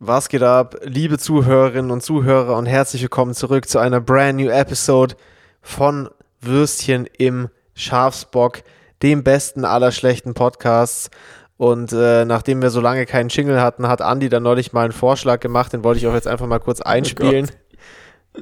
[0.00, 4.48] Was geht ab, liebe Zuhörerinnen und Zuhörer und herzlich willkommen zurück zu einer brand new
[4.48, 5.16] Episode
[5.60, 6.08] von
[6.40, 8.62] Würstchen im Schafsbock,
[9.02, 11.10] dem besten aller schlechten Podcasts.
[11.56, 14.92] Und äh, nachdem wir so lange keinen Jingle hatten, hat Andy dann neulich mal einen
[14.92, 17.50] Vorschlag gemacht, den wollte ich auch jetzt einfach mal kurz einspielen.
[18.36, 18.40] Oh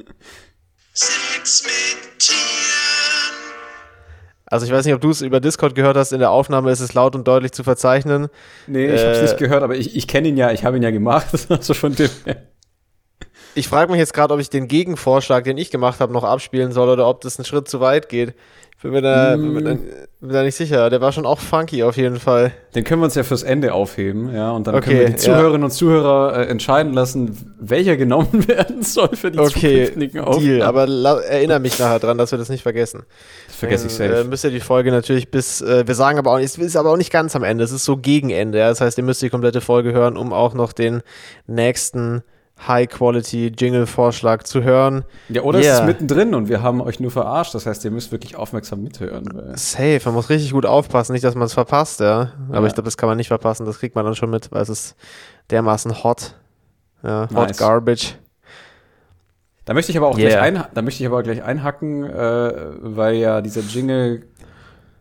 [0.93, 2.66] Sex mit Tieren.
[4.49, 6.79] Also ich weiß nicht, ob du es über Discord gehört hast, in der Aufnahme ist
[6.79, 8.27] es laut und deutlich zu verzeichnen.
[8.65, 10.83] Nee, ich hab's Äh, nicht gehört, aber ich, ich kenne ihn ja, ich habe ihn
[10.83, 11.27] ja gemacht.
[11.49, 12.43] Also von dem her.
[13.55, 16.71] Ich frage mich jetzt gerade, ob ich den Gegenvorschlag, den ich gemacht habe, noch abspielen
[16.71, 18.35] soll oder ob das einen Schritt zu weit geht.
[18.77, 20.91] Ich bin mir da, bin mir da, bin da nicht sicher.
[20.91, 22.51] Der war schon auch funky auf jeden Fall.
[22.75, 24.51] Den können wir uns ja fürs Ende aufheben, ja.
[24.51, 25.17] Und dann Okay, können wir die ja.
[25.17, 30.61] Zuhörerinnen und Zuhörer äh, entscheiden lassen, welcher genommen werden soll für die Okay, zukünftigen Deal.
[30.61, 30.61] Aufnahmen.
[30.61, 33.01] Aber erinnere mich nachher dran, dass wir das nicht vergessen.
[33.47, 34.13] Das vergesse ich safe.
[34.15, 36.75] Äh, müsst ihr die Folge natürlich bis, äh, wir sagen aber auch nicht, es ist
[36.75, 38.59] aber auch nicht ganz am Ende, es ist so gegen Ende.
[38.59, 38.69] Ja?
[38.69, 41.01] Das heißt, ihr müsst die komplette Folge hören, um auch noch den
[41.47, 42.21] nächsten
[42.65, 45.03] High-Quality-Jingle-Vorschlag zu hören.
[45.29, 45.79] ja, oder es yeah.
[45.79, 47.53] ist mittendrin und wir haben euch nur verarscht.
[47.55, 49.25] Das heißt, ihr müsst wirklich aufmerksam mithören.
[49.33, 52.31] Weil Safe, man muss richtig gut aufpassen, nicht, dass man es verpasst, ja.
[52.49, 52.67] Aber Ja.
[52.67, 54.69] ich glaube, das kann man nicht verpassen, das kriegt man dann schon mit, weil es
[54.69, 54.95] ist
[55.49, 56.35] dermaßen hot.
[57.03, 57.57] Ja, hot Nice.
[57.57, 58.15] garbage.
[59.65, 60.29] Da möchte ich aber auch Yeah.
[60.29, 64.23] gleich, ein, da möchte ich aber gleich einhacken, äh, weil ja dieser Jingle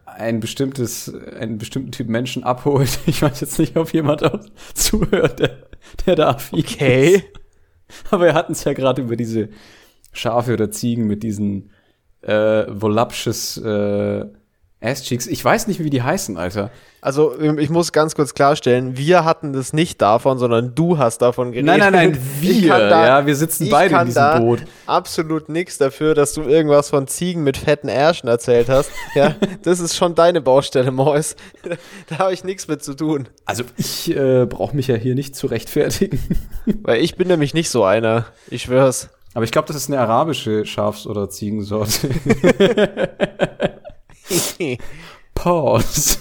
[0.05, 2.99] ein bestimmtes, einen bestimmten Typ Menschen abholt.
[3.07, 4.41] Ich weiß jetzt nicht, ob jemand auch
[4.75, 5.57] zuhört, der,
[6.05, 7.15] der da affin Okay.
[7.17, 7.25] ist.
[8.11, 9.49] Aber wir hatten es ja gerade über diese
[10.13, 11.71] Schafe oder Ziegen mit diesen
[12.23, 14.27] äh, voluptuous äh,
[14.83, 15.27] Ass-Cheeks.
[15.27, 16.71] Ich weiß nicht, wie die heißen, Alter.
[17.01, 21.53] Also, ich muss ganz kurz klarstellen, wir hatten das nicht davon, sondern du hast davon
[21.53, 21.67] geredet.
[21.67, 22.69] Nein, nein, nein, wir.
[22.77, 24.63] da- ja, wir sitzen beide in diesem da Boot.
[24.87, 28.91] absolut nichts dafür, dass du irgendwas von Ziegen mit fetten Ärschen erzählt hast.
[29.15, 31.37] Ja, das ist schon deine Baustelle, Mois.
[32.09, 33.29] Da habe ich nichts mit zu tun.
[33.47, 36.21] Also ich äh, brauche mich ja hier nicht zu rechtfertigen.
[36.83, 38.27] Weil ich bin nämlich nicht so einer.
[38.51, 39.09] Ich schwör's.
[39.35, 42.09] Aber ich glaube, das ist eine arabische Schafs- oder Ziegensorte.
[45.35, 46.19] Pause.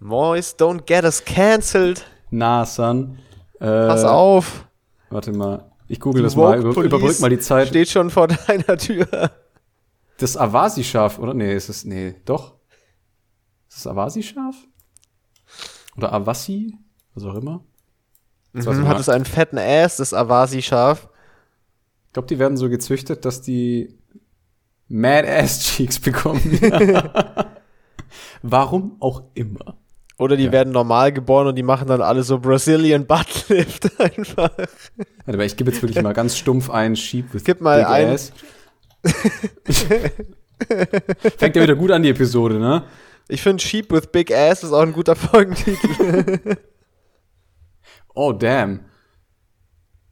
[0.00, 2.04] Mois, don't get us cancelled.
[2.30, 3.18] Na, Son.
[3.60, 4.66] Äh, Pass auf.
[5.10, 5.70] Warte mal.
[5.88, 6.58] Ich google das mal.
[6.58, 7.68] Über, überbrück mal die Zeit.
[7.68, 9.30] Steht schon vor deiner Tür.
[10.18, 11.34] Das Awasi-Schaf, oder?
[11.34, 11.84] Nee, ist es.
[11.84, 12.54] Nee, doch.
[13.68, 14.56] Ist das Awasi-Schaf?
[15.96, 16.76] Oder Awassi?
[17.14, 17.64] Was auch immer.
[18.52, 21.08] Das Mhm, hat es einen fetten Ass, das Avasi-Schaf.
[22.06, 23.98] Ich glaube, die werden so gezüchtet, dass die
[24.96, 26.40] Mad Ass Cheeks bekommen.
[28.42, 29.76] Warum auch immer.
[30.18, 30.52] Oder die Ja.
[30.52, 34.50] werden normal geboren und die machen dann alle so Brazilian Buttlift einfach.
[34.56, 37.88] Warte mal, ich gebe jetzt wirklich mal ganz stumpf ein Sheep with Gib mal big
[37.88, 38.32] ein- ass.
[41.38, 42.84] Fängt ja wieder gut an, die Episode, ne?
[43.28, 46.56] Ich finde Sheep with Big Ass ist auch ein guter Folgentitel.
[48.14, 48.84] Oh, damn.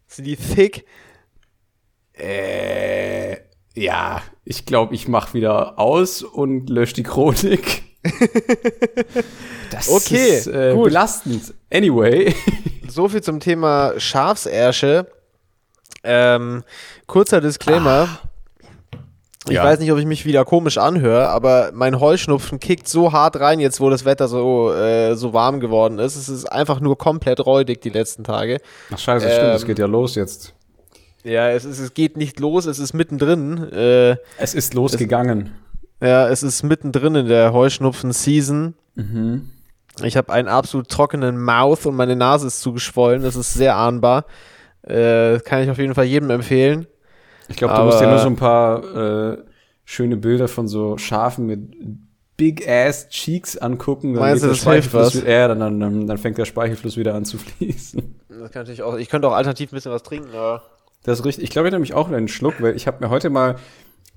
[0.06, 0.86] Sind die thick?
[2.14, 3.36] Äh,
[3.74, 7.82] ja, ich glaube, ich mach wieder aus und lösche die Chronik.
[9.70, 10.86] Das Okay, ist äh, gut.
[10.86, 11.54] belastend.
[11.72, 12.34] Anyway.
[12.88, 15.06] So viel zum Thema Schafsärsche.
[16.04, 16.62] Ähm,
[17.06, 18.06] kurzer Disclaimer.
[19.46, 19.64] Ich Ja.
[19.64, 23.60] weiß nicht, ob ich mich wieder komisch anhöre, aber mein Heuschnupfen kickt so hart rein,
[23.60, 26.16] jetzt wo das Wetter so, äh, so warm geworden ist.
[26.16, 28.58] Es ist einfach nur komplett räudig die letzten Tage.
[28.92, 30.52] Ach scheiße, stimmt, Ähm, es geht ja los jetzt.
[31.24, 33.58] Ja, es, ist, es geht nicht los, es ist mittendrin.
[33.72, 35.50] Äh, Es ist losgegangen.
[36.00, 38.74] ja, es ist mittendrin in der Heuschnupfen-Season.
[38.96, 39.50] Mhm.
[40.02, 43.22] Ich habe einen absolut trockenen Mouth und meine Nase ist zugeschwollen.
[43.22, 44.24] Das ist sehr ahnbar.
[44.82, 46.86] Äh, kann ich auf jeden Fall jedem empfehlen.
[47.48, 49.38] Ich glaube, du musst dir nur so ein paar äh,
[49.84, 51.60] schöne Bilder von so Schafen mit
[52.36, 54.14] Big Ass Cheeks angucken.
[54.14, 55.22] Dann Meinst du, der das hilft Speichelfluss was?
[55.22, 58.20] wieder- Ja, dann, dann, dann fängt der Speichelfluss wieder an zu fließen.
[58.28, 60.62] Das kann natürlich auch, ich könnte auch alternativ ein bisschen was trinken, aber.
[61.04, 61.44] Das ist richtig.
[61.44, 63.56] Ich glaube, ich nehme mich auch einen Schluck, weil ich habe mir heute mal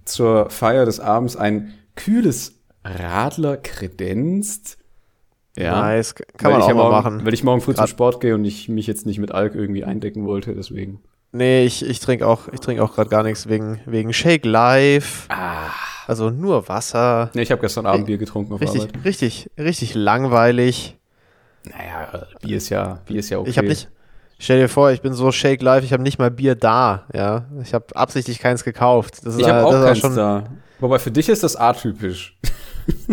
[0.06, 2.53] zur Feier des Abends ein kühles
[2.84, 4.78] Radler kredenzt.
[5.57, 6.13] Nice.
[6.38, 7.25] Kann man ich auch ja mal morgen, machen.
[7.25, 9.55] Weil ich morgen früh zum Grad- Sport gehe und ich mich jetzt nicht mit Alk
[9.55, 10.99] irgendwie eindecken wollte, deswegen.
[11.32, 15.26] Nee, ich, ich trinke auch, ich trinke auch gerade gar nichts wegen, wegen Shake Live.
[15.29, 15.70] Ah.
[16.08, 17.31] Also nur Wasser.
[17.34, 19.05] Nee, ich habe gestern Abend Bier getrunken auf Richtig, Arbeit.
[19.05, 20.97] richtig, richtig langweilig.
[21.64, 23.49] Naja, Bier ist ja, Bier ist ja okay.
[23.49, 23.90] Ich habe nicht.
[24.37, 27.46] Stell dir vor, ich bin so Shake Live, ich habe nicht mal Bier da, ja.
[27.61, 29.26] Ich habe absichtlich keins gekauft.
[29.26, 30.43] Das Ich habe auch keins schon, da.
[30.79, 32.37] Wobei für dich ist das atypisch.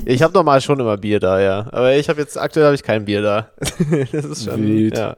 [0.04, 1.60] Ich habe normal schon immer Bier da, ja.
[1.72, 3.48] Aber ich habe jetzt aktuell habe ich kein Bier da.
[4.12, 4.98] das ist schon Wild.
[4.98, 5.16] Ja,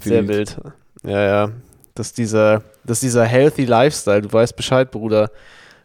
[0.00, 0.56] sehr wild.
[1.04, 1.50] Ja, ja.
[1.94, 4.22] Das ist dieser, das ist dieser healthy Lifestyle.
[4.22, 5.30] Du weißt Bescheid, Bruder.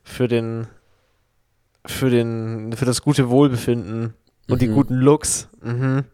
[0.04, 0.66] Für den,
[1.86, 4.16] für den, für das gute Wohlbefinden
[4.50, 4.74] und die Mhm.
[4.74, 5.48] guten Looks.
[5.62, 6.06] Mhm.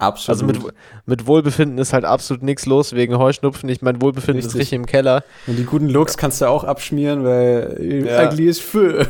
[0.00, 0.42] Absolut.
[0.42, 0.74] Also mit,
[1.06, 3.68] mit Wohlbefinden ist halt absolut nichts los wegen Heuschnupfen.
[3.68, 4.60] Ich mein Wohlbefinden ist Richtig.
[4.60, 5.22] richtig im Keller.
[5.46, 8.26] Und die guten Looks kannst du auch abschmieren, weil Ja.
[8.26, 9.06] ugly is für.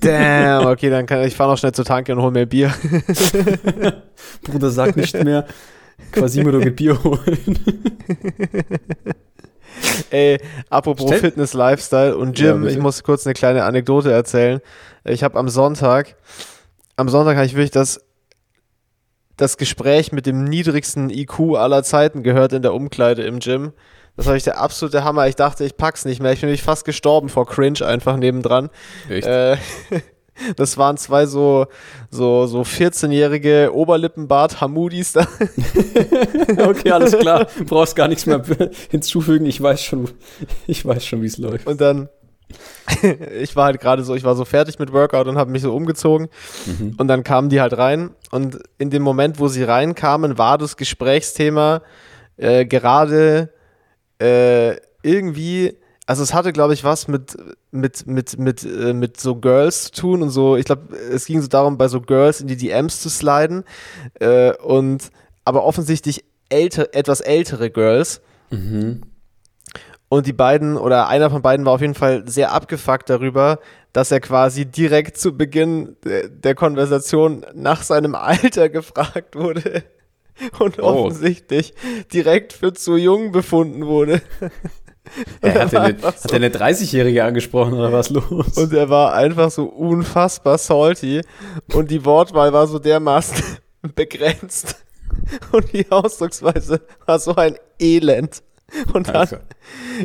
[0.00, 2.72] Damn, okay, dann kann ich fahr noch schnell zur Tanke und hol mir Bier.
[4.44, 5.44] Bruder sagt nicht mehr.
[6.12, 7.58] Quasimodo geht Bier holen.
[10.10, 10.38] Ey,
[10.70, 12.74] apropos Stell- Fitness, Lifestyle und Ja, Gym, bitte.
[12.74, 14.60] ich muss kurz eine kleine Anekdote erzählen.
[15.04, 16.14] Ich habe am Sonntag,
[16.96, 18.00] am Sonntag habe ich wirklich das,
[19.36, 23.72] das Gespräch mit dem niedrigsten IQ aller Zeiten gehört in der Umkleide im Gym.
[24.16, 25.28] Das war ich der absolute Hammer.
[25.28, 26.32] Ich dachte, ich pack's nicht mehr.
[26.32, 28.70] Ich bin nämlich fast gestorben vor Cringe einfach nebendran.
[29.10, 29.26] Echt?
[29.26, 29.58] Äh,
[30.56, 31.66] das waren zwei so,
[32.10, 35.26] so, so 14-jährige Oberlippenbart Hamudis da.
[36.58, 37.46] Okay, alles klar.
[37.66, 38.42] Brauchst gar nichts mehr
[38.90, 39.44] hinzufügen.
[39.46, 40.08] Ich weiß schon,
[40.66, 41.66] ich weiß schon, wie es läuft.
[41.66, 42.08] Und dann,
[43.40, 45.74] ich war halt gerade so, ich war so fertig mit Workout und habe mich so
[45.74, 46.28] umgezogen.
[46.96, 48.10] Und dann kamen die halt rein.
[48.30, 51.82] Und in dem Moment, wo sie reinkamen, war das Gesprächsthema
[52.36, 53.50] äh, gerade
[54.20, 55.76] äh, irgendwie,
[56.06, 57.36] also es hatte, glaube ich, was mit,
[57.70, 60.56] mit, mit, mit, äh, mit so Girls zu tun und so.
[60.56, 63.64] Ich glaube, es ging so darum, bei so Girls in die DMs zu sliden.
[64.20, 65.10] Äh, und
[65.44, 68.20] aber offensichtlich älter, etwas ältere Girls.
[70.08, 73.58] Und die beiden oder einer von beiden war auf jeden Fall sehr abgefuckt darüber,
[73.92, 79.82] dass er quasi direkt zu Beginn der, Konversation nach seinem Alter gefragt wurde
[80.58, 81.06] und Oh.
[81.06, 81.74] offensichtlich
[82.12, 84.22] direkt für zu jung befunden wurde.
[85.40, 88.58] Ja, hat, er eine, hat er eine 30-Jährige angesprochen oder was los?
[88.58, 91.20] Und er war einfach so unfassbar salty
[91.72, 93.40] und die Wortwahl war so dermaßen
[93.94, 94.84] begrenzt
[95.52, 98.42] und die Ausdrucksweise war so ein Elend.
[98.92, 99.40] Und dann Alter.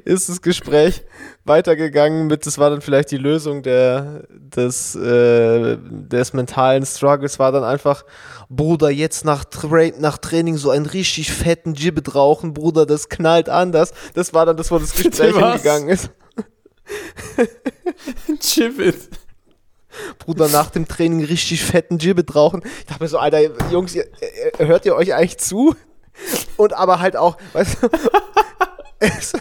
[0.05, 1.03] ist das Gespräch
[1.45, 7.51] weitergegangen mit, das war dann vielleicht die Lösung der, des, äh, des mentalen Struggles, war
[7.51, 8.05] dann einfach,
[8.49, 13.49] Bruder, jetzt nach, Tra nach Training so einen richtig fetten Gibbet rauchen, Bruder, das knallt
[13.49, 13.93] anders.
[14.13, 15.53] Das war dann das, wo das Gespräch was?
[15.53, 16.11] hingegangen ist.
[18.39, 19.09] Chip it.
[20.19, 22.61] Bruder, nach dem Training richtig fetten Gibbet rauchen.
[22.79, 23.39] Ich dachte mir so, Alter,
[23.71, 24.05] Jungs, ihr,
[24.57, 25.75] hört ihr euch eigentlich zu?
[26.57, 27.89] Und aber halt auch, weißt du,
[29.01, 29.33] es,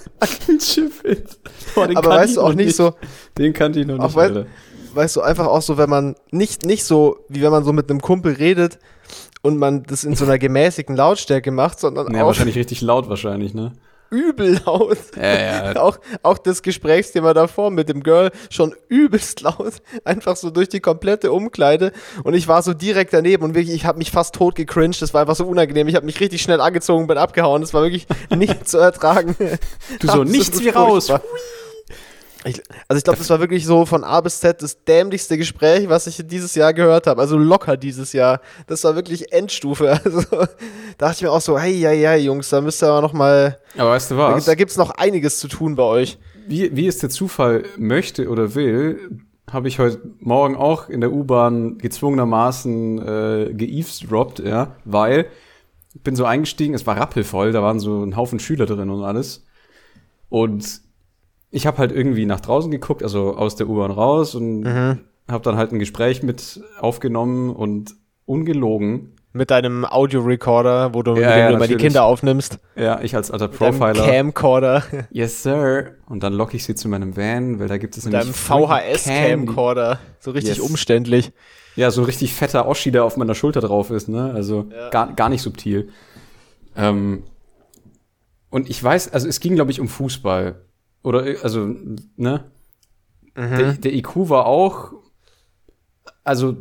[0.58, 1.38] Chip it.
[1.74, 2.94] Boah, den aber weißt du auch nicht so,
[3.38, 4.16] Den kannte ich noch nicht.
[4.16, 4.46] Alter.
[4.94, 7.88] weißt du, einfach auch so, wenn man nicht, nicht so, wie wenn man so mit
[7.90, 8.78] einem Kumpel redet
[9.42, 13.08] und man das in so einer gemäßigten Lautstärke macht, sondern Ja, auch wahrscheinlich richtig laut
[13.08, 13.72] wahrscheinlich, ne?
[14.10, 14.98] Übel laut.
[15.16, 15.76] Ja, ja.
[15.80, 19.74] Auch, auch das Gesprächsthema davor mit dem Girl schon übelst laut,
[20.04, 21.92] einfach so durch die komplette Umkleide
[22.24, 25.14] und ich war so direkt daneben und wirklich, ich habe mich fast tot gecringed, das
[25.14, 28.06] war einfach so unangenehm, ich habe mich richtig schnell angezogen, bin abgehauen, das war wirklich
[28.36, 29.36] nicht zu ertragen.
[29.38, 31.06] Du so, Absolut nichts wie raus.
[31.06, 31.28] furchtbar.
[32.44, 35.88] Ich, also ich glaube, das war wirklich so von A bis Z das dämlichste Gespräch,
[35.88, 37.20] was ich dieses Jahr gehört habe.
[37.20, 38.40] Also locker dieses Jahr.
[38.66, 40.00] Das war wirklich Endstufe.
[40.04, 40.48] Also da
[40.96, 43.58] dachte ich mir auch so, hey, ja, ja, Jungs, da müsst ihr aber noch mal,
[43.76, 44.44] Aber weißt du da, was?
[44.46, 46.18] da gibt's noch einiges zu tun bei euch.
[46.48, 49.20] wie, wie es der Zufall möchte oder will,
[49.52, 55.26] habe ich heute Morgen auch in der U-Bahn gezwungenermaßen äh, geeavesdroppt, ja, weil
[55.94, 59.02] ich bin so eingestiegen, es war rappelvoll, da waren so ein Haufen Schüler drin und
[59.02, 59.44] alles.
[60.28, 60.82] Und
[61.50, 64.64] ich habe halt irgendwie nach draußen geguckt, also aus der U-Bahn raus und
[65.30, 67.94] habe dann halt ein Gespräch mit aufgenommen und
[68.26, 69.16] ungelogen.
[69.32, 71.76] Mit deinem Audiorecorder, wo du, mit Ja, ja, du immer die.
[71.76, 72.58] Kinder aufnimmst.
[72.74, 74.04] Ja, ich als alter Deinem Profiler.
[74.04, 74.82] Camcorder.
[75.12, 75.92] Yes, sir.
[76.08, 78.66] Und dann locke ich sie zu meinem Van, weil da gibt es Deinem nämlich Candy.
[78.66, 80.00] VHS-Camcorder.
[80.18, 80.68] So richtig Yes.
[80.68, 81.30] umständlich.
[81.76, 84.32] Ja, so richtig fetter Oschi, der auf meiner Schulter drauf ist, ne?
[84.34, 85.90] Also gar, gar nicht subtil.
[86.76, 87.22] Ähm,
[88.50, 90.56] und ich weiß, also es ging, glaube ich, um Fußball.
[91.02, 91.74] Oder, äh, also,
[92.16, 92.44] ne?
[93.36, 94.92] Der, der IQ war auch,
[96.24, 96.56] also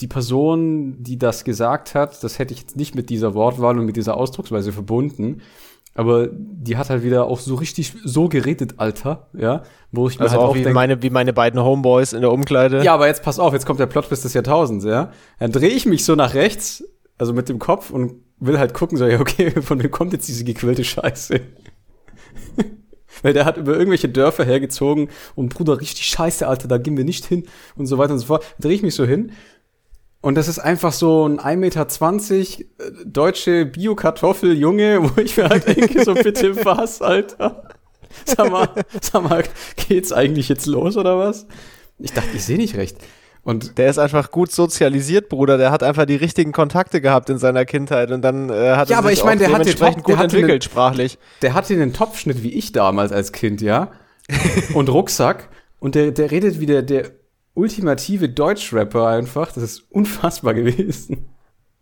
[0.00, 3.84] die Person, die das gesagt hat, das hätte ich jetzt nicht mit dieser Wortwahl und
[3.84, 5.42] mit dieser Ausdrucksweise verbunden.
[5.94, 10.26] Aber die hat halt wieder auch so richtig so geredet, Alter, ja, wo ich mir
[10.26, 12.84] Also halt auch auch wie denk, meine, wie meine beiden Homeboys in der Umkleide.
[12.84, 15.10] ja, aber jetzt pass auf, jetzt kommt der Plot des Jahrtausends, ja.
[15.40, 16.84] Dann drehe ich mich so nach rechts,
[17.16, 20.28] also mit dem Kopf und will halt gucken, so, ja, okay, von wem kommt jetzt
[20.28, 21.40] diese gequillte Scheiße?
[23.22, 27.04] Weil der hat über irgendwelche Dörfer hergezogen und Bruder, richtig scheiße, Alter, da gehen wir
[27.04, 27.46] nicht hin
[27.76, 28.44] und so weiter und so fort.
[28.58, 29.32] Drehe ich mich so hin.
[30.20, 31.86] Und das ist einfach so ein 1,20 Meter
[32.78, 37.68] äh, deutsche Bio-Kartoffel-Junge, wo ich mir halt denke, so bitte was, Alter?
[38.24, 38.68] Sag mal,
[39.00, 39.44] sag mal,
[39.88, 41.46] geht's eigentlich jetzt los oder was?
[41.98, 42.98] Ich dachte, ich sehe nicht recht.
[43.42, 45.56] Und Der ist einfach gut sozialisiert, Bruder.
[45.56, 48.96] Der hat einfach die richtigen Kontakte gehabt in seiner Kindheit und dann äh, hat Ja,
[48.96, 50.62] er aber sich ich meine, auch der hat den dementsprechend Top- der gut entwickelt einen-
[50.62, 51.18] sprachlich.
[51.42, 53.90] der hatte einen Topfschnitt wie ich damals als Kind, ja?
[54.74, 55.48] Und Rucksack.
[55.80, 57.10] Und der, der redet wie der, der
[57.54, 59.52] ultimative Deutschrapper einfach.
[59.52, 61.28] Das ist unfassbar gewesen.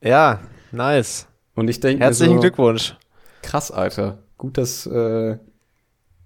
[0.01, 0.41] Ja,
[0.73, 1.27] nice.
[1.55, 2.97] Und ich denke, Herzlichen so, Glückwunsch.
[3.43, 4.19] krass, Alter.
[4.39, 5.39] Gut, dass, äh,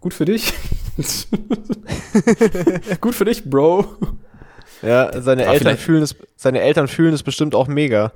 [0.01, 0.53] gut für dich.
[3.01, 3.87] gut für dich, Bro.
[4.83, 8.13] Ja, seine Aber Eltern fühlen es, seine Eltern fühlen es bestimmt auch mega.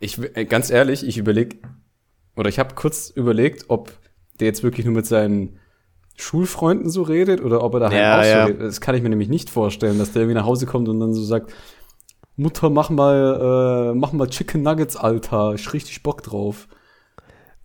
[0.00, 1.62] Ich, äh, ganz ehrlich, ich überleg,
[2.36, 3.92] oder ich habe kurz überlegt, ob
[4.40, 5.58] der jetzt wirklich nur mit seinen
[6.16, 8.44] Schulfreunden so redet oder ob er daheim Ja, auch so ja.
[8.44, 8.62] redet.
[8.62, 11.14] Das kann ich mir nämlich nicht vorstellen, dass der irgendwie nach Hause kommt und dann
[11.14, 11.52] so sagt,
[12.36, 15.54] Mutter, mach mal, äh, mach mal Chicken Nuggets, Alter.
[15.54, 16.68] Ich richtig Bock drauf.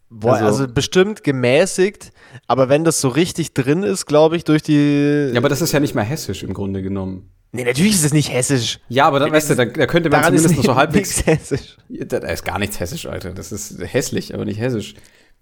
[0.10, 2.12] Boah, also, Also- bestimmt gemäßigt,
[2.48, 5.30] aber wenn das so richtig drin ist, glaube ich, durch die.
[5.34, 7.30] Ja, aber das ist ja nicht mehr hessisch im Grunde genommen.
[7.52, 8.80] Nee, natürlich ist es nicht hessisch.
[8.90, 11.26] Ja, aber dann, weißt du, da, da könnte man zumindest noch so halbwegs.
[11.26, 11.78] hessisch.
[11.90, 13.32] Ja, Da da ist gar nichts hessisch, Alter.
[13.34, 14.94] Das ist hässlich, aber nicht hessisch.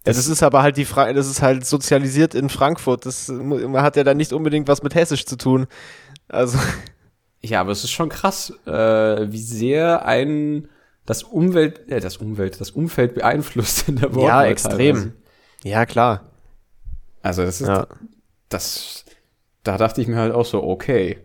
[0.06, 3.06] Ja, das ist aber halt die Frage, das ist halt sozialisiert in Frankfurt.
[3.06, 5.68] Das man hat ja dann nicht unbedingt was mit Hessisch zu tun.
[6.28, 6.58] Also,
[7.42, 8.72] Ja, aber es ist schon krass, äh,
[9.32, 10.68] wie sehr ein
[11.06, 14.96] das Umwelt, äh, das Umwelt, das Umfeld beeinflusst in der ja, Wortwahl extrem.
[14.96, 15.14] teilweise.
[15.64, 16.30] Ja, klar.
[17.22, 17.88] Also das ist Ja.
[18.50, 19.06] das,
[19.64, 21.20] da dachte ich mir halt auch so, okay,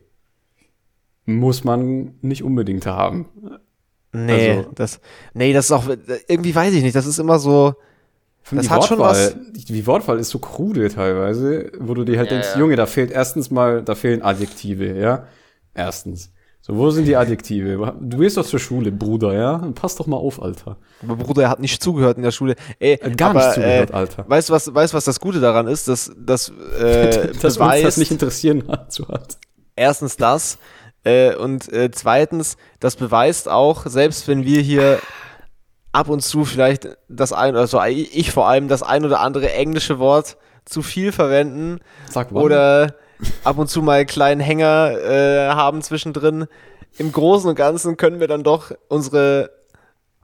[1.26, 3.26] muss man nicht unbedingt haben.
[4.12, 5.00] Nee, Also- das,
[5.32, 5.84] nee, das ist auch,
[6.28, 7.74] irgendwie weiß ich nicht, das ist immer so,
[8.50, 12.30] Das die hat schon Wortwahl, die, Wortwahl ist so krude teilweise, wo du dir halt
[12.30, 12.60] Ja, denkst, ja.
[12.60, 15.26] Junge, da fehlt erstens mal, da fehlen Adjektive, ja.
[15.74, 16.30] Erstens.
[16.60, 17.94] So, wo sind die Adjektive?
[18.00, 19.58] Du gehst doch zur Schule, Bruder, ja?
[19.74, 20.78] Pass doch mal auf, Alter.
[21.02, 22.54] aber Bruder, er hat nicht zugehört in der Schule.
[22.78, 24.24] Ey, Äh, Gar aber, nicht zugehört, äh, Alter.
[24.28, 25.88] Weißt du, was, weißt, was das Gute daran ist?
[25.88, 26.52] Dass, dass äh,
[27.10, 29.36] Dass uns das beweist, nicht interessieren hat, so hat.
[29.76, 30.56] erstens das
[31.04, 34.98] äh, und äh, zweitens, das beweist auch, selbst wenn wir hier
[35.92, 39.98] ab und zu vielleicht das ein, also ich vor allem das ein oder andere englische
[39.98, 41.80] Wort zu viel verwenden
[42.10, 42.94] Sag oder
[43.44, 46.46] ab und zu mal einen kleinen Hänger äh, haben zwischendrin.
[46.96, 49.50] Im Großen und Ganzen können wir dann doch unsere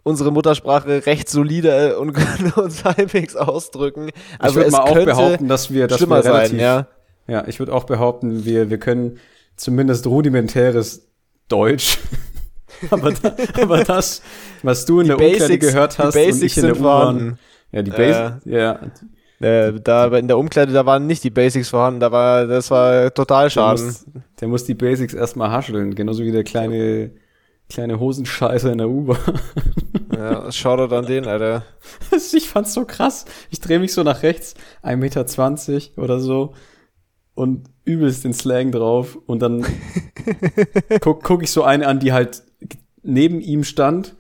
[0.03, 4.11] unsere Muttersprache recht solide und können uns halbwegs ausdrücken.
[4.39, 6.87] Also ich würde mal auch behaupten, dass wir, dass schlimmer wir relativ, sein, ja.
[7.27, 9.21] Ja, ich würde auch behaupten, wir, wir können
[9.61, 11.07] zumindest rudimentäres
[11.49, 11.99] Deutsch.
[12.90, 14.23] aber, da, aber das,
[14.62, 16.81] was du in der Umkleide gehört die hast und Basics ich in der.
[16.81, 17.38] U-Bahn.
[17.73, 18.81] Ja, die Basics, ja.
[19.40, 23.12] Äh, da in der Umkleide, da waren nicht die Basics vorhanden, da war, das war
[23.14, 23.87] total Der Schaden.
[23.87, 24.07] muss,
[24.40, 27.12] der muss die Basics erstmal hascheln, genauso wie der kleine,
[27.71, 29.19] kleine Hosenscheißer in der U-Bahn.
[30.12, 31.64] Ja, Shoutout an den, Alter.
[32.35, 33.25] ich fand's so krass.
[33.49, 36.52] Ich drehe mich so nach rechts, 1,20 Meter oder so
[37.41, 39.65] und übelst den Slang drauf und dann
[41.01, 42.43] guck, guck ich so eine an, die halt
[43.03, 44.15] neben ihm stand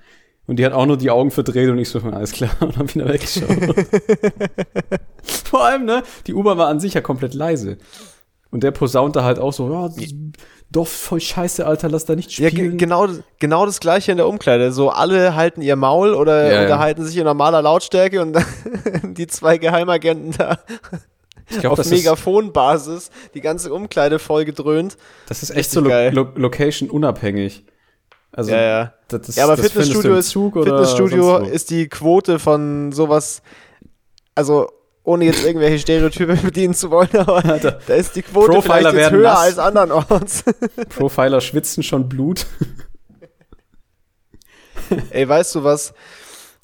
[0.46, 2.94] und die hat auch nur die Augen verdreht und ich so, alles klar, und hab
[2.94, 3.46] wieder weggeschaut.
[5.22, 7.76] Vor allem, ne, die U-Bahn war an sich ja komplett leise.
[8.50, 9.88] Und der posaunte halt auch so, ja,
[10.72, 12.78] doch voll scheiße, Alter, lass da nicht Ja, spielen.
[12.78, 13.06] genau,
[13.38, 14.72] genau das gleiche in der Umkleide.
[14.72, 16.62] So, alle halten ihr Maul oder Ja, ja.
[16.62, 18.36] unterhalten sich in normaler Lautstärke und
[19.04, 20.58] die zwei Geheimagenten da
[21.58, 24.96] glaub, auf Megafonbasis die ganze Umkleide voll gedröhnt.
[25.28, 27.64] das ist echt so lo lo location unabhängig.
[28.32, 28.94] Also, Ja, ja.
[29.08, 33.42] Das, das, Ja, aber Fitnessstudio, im ist, Zug oder Fitnessstudio ist die Quote von sowas,
[34.34, 34.70] also
[35.02, 39.10] ohne jetzt irgendwelche Stereotype bedienen zu wollen, aber Alter, da ist die Quote Profiler vielleicht
[39.10, 39.40] höher nass.
[39.40, 40.44] als andernorts.
[40.90, 42.46] Profiler schwitzen schon Blut.
[45.10, 45.94] Ey, weißt du was?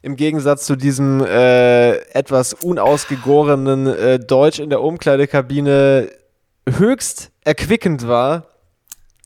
[0.06, 6.10] Im Gegensatz zu diesem äh, etwas unausgegorenen äh, Deutsch in der Umkleidekabine
[6.78, 8.44] höchst erquickend war.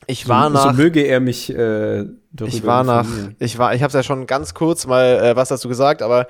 [0.07, 2.07] Ich war so, nach so möge er mich äh,
[2.47, 3.05] Ich war nach,
[3.39, 6.29] ich war, ich habe es ja schon ganz kurz mal äh, was dazu gesagt, aber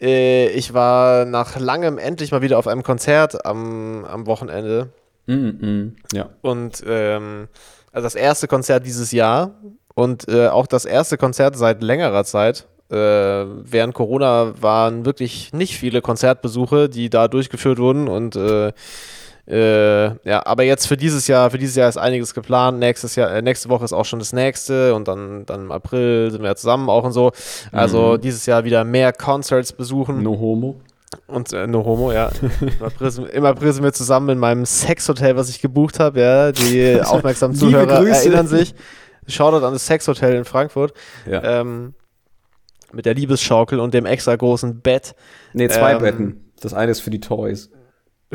[0.00, 4.88] äh, ich war nach langem endlich mal wieder auf einem Konzert am, am Wochenende
[5.26, 6.30] Mm, mm, ja.
[6.42, 7.46] und ähm,
[7.92, 9.54] also das erste Konzert dieses Jahr
[9.94, 12.66] und äh, auch das erste Konzert seit längerer Zeit.
[12.94, 18.72] Äh, während Corona waren wirklich nicht viele Konzertbesuche, die da durchgeführt wurden und äh,
[19.46, 22.78] äh, ja, aber jetzt für dieses Jahr, für dieses Jahr ist einiges geplant.
[22.78, 26.30] Nächstes Jahr, äh, nächste Woche ist auch schon das nächste und dann, dann im April
[26.30, 27.30] sind wir ja zusammen auch und so.
[27.70, 30.76] Also dieses Jahr wieder mehr Concerts besuchen No homo.
[31.26, 32.30] und äh, no homo, ja.
[32.60, 36.20] Im April, sind- Im April sind wir zusammen in meinem Sexhotel, was ich gebucht habe.
[36.20, 38.74] Ja, die aufmerksamen Zuhörer erinnern sich.
[39.26, 40.92] Shoutout an das Sexhotel in Frankfurt
[41.30, 41.60] Ja.
[41.60, 41.92] ähm,
[42.94, 45.14] mit der Liebesschaukel und dem extra großen Bett.
[45.52, 46.52] nee, zwei ähm, Betten.
[46.60, 47.70] Das eine ist für die Toys.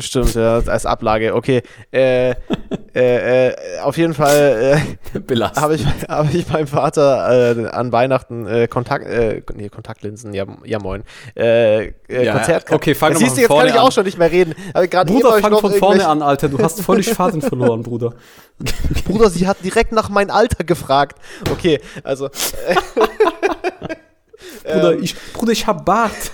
[0.00, 1.34] Stimmt, ja, als Ablage.
[1.34, 1.62] Okay.
[1.92, 4.80] Äh, äh, äh, auf jeden Fall
[5.18, 10.32] äh, habe ich, hab ich meinem Vater äh, an Weihnachten äh, Kontakt, äh, nee, Kontaktlinsen,
[10.32, 11.02] ja, ja moin,
[11.36, 12.70] äh, äh, Ja, Konzert.
[12.70, 13.92] okay, fang mal siehst du, jetzt kann ich auch an.
[13.92, 14.54] schon nicht mehr reden.
[14.72, 16.48] Bruder, fang von vorne an, Alter.
[16.48, 18.14] Du hast völlig Faden verloren, Bruder.
[19.06, 21.18] Bruder, sie hat direkt nach meinem Alter gefragt.
[21.50, 22.30] Okay, also
[24.72, 25.02] Bruder, Ähm.
[25.02, 26.32] ich, Bruder, ich hab Bart.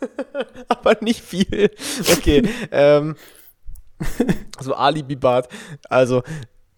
[0.68, 1.70] aber nicht viel.
[2.12, 3.16] Okay, ähm,
[4.60, 5.48] so Alibi-Bart.
[5.88, 6.22] Also,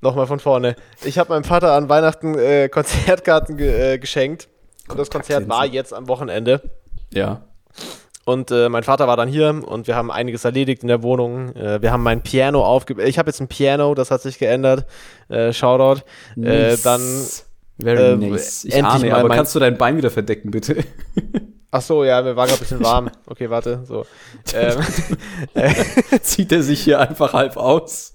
[0.00, 0.76] nochmal von vorne.
[1.04, 4.48] Ich habe meinem Vater an Weihnachten äh, Konzertkarten ge äh, geschenkt.
[4.88, 6.62] Und das Konzert war jetzt am Wochenende.
[7.12, 7.42] Ja.
[8.24, 11.54] Und äh, mein Vater war dann hier und wir haben einiges erledigt in der Wohnung.
[11.56, 13.02] Äh, wir haben mein Piano aufge...
[13.02, 14.84] Ich habe jetzt ein Piano, das hat sich geändert.
[15.28, 16.02] Äh, Shoutout.
[16.36, 17.00] Äh, dann...
[17.80, 18.64] Very äh, nice.
[18.64, 20.84] Ich endlich ahne, mal aber kannst du dein Bein wieder verdecken, bitte?
[21.70, 23.10] Ach so, ja, mir war gerade ein bisschen warm.
[23.26, 23.82] Okay, warte.
[23.84, 24.06] So.
[24.54, 24.78] Ähm,
[26.22, 28.14] Zieht er sich hier einfach halb aus?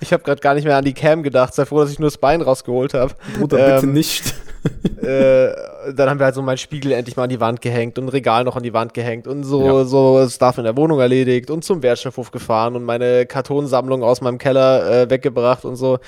[0.00, 1.54] ich habe gerade gar nicht mehr an die Cam gedacht.
[1.54, 3.14] Sei froh, dass ich nur das Bein rausgeholt habe.
[3.38, 4.34] Bruder, bitte Ähm, nicht.
[5.02, 5.52] äh,
[5.92, 8.08] dann haben wir halt so meinen Spiegel endlich mal an die Wand gehängt und ein
[8.08, 9.84] Regal noch an die Wand gehängt und so, Ja.
[9.84, 14.38] so Stuff in der Wohnung erledigt und zum Wertstoffhof gefahren und meine Kartonsammlung aus meinem
[14.38, 15.98] Keller äh, weggebracht und so.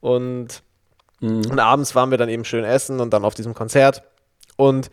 [0.00, 0.62] Und,
[1.20, 4.02] und abends waren wir dann eben schön essen und dann auf diesem Konzert.
[4.56, 4.90] Und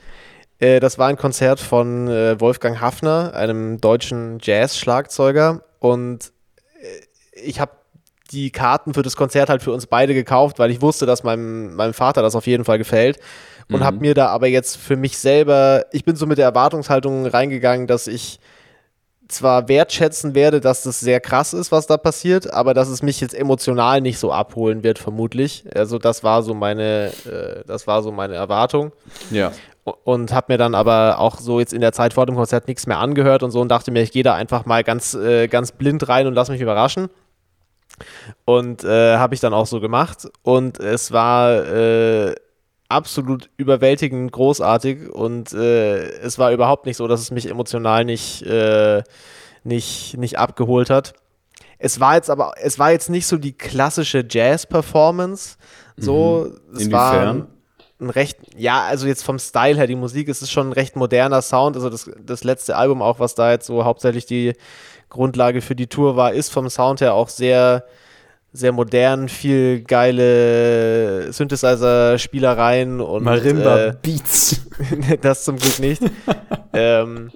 [0.59, 5.63] äh, das war ein Konzert von äh, Wolfgang Hafner, einem deutschen Jazz-Schlagzeuger.
[5.79, 6.31] Und
[6.79, 7.71] äh, ich habe
[8.31, 11.75] die Karten für das Konzert halt für uns beide gekauft, weil ich wusste, dass meinem,
[11.75, 13.19] meinem Vater das auf jeden Fall gefällt.
[13.71, 17.25] Und habe mir da aber jetzt für mich selber, ich bin so mit der Erwartungshaltung
[17.25, 18.39] reingegangen, dass ich
[19.27, 23.19] zwar wertschätzen werde, dass das sehr krass ist, was da passiert, aber dass es mich
[23.21, 25.65] jetzt emotional nicht so abholen wird, vermutlich.
[25.75, 28.91] Also das war so meine, äh, das war so meine Erwartung
[29.31, 29.51] Ja.
[30.03, 32.85] und habe mir dann aber auch so jetzt in der Zeit vor dem Konzert nichts
[32.87, 35.71] mehr angehört und so und dachte mir, ich gehe da einfach mal ganz, äh, ganz
[35.71, 37.09] blind rein und lass mich überraschen.
[38.43, 42.35] Und äh, habe ich dann auch so gemacht und es war äh,
[42.89, 48.43] absolut überwältigend großartig und äh, es war überhaupt nicht so, dass es mich emotional nicht,
[48.43, 49.03] äh,
[49.63, 51.13] nicht, nicht abgeholt hat.
[51.77, 55.57] Es war jetzt aber, es war jetzt nicht so die klassische Jazz-Performance.
[55.97, 57.47] So, es war Inwiefern?
[57.99, 60.95] ein recht, ja, also jetzt vom Style her, die Musik, es ist schon ein recht
[60.95, 61.75] moderner Sound.
[61.75, 64.53] Also das, das letzte Album auch, was da jetzt so hauptsächlich die
[65.09, 67.85] Grundlage für die Tour war, ist vom Sound her auch sehr,
[68.55, 74.61] sehr modern, viel geile Synthesizer-Spielereien und Marimba äh, Beats.
[75.21, 76.01] das zum Glück nicht.
[76.73, 77.31] ähm,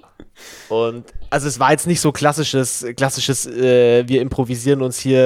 [0.70, 5.20] und also es war jetzt nicht so klassisches, klassisches, äh, wir improvisieren uns hier,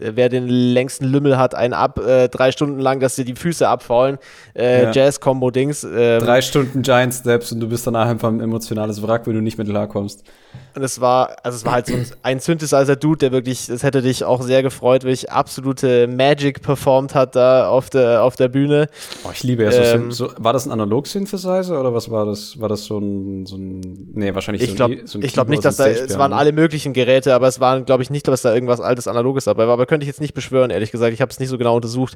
[0.00, 3.68] wer den längsten Lümmel hat, einen ab, äh, drei Stunden lang, dass dir die Füße
[3.68, 4.18] abfaulen.
[4.56, 4.90] Äh, Ja.
[4.92, 5.84] Jazz-Combo-Dings.
[5.84, 9.40] Ähm, Drei Stunden Giant Steps und du bist danach einfach ein emotionales Wrack, wenn du
[9.40, 10.24] nicht mit klarkommst.
[10.74, 14.02] Und es war, also es war halt so ein, ein Synthesizer-Dude, der wirklich, das hätte
[14.02, 18.88] dich auch sehr gefreut, wirklich absolute Magic performt hat da auf der, auf der Bühne.
[19.24, 20.30] Oh, ich liebe ja so, Ähm, so.
[20.38, 22.60] War das ein Analog-Synthesizer oder was war das?
[22.60, 25.48] War das so ein, so ein nee, wahrscheinlich Ich so glaube so ich glaub Keyboard,
[25.50, 28.42] nicht, dass da, es waren alle möglichen Geräte, aber es waren, glaube ich, nicht, dass
[28.42, 29.74] da irgendwas altes Analoges dabei war.
[29.74, 31.12] Aber könnte ich jetzt nicht beschwören, ehrlich gesagt.
[31.12, 32.14] Ich habe es nicht so genau untersucht.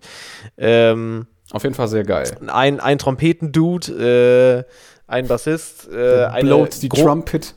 [0.56, 2.30] Ähm, Auf jeden Fall sehr geil.
[2.48, 4.72] ein, ein Trompeten-Dude, äh,
[5.10, 7.54] ein Bassist, äh, eine Blowt die gro- Trumpet.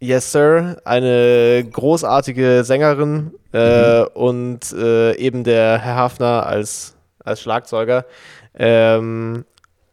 [0.00, 0.76] Yes, Sir.
[0.84, 4.06] Eine großartige Sängerin äh, Mhm.
[4.14, 8.04] und äh, eben der Herr Hafner als, als Schlagzeuger.
[8.56, 9.44] Ähm,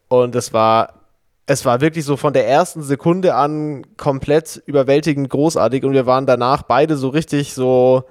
[0.07, 1.04] und es war,
[1.47, 6.25] es war wirklich so von der ersten Sekunde an komplett überwältigend großartig und wir waren
[6.25, 8.03] danach beide so richtig so,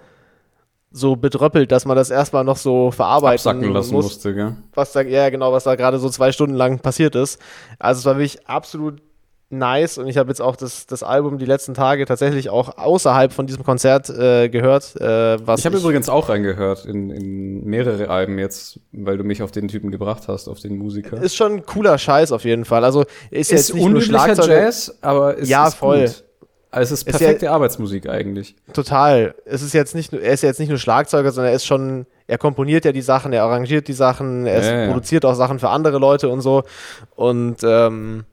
[0.93, 4.57] so bedröppelt, dass man das erstmal noch so verarbeiten Absacken lassen muss musste, gell?
[4.75, 7.41] was da, ja genau, was da gerade so zwei Stunden lang passiert ist.
[7.81, 9.03] Also es war wirklich absolut
[9.51, 13.33] nice und ich habe jetzt auch das, das Album die letzten Tage tatsächlich auch außerhalb
[13.33, 14.97] von diesem Konzert äh, gehört.
[15.01, 19.43] Äh, was Ich habe übrigens auch reingehört in, in mehrere Alben jetzt, weil du mich
[19.43, 21.23] auf den Typen gebracht hast, auf den Musiker.
[21.23, 22.85] ist schon cooler Scheiß auf jeden Fall.
[22.85, 24.63] Also ist, jetzt nicht nur Schlagzeuger.
[24.63, 26.01] Jazz, aber es Ja, ist voll.
[26.07, 26.25] gut.
[26.71, 28.57] Also es ist Ist perfekte Arbeitsmusik eigentlich.
[28.73, 29.37] Total.
[29.45, 32.05] Es ist jetzt nicht nur, er ist jetzt nicht nur Schlagzeuger, sondern er ist schon,
[32.27, 34.87] er komponiert ja die Sachen, er arrangiert die Sachen, er ist- Ja, ja.
[34.89, 36.65] produziert auch Sachen für andere Leute und so.
[37.15, 38.25] Und ähm,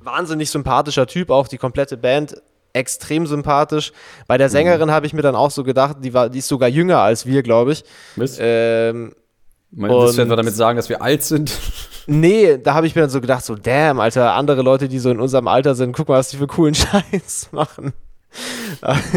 [0.00, 2.40] wahnsinnig sympathischer Typ, auch die komplette Band
[2.72, 3.92] extrem sympathisch.
[4.28, 6.68] Bei der Sängerin habe ich mir dann auch so gedacht, die war, die ist sogar
[6.68, 7.84] jünger als wir, glaube ich.
[8.16, 8.38] Mist.
[8.40, 9.12] Ähm,
[9.72, 11.52] Mein, willst du etwa damit sagen, dass wir alt sind?
[12.06, 15.10] nee, da habe ich mir dann so gedacht, so damn, Alter, andere Leute, die so
[15.10, 17.92] in unserem Alter sind, guck mal, was die für coolen Scheiß machen.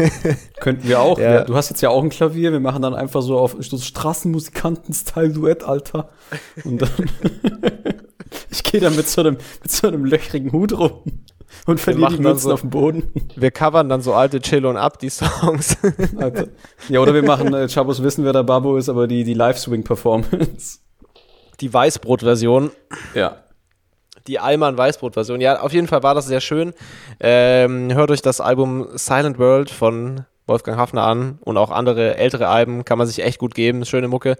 [0.60, 1.16] Könnten wir auch.
[1.20, 1.30] Ja.
[1.30, 2.50] Wir- Du hast jetzt ja auch ein Klavier.
[2.50, 6.08] Wir machen dann einfach so auf so Straßenmusikanten-Style-Duett, Alter.
[6.64, 6.90] Und dann
[8.50, 11.02] ich gehe dann mit so einem mit so einem löchrigen Hut rum
[11.66, 13.10] und verliere die Münzen so- auf dem Boden.
[13.36, 15.76] Wir covern dann so alte Chill und Up, die Songs.
[16.16, 16.48] Alter.
[16.88, 20.78] Ja, oder wir machen äh, Chabos wissen, wer der Babo ist, aber die die Live-Swing-Performance.
[21.60, 22.70] die Weißbrot-Version.
[23.14, 23.36] Ja.
[24.26, 25.40] Die Alman Weißbrot-Version.
[25.40, 26.72] Ja, auf jeden Fall war das sehr schön.
[27.20, 32.48] Ähm, hört euch das Album Silent World von Wolfgang Hafner an und auch andere ältere
[32.48, 33.84] Alben kann man sich echt gut geben.
[33.86, 34.36] Schöne Mucke.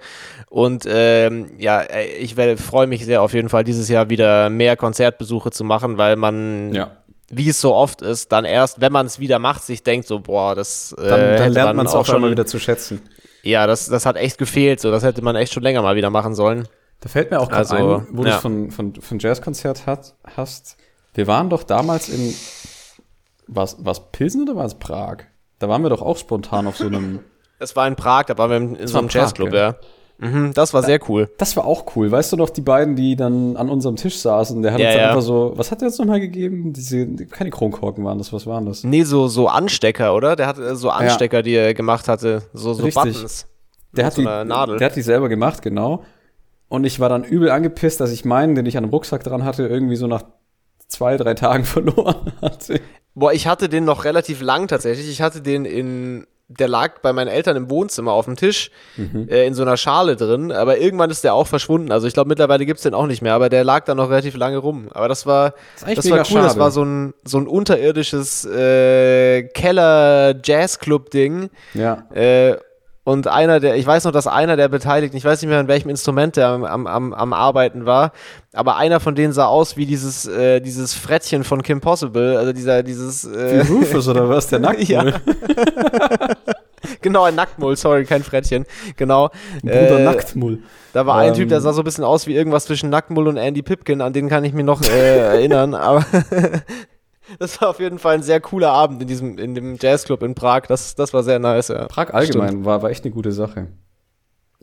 [0.51, 1.83] Und ähm, ja,
[2.21, 6.17] ich freue mich sehr auf jeden Fall dieses Jahr wieder mehr Konzertbesuche zu machen, weil
[6.17, 6.91] man Ja.
[7.31, 10.21] wie es so oft ist, dann erst, wenn man es wieder macht, sich denkt so,
[10.21, 13.01] boah, das äh, Dann, dann lernt man es auch schon mal wieder zu schätzen.
[13.43, 16.11] Ja, das, das hat echt gefehlt, so, das hätte man echt schon länger mal wieder
[16.11, 16.69] machen sollen.
[17.01, 18.37] Da fällt mir auch gerade Also, ein, wo du ja.
[18.37, 20.77] es von, von, von Jazzkonzert hat, hast.
[21.13, 22.35] Wir waren doch damals in,
[23.47, 25.25] was, was Pilsen oder war es Prag?
[25.59, 27.21] Da waren wir doch auch spontan auf so einem,
[27.59, 29.69] Es war in Prag, da waren wir in, in so war einem Jazzclub, ja.
[29.71, 29.75] ja.
[30.19, 31.29] Mhm, das war sehr cool.
[31.39, 32.11] das war auch cool.
[32.11, 34.97] Weißt du noch, die beiden, die dann an unserem Tisch saßen, der hat Ja, uns
[34.97, 35.09] ja.
[35.09, 36.73] einfach so, was hat er jetzt nochmal gegeben?
[36.73, 38.85] Diese, keine Kronkorken waren das, was waren das?
[38.85, 40.37] Nee, so, so Anstecker, oder?
[40.37, 42.43] Der hatte so Anstecker, die er gemacht hatte.
[42.53, 43.13] So, so Richtig.
[43.13, 43.47] Buttons.
[43.93, 44.79] Der hat, so die, Nadel.
[44.79, 46.05] der hat die selber gemacht, genau.
[46.69, 49.45] Und ich war dann übel angepisst, dass ich meinen, den ich an dem Rucksack dran
[49.45, 50.23] hatte, irgendwie so nach
[50.95, 52.81] zwei, drei Tagen verloren hatte.
[53.15, 55.09] Boah, ich hatte den noch relativ lang tatsächlich.
[55.09, 59.29] Ich hatte den in, der lag bei meinen Eltern im Wohnzimmer auf dem Tisch, Mhm.
[59.31, 60.51] äh, in so einer Schale drin.
[60.51, 61.93] Aber irgendwann ist der auch verschwunden.
[61.93, 63.35] Also ich glaube, mittlerweile gibt's den auch nicht mehr.
[63.35, 64.89] Aber der lag da noch relativ lange rum.
[64.93, 66.23] Aber das war, Das das war cool.
[66.23, 66.59] Das schade.
[66.59, 69.45] war so ein, so ein unterirdisches äh,
[70.35, 71.51] Keller-Jazz-Club-Ding.
[71.75, 72.05] Ja.
[72.15, 72.57] Äh,
[73.05, 75.69] und einer der, ich weiß noch, dass einer der Beteiligten, ich weiß nicht mehr, an
[75.69, 78.13] welchem Instrument der am, am, am, Arbeiten war,
[78.55, 82.55] aber einer von denen sah aus wie dieses, äh, dieses Frettchen von Kim Possible, also
[82.55, 84.49] dieser, dieses, Wie äh, Rufus oder was?
[84.49, 84.89] Der Nackt.
[84.89, 85.05] Ja.
[87.03, 88.65] genau, ein Nacktmull, sorry, kein Frettchen,
[88.97, 89.29] genau.
[89.61, 90.61] Bruder Äh, Nacktmull.
[90.95, 91.35] Da war ein Ähm.
[91.35, 94.15] Typ, der sah so ein bisschen aus wie irgendwas zwischen Nacktmull und Andy Pipkin, an
[94.15, 96.07] den kann ich mich noch äh, erinnern, aber
[97.39, 100.35] das war auf jeden Fall ein sehr cooler Abend in diesem, in dem Jazzclub in
[100.35, 101.87] Prag, das, das war sehr nice, ja.
[101.87, 103.69] Prag allgemein war, war echt eine gute Sache.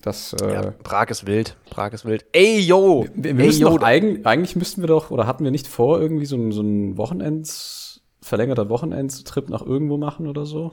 [0.02, 1.58] Das, äh, Ja, Prag ist wild.
[1.70, 2.26] Prag ist wild.
[2.32, 3.06] Ey, yo!
[3.14, 5.68] wir, wir Ey, müssen yo, doch eigentlich, eigentlich müssten wir doch, oder hatten wir nicht
[5.68, 10.72] vor, irgendwie so einen so einen Wochenends, verlängerter Wochenendstrip nach irgendwo machen oder so?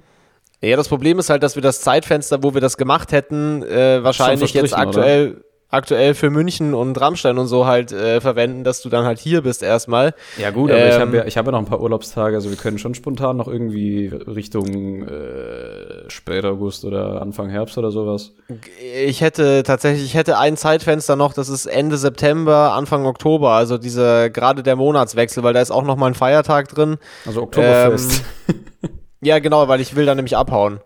[0.60, 4.02] Ja, das Problem ist halt, dass wir das Zeitfenster, wo wir das gemacht hätten, äh,
[4.02, 8.88] wahrscheinlich jetzt aktuell, aktuell für München und Rammstein und so halt äh, verwenden, dass du
[8.88, 10.14] dann halt hier bist erstmal.
[10.38, 12.50] Ja gut, aber ich Ähm, habe ja, ich hab ja noch ein paar Urlaubstage, also
[12.50, 18.32] wir können schon spontan noch irgendwie Richtung äh, später August oder Anfang Herbst oder sowas.
[19.04, 23.78] Ich hätte tatsächlich, ich hätte ein Zeitfenster noch, das ist Ende September, Anfang Oktober, also
[23.78, 26.96] diese, gerade der Monatswechsel, weil da ist auch noch mal ein Feiertag drin.
[27.26, 28.22] Also Oktoberfest.
[29.20, 30.78] Ja, genau, weil ich will dann nämlich abhauen.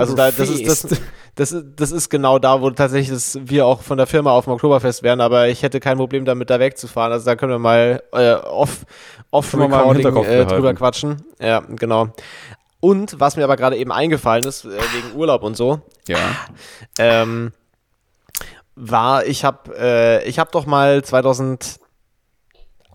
[0.00, 1.00] Also da, das ist das,
[1.34, 4.44] das, ist- das ist genau da, wo tatsächlich das, wir auch von der Firma auf
[4.44, 7.12] dem Oktoberfest wären, aber ich hätte kein Problem damit, da wegzufahren.
[7.12, 8.84] Also da können wir mal äh, off,
[9.30, 11.22] off Recording äh, drüber quatschen.
[11.40, 12.08] Ja, genau.
[12.80, 16.18] Und was mir aber gerade eben eingefallen ist, äh, wegen Urlaub und so, ja.
[16.98, 17.52] ähm,
[18.74, 21.02] war, ich habe äh, ich hab doch mal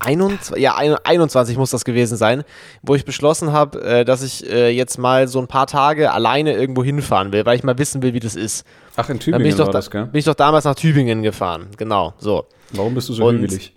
[0.02, 2.44] 2021, ja, ein- 21 muss das gewesen sein,
[2.82, 6.52] wo ich beschlossen habe, äh, dass ich äh, jetzt mal so ein paar Tage alleine
[6.54, 8.64] irgendwo hinfahren will, weil ich mal wissen will, wie das ist.
[8.96, 10.06] Ach, in Tübingen bin ich, doch war da, das, gell?
[10.06, 11.68] bin ich doch damals nach Tübingen gefahren.
[11.76, 12.46] Genau, so.
[12.72, 13.74] Warum bist du so Und- hügelig?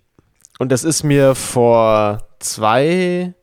[0.59, 3.33] Und das ist mir vor zwei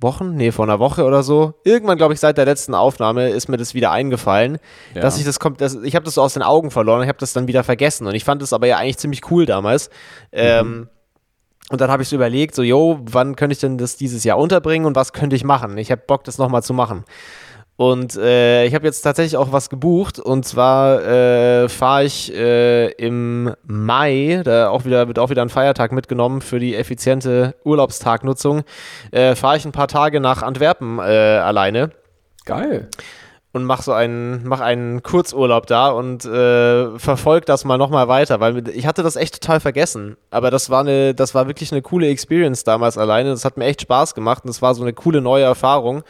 [0.00, 3.48] Wochen, nee, vor einer Woche oder so, irgendwann, glaube ich, seit der letzten Aufnahme ist
[3.48, 4.58] mir das wieder eingefallen,
[4.94, 5.00] Ja.
[5.00, 7.32] dass ich das kommt, ich habe das so aus den Augen verloren, ich habe das
[7.32, 9.90] dann wieder vergessen und ich fand das aber ja eigentlich ziemlich cool damals.
[10.30, 10.88] Ähm,
[11.70, 14.38] und dann habe ich so überlegt, so, yo, wann könnte ich denn das dieses Jahr
[14.38, 15.76] unterbringen und was könnte ich machen?
[15.78, 17.04] Ich habe Bock, das nochmal zu machen.
[17.76, 22.90] Und äh, ich habe jetzt tatsächlich auch was gebucht und zwar äh, fahre ich äh,
[22.92, 28.64] im Mai, da auch wieder, wird auch wieder ein Feiertag mitgenommen für die effiziente Urlaubstagnutzung,
[29.12, 31.92] äh, fahre ich ein paar Tage nach Antwerpen äh, alleine
[32.48, 32.88] Geil.
[33.52, 38.40] Und mach so einen, mach einen Kurzurlaub da und äh, verfolg das mal nochmal weiter,
[38.40, 40.16] weil ich hatte das echt total vergessen.
[40.30, 43.30] Aber das war eine, das war wirklich eine coole Experience damals alleine.
[43.30, 46.02] Das hat mir echt Spaß gemacht und es war so eine coole neue Erfahrung.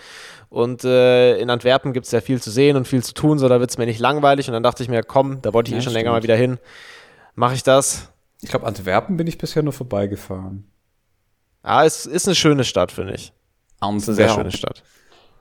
[0.51, 3.48] Und äh, in Antwerpen gibt es ja viel zu sehen und viel zu tun, so
[3.48, 4.48] da wird es mir nicht langweilig.
[4.48, 6.16] Und dann dachte ich mir, komm, da wollte ich Ja, eh schon länger stimmt.
[6.16, 6.59] mal wieder hin.
[7.35, 8.11] Mache ich das?
[8.40, 10.64] Ich glaube, Antwerpen bin ich bisher nur vorbeigefahren.
[11.62, 13.33] Ah, es ist eine schöne Stadt, finde ich.
[13.81, 14.83] Es ist eine sehr schöne Stadt.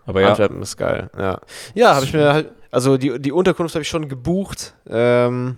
[0.08, 1.39] Aber ja, Antwerpen ist geil, ja.
[1.76, 4.74] Ja, habe ich mir halt, also die, die Unterkunft habe ich schon gebucht.
[4.89, 5.58] Ähm,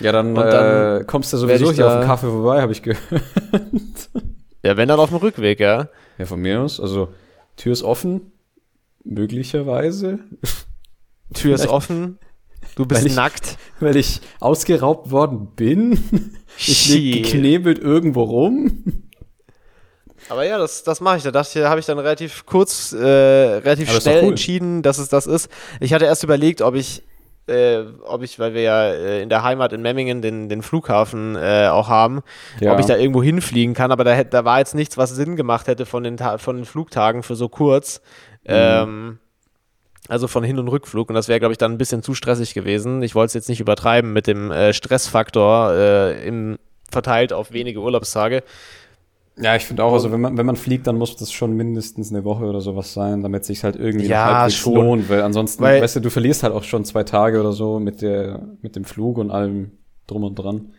[0.00, 2.82] ja dann, Und dann äh, kommst du sowieso hier auf den Kaffee vorbei, habe ich
[2.82, 3.22] gehört.
[4.64, 5.88] ja, wenn dann auf dem Rückweg, ja.
[6.18, 6.80] Ja, von mir aus.
[6.80, 7.08] Also,
[7.56, 8.32] Tür ist offen.
[9.04, 10.18] Möglicherweise.
[11.34, 12.18] Tür ist offen.
[12.74, 13.58] Du bist Weil ich- nackt.
[13.80, 15.98] Weil ich ausgeraubt worden bin.
[16.58, 18.82] Ich lieg geknebelt irgendwo rum.
[20.28, 21.22] Aber ja, das, das mache ich.
[21.22, 24.30] Da dachte ich, habe ich dann relativ kurz, äh, relativ Aber schnell cool.
[24.30, 25.50] entschieden, dass es das ist.
[25.80, 27.02] Ich hatte erst überlegt, ob ich,
[27.48, 31.36] äh, ob ich, weil wir ja äh, in der Heimat in Memmingen den, den Flughafen
[31.36, 32.22] äh, auch haben,
[32.60, 32.72] Ja.
[32.72, 33.92] ob ich da irgendwo hinfliegen kann.
[33.92, 36.64] Aber da, da war jetzt nichts, was Sinn gemacht hätte von den, Ta von den
[36.64, 38.00] Flugtagen für so kurz.
[38.44, 38.48] Mhm.
[38.48, 39.18] Ähm,
[40.08, 41.08] also von Hin- und Rückflug.
[41.08, 43.02] Und das wäre, glaube ich, dann ein bisschen zu stressig gewesen.
[43.02, 46.58] Ich wollte es jetzt nicht übertreiben mit dem äh, Stressfaktor äh, im,
[46.90, 48.42] verteilt auf wenige Urlaubstage.
[49.38, 52.10] Ja, ich finde auch, also wenn man, wenn man fliegt, dann muss das schon mindestens
[52.10, 54.74] eine Woche oder sowas sein, damit sich halt irgendwie Ja, halbwegs schon.
[54.74, 57.78] lohnt, weil ansonsten, Weil- weißt du, du verlierst halt auch schon zwei Tage oder so
[57.78, 59.72] mit der, mit dem Flug und allem
[60.06, 60.70] drum und dran.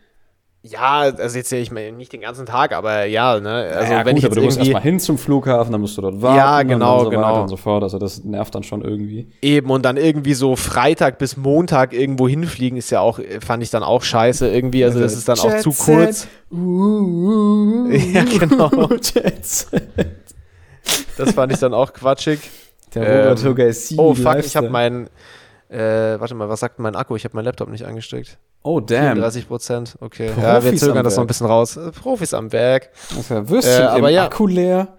[0.69, 3.71] Ja, also jetzt ich meine nicht den ganzen Tag, aber ja, ne?
[3.73, 6.01] Also ja, wenn gut, ich aber du musst erstmal hin zum Flughafen, dann musst du
[6.01, 6.37] dort warten.
[6.37, 7.23] Ja, und genau, dann so genau.
[7.23, 7.83] weiter und so fort.
[7.83, 9.27] Also das nervt dann schon irgendwie.
[9.41, 13.69] eben und dann irgendwie so Freitag bis Montag irgendwo hinfliegen ist ja auch fand ich
[13.69, 15.85] dann auch scheiße irgendwie, also das ist dann auch Jet zu Set.
[15.85, 16.27] kurz.
[18.13, 18.69] Ja, genau.
[18.89, 19.83] Jet Set.
[21.17, 22.39] Das fand ich dann auch quatschig.
[22.93, 25.09] Der Ähm, Robert Hugger ist Oh fuck, ich habe mein
[25.69, 27.15] äh, warte mal, was sagt mein Akku?
[27.15, 28.37] Ich habe mein Laptop nicht angesteckt.
[28.67, 29.15] Oh, damn.
[29.15, 30.27] 34 Prozent, okay.
[30.27, 31.79] ja, wir Profis zögern das noch ein bisschen raus.
[32.01, 32.89] Profis am Werk.
[33.15, 34.25] Das ja Würstchen Äh, aber ja.
[34.25, 34.89] Akku leer.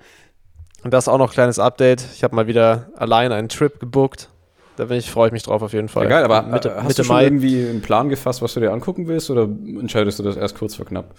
[0.85, 2.03] Und das auch noch kleines Update.
[2.15, 4.31] Ich habe mal wieder allein einen Trip gebucht.
[4.77, 6.05] Da bin ich, freue ich mich drauf auf jeden Fall.
[6.05, 7.25] Ja, geil, aber Mitte, äh, hast Mitte du schon Mai.
[7.25, 10.77] irgendwie einen Plan gefasst, was du dir angucken willst, oder entscheidest du das erst kurz
[10.77, 11.15] vor knapp?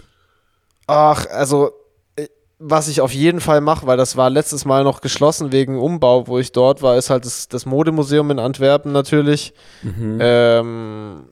[0.87, 1.69] Ach, also
[2.15, 5.77] äh, was ich auf jeden Fall mache, weil das war letztes Mal noch geschlossen wegen
[5.77, 9.53] Umbau, wo ich dort war, ist halt das, das Modemuseum in Antwerpen natürlich.
[10.19, 11.25] Ähm,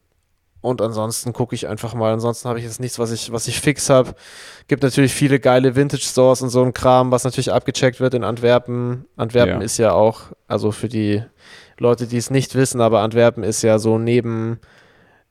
[0.61, 2.13] und ansonsten gucke ich einfach mal.
[2.13, 4.15] Ansonsten habe ich jetzt nichts, was ich, was ich fix habe.
[4.67, 9.05] Gibt natürlich viele geile Vintage-Stores und so ein Kram, was natürlich abgecheckt wird in Antwerpen.
[9.15, 9.65] Antwerpen Ja.
[9.65, 11.23] ist ja auch, also für die
[11.77, 14.59] Leute, die es nicht wissen, aber Antwerpen ist ja so neben,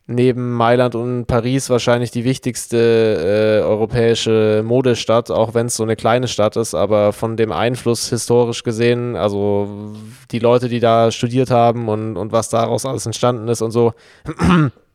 [0.06, 5.96] neben Mailand und Paris wahrscheinlich die wichtigste äh, europäische Modestadt, auch wenn es so eine
[5.96, 9.92] kleine Stadt ist, aber von dem Einfluss historisch gesehen, also
[10.30, 13.92] die Leute, die da studiert haben und, und was daraus alles entstanden ist und so,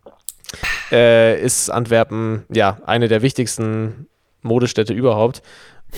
[0.92, 4.08] äh, ist Antwerpen ja eine der wichtigsten
[4.42, 5.42] Modestädte überhaupt.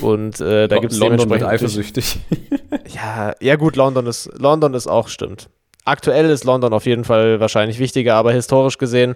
[0.02, 2.18] Und äh, da gibt es dementsprechend eifersüchtig.
[2.88, 5.50] ja, ja gut, London ist, London ist auch stimmt.
[5.86, 9.16] Aktuell ist London auf jeden Fall wahrscheinlich wichtiger, aber historisch gesehen,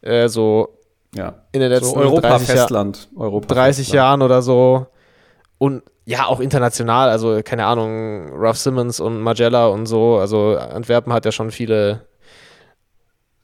[0.00, 0.78] äh, so
[1.14, 1.34] ja.
[1.52, 3.08] in den letzten So Europa 30, Jahr, Festland.
[3.16, 3.94] Europa 30 Festland.
[3.94, 4.86] Jahren oder so
[5.58, 11.12] und ja, auch international, also keine Ahnung, Ruff Simmons und Magella und so, also Antwerpen
[11.12, 12.02] hat ja schon viele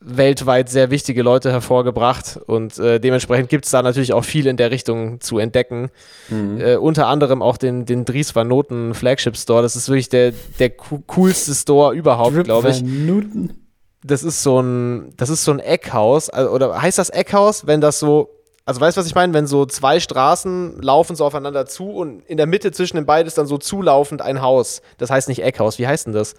[0.03, 4.57] weltweit sehr wichtige Leute hervorgebracht und äh, dementsprechend gibt es da natürlich auch viel in
[4.57, 5.91] der Richtung zu entdecken.
[6.31, 6.59] Mhm.
[6.59, 9.61] Äh, unter anderem auch den, den Dries van Noten Flagship Store.
[9.63, 12.83] Das ist wirklich der, der co- coolste Store überhaupt, glaube ich.
[12.83, 13.67] Minuten.
[14.03, 16.31] Das ist so ein, das ist so ein Eckhaus.
[16.31, 18.31] Also, oder heißt das Eckhaus, wenn das so,
[18.65, 19.35] also weißt du, was ich meine?
[19.35, 23.27] Wenn so zwei Straßen laufen so aufeinander zu und in der Mitte zwischen den beiden
[23.27, 24.81] ist dann so zulaufend ein Haus.
[24.97, 25.79] Das heißt nicht Eckhaus.
[25.79, 26.35] Wie heißt denn das?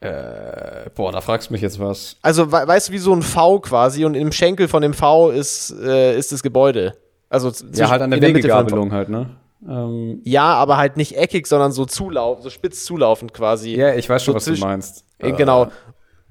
[0.00, 2.16] Äh, boah, da fragst du mich jetzt was.
[2.22, 5.30] Also, we weißt du, wie so ein V quasi und im Schenkel von dem V
[5.30, 6.94] ist, äh, ist das Gebäude.
[7.28, 8.26] Also Ja, halt an der V.
[8.28, 9.30] Wegegabelung halt, ne?
[9.68, 13.74] Ähm, Ja, aber halt nicht eckig, sondern so zulauf, so spitz zulaufend quasi.
[13.74, 15.04] ja, ich weiß schon, So was du meinst.
[15.18, 15.68] Äh, Genau.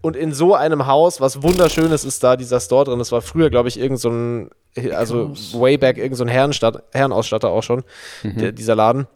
[0.01, 2.99] Und in so einem Haus, was wunderschönes ist da dieser Store drin.
[2.99, 4.49] Das war früher, glaube ich, irgend so ein,
[4.93, 7.84] also way back, irgend so ein Herrenstadt, Herrenausstatter auch schon,
[8.23, 9.08] der, dieser Laden.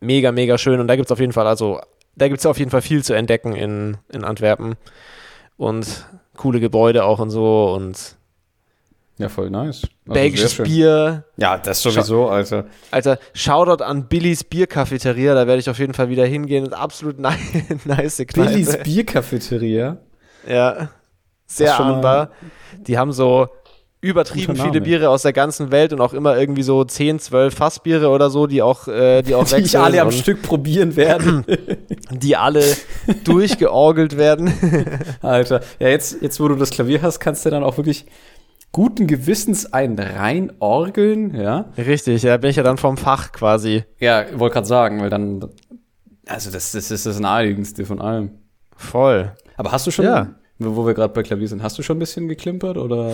[0.00, 0.80] Mega, mega schön.
[0.80, 1.80] Und da gibt es auf jeden Fall, also,
[2.16, 4.74] da gibt es auf jeden Fall viel zu entdecken in, in Antwerpen.
[5.56, 8.16] Und coole Gebäude auch und so und
[9.18, 9.82] Ja, voll nice.
[9.82, 10.56] Also belgisches.
[10.56, 11.24] Bier.
[11.36, 12.64] Ja, das sowieso, Alter.
[12.90, 16.72] Alter, Shoutout an Billys Biercafeteria, da werde ich auf jeden Fall wieder hingehen.
[16.72, 17.38] Absolut nice,
[17.84, 18.50] nice Kneipe.
[18.50, 19.98] Billys Biercafeteria.
[20.48, 20.88] Ja,
[21.46, 22.30] sehr ahnbar.
[22.78, 23.48] Die haben so
[24.00, 24.80] übertrieben viele.
[24.80, 28.46] Biere aus der ganzen Welt und auch immer irgendwie so 10, 12 Fassbiere oder so,
[28.46, 31.44] die auch, äh, die auch Die wechseln alle am Stück probieren werde.
[32.10, 32.64] die alle
[33.24, 34.52] durchgeorgelt werden.
[35.22, 35.60] Alter.
[35.78, 38.06] Ja, jetzt, jetzt, wo du das Klavier hast, kannst du dann auch wirklich
[38.72, 41.66] guten Gewissens einen rein orgeln, ja?
[41.76, 43.84] Richtig, ja, bin ich ja dann vom Fach quasi.
[43.98, 45.44] Ja, wollte gerade sagen, weil dann,
[46.26, 48.30] also das, das ist das Naheliegendste von allem.
[48.76, 49.32] Voll.
[49.56, 50.28] Aber hast du schon, Ja.
[50.58, 53.10] wo wir gerade bei Klavier sind, hast du schon ein bisschen geklimpert oder?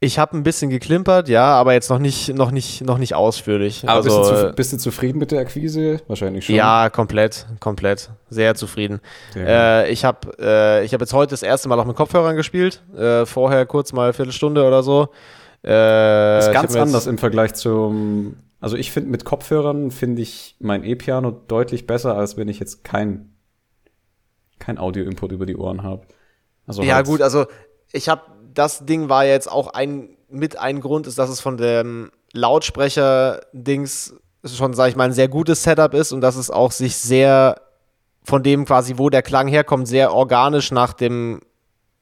[0.00, 3.84] Ich habe ein bisschen geklimpert, ja, aber jetzt noch nicht, noch nicht, noch nicht ausführlich.
[3.84, 6.00] Aber also, bist, du äh, zu, bist du zufrieden mit der Akquise?
[6.08, 6.54] Wahrscheinlich schon.
[6.54, 8.10] Ja, komplett, komplett.
[8.28, 9.00] Sehr zufrieden.
[9.34, 12.82] Äh, ich habe äh, ich hab jetzt heute das erste Mal auch mit Kopfhörern gespielt.
[12.96, 15.08] Äh, vorher kurz mal eine Viertelstunde oder so.
[15.64, 18.36] Äh, ist ganz anders im Vergleich zum.
[18.60, 22.84] Also ich finde mit Kopfhörern finde ich mein E-Piano deutlich besser, als wenn ich jetzt
[22.84, 23.30] kein
[24.58, 26.06] kein Audio-Input über die Ohren habe.
[26.66, 27.46] Also Ja, halt- gut, also
[27.92, 28.22] ich habe
[28.54, 34.14] das Ding war jetzt auch ein mit ein Grund ist, dass es von dem Lautsprecher-Dings
[34.44, 37.60] schon, sag ich mal, ein sehr gutes Setup ist und dass es auch sich sehr
[38.24, 41.40] von dem quasi, wo der Klang herkommt, sehr organisch nach dem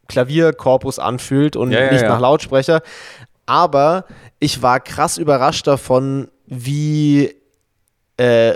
[0.09, 2.09] Klavierkorpus anfühlt und Ja, ja, nicht ja.
[2.09, 2.81] nach Lautsprecher.
[3.45, 4.05] Aber
[4.39, 7.35] ich war krass überrascht davon, wie
[8.17, 8.55] äh,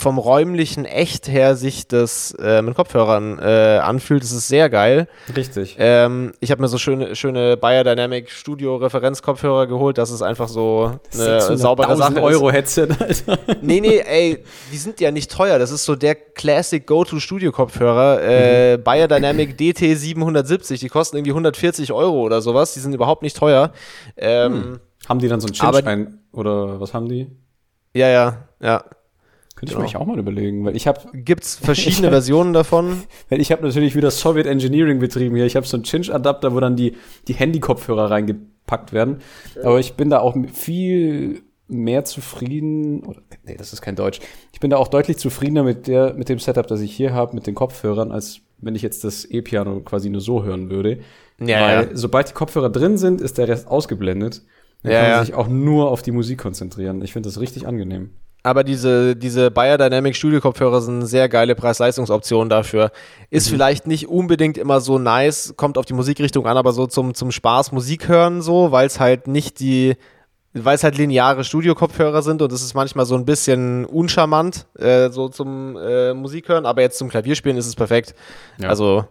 [0.00, 4.22] vom räumlichen Echt her sich das äh, mit Kopfhörern äh, anfühlt.
[4.22, 5.08] Das ist sehr geil.
[5.34, 5.74] Richtig.
[5.80, 9.98] Ähm, ich habe mir so schöne, schöne Biodynamic Studio Referenzkopfhörer geholt.
[9.98, 12.22] Das ist einfach so eine saubere Sache.
[12.22, 13.38] Euro Headset, Alter.
[13.60, 15.58] Nee, nee, ey, die sind ja nicht teuer.
[15.58, 18.22] Das ist so der Classic Go-To Studio Kopfhörer.
[18.22, 18.84] Äh, Mhm.
[18.84, 20.78] Biodynamic DT 770.
[20.80, 22.72] Die kosten irgendwie 140 Euro oder sowas.
[22.74, 23.72] Die sind überhaupt nicht teuer.
[24.16, 27.26] Ähm, Haben die dann so einen Aber- Chinstein oder was haben die?
[27.94, 28.84] Ja, ja, ja.
[29.58, 29.80] Könnte ich Genau.
[29.80, 33.02] mir eigentlich auch mal überlegen, weil ich habe Gibt's verschiedene Versionen davon.
[33.28, 35.46] weil ich habe natürlich wieder Soviet Engineering betrieben hier.
[35.46, 36.94] Ich habe so einen Cinch Adapter, wo dann die
[37.26, 39.18] die Handy-Kopfhörer reingepackt werden.
[39.64, 44.20] Aber ich bin da auch viel mehr zufrieden oder nee, das ist kein Deutsch.
[44.52, 47.34] Ich bin da auch deutlich zufriedener mit der mit dem Setup, das ich hier habe
[47.34, 51.00] mit den Kopfhörern, als wenn ich jetzt das E-Piano quasi nur so hören würde.
[51.40, 51.88] Ja, Weil ja.
[51.94, 54.42] sobald die Kopfhörer drin sind, ist der Rest ausgeblendet.
[54.82, 55.24] Dann Ja, kann man ja.
[55.24, 57.02] sich auch nur auf die Musik konzentrieren.
[57.02, 58.10] Ich finde das richtig angenehm.
[58.42, 62.92] Aber diese, diese Biodynamic Studio Kopfhörer sind eine sehr geile Preis-Leistungsoption dafür.
[63.30, 67.14] Ist vielleicht nicht unbedingt immer so nice, kommt auf die Musikrichtung an, aber so zum,
[67.14, 69.96] zum Spaß Musik hören so, weil es halt nicht die,
[70.52, 75.10] weil es halt lineare Studio-Kopfhörer sind und es ist manchmal so ein bisschen uncharmant, äh,
[75.10, 78.14] so zum äh, Musik hören, aber jetzt zum Klavierspielen ist es perfekt.
[78.58, 78.68] Ja.
[78.68, 79.04] Also,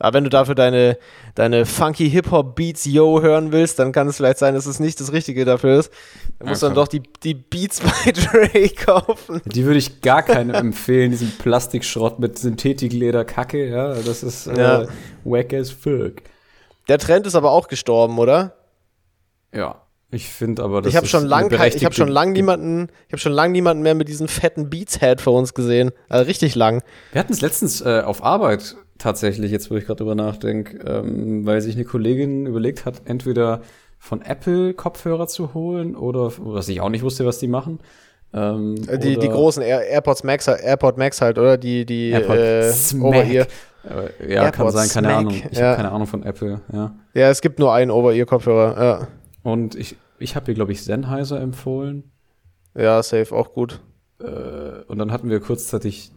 [0.00, 0.98] aber wenn du dafür deine,
[1.36, 5.12] deine funky Hip-Hop-Beats Yo hören willst, dann kann es vielleicht sein, dass es nicht das
[5.12, 5.92] Richtige dafür ist.
[6.38, 9.40] Dann musst du dann doch die, die Beats bei Dre kaufen.
[9.44, 14.58] Die würde ich gar keinem empfehlen, diesen Plastikschrott mit Synthetikleder Kacke, ja, das ist äh,
[14.60, 14.86] Ja.
[15.24, 16.14] wack as fuck.
[16.88, 18.56] Der Trend ist aber auch gestorben, oder?
[19.54, 22.08] Ja, ich finde aber, das ich habe ist schon eine lang, kei- ich habe schon
[22.08, 25.54] lang niemanden, ich habe schon lang niemanden mehr mit diesen fetten Beats Head vor uns
[25.54, 25.92] gesehen.
[26.08, 26.82] Also richtig lang.
[27.12, 31.44] Wir hatten es letztens äh, auf Arbeit tatsächlich, jetzt wo ich gerade drüber nachdenke, ähm,
[31.44, 33.62] weil sich eine Kollegin überlegt hat, entweder
[33.98, 37.80] von Apple Kopfhörer zu holen oder, was ich auch nicht wusste, was die machen.
[38.32, 41.58] Ähm, Äh, Die, die großen Air, AirPods Max, AirPod Max halt, oder?
[41.58, 42.72] Die, die AirPod äh.
[43.00, 43.46] Over-Ear.
[44.28, 45.34] Ja, kann AirPods sein, keine Smack, Ahnung.
[45.50, 45.66] Ich ja.
[45.66, 46.94] habe keine Ahnung von Apple, ja.
[47.14, 48.82] Ja, es gibt nur einen Over-Ear-Kopfhörer.
[48.82, 49.08] Ja.
[49.42, 52.04] Und ich, ich habe hier, glaube ich, Sennheiser empfohlen.
[52.74, 53.80] ja, safe, auch gut.
[54.20, 56.12] Äh, und dann hatten wir kurzzeitig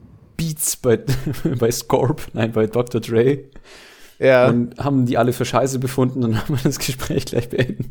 [0.47, 0.99] Beats bei,
[1.59, 3.01] bei Scorp, nein, bei Dr.
[3.01, 3.39] Dre.
[4.19, 4.47] Ja.
[4.49, 7.87] Und haben die alle für scheiße befunden und haben das Gespräch gleich beendet.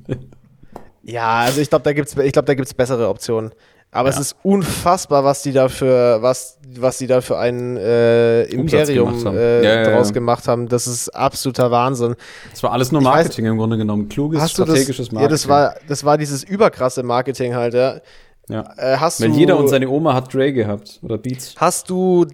[1.02, 3.50] Ja, also ich glaube, da gibt's, ich glaube, da gibt's bessere Optionen.
[3.94, 4.20] Aber es Ja.
[4.22, 9.34] ist unfassbar, was die da für, was, was die da für ein äh, Imperium gemacht
[9.36, 10.66] äh, Ja, ja, draus gemacht haben.
[10.68, 12.14] Das ist absoluter Wahnsinn.
[12.52, 14.08] Das war alles nur Ich weiß- Marketing im Grunde genommen.
[14.08, 14.70] Kluges, Hast du das?
[14.76, 15.30] strategisches Ja, Marketing.
[15.34, 17.74] das war, das war dieses überkrasse Marketing halt.
[17.74, 18.00] Ja.
[18.48, 18.72] Ja.
[18.78, 21.54] Äh, hast Weil du, jeder und seine Oma hat Dre gehabt oder Beats.
[21.58, 22.26] Hast du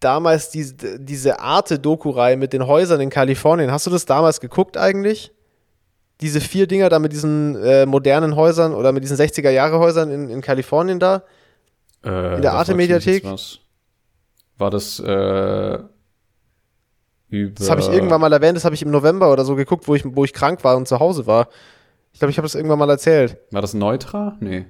[0.00, 5.32] damals diese, diese Arte-Doku-Reihe mit den Häusern in Kalifornien, hast du das damals geguckt eigentlich?
[6.20, 10.40] Diese vier Dinger da mit diesen äh, modernen Häusern oder mit diesen 60er-Jahre-Häusern in, in
[10.42, 11.22] Kalifornien da?
[12.04, 13.24] Äh, In der Arte-Mediathek?
[14.58, 15.78] War das äh,
[17.28, 17.54] über.
[17.54, 19.94] Das habe ich irgendwann mal erwähnt, das habe ich im November oder so geguckt, wo
[19.94, 21.48] ich, wo ich krank war und zu Hause war.
[22.12, 23.38] Ich glaube, ich habe das irgendwann mal erzählt.
[23.50, 24.36] War das Neutra?
[24.40, 24.66] Nee.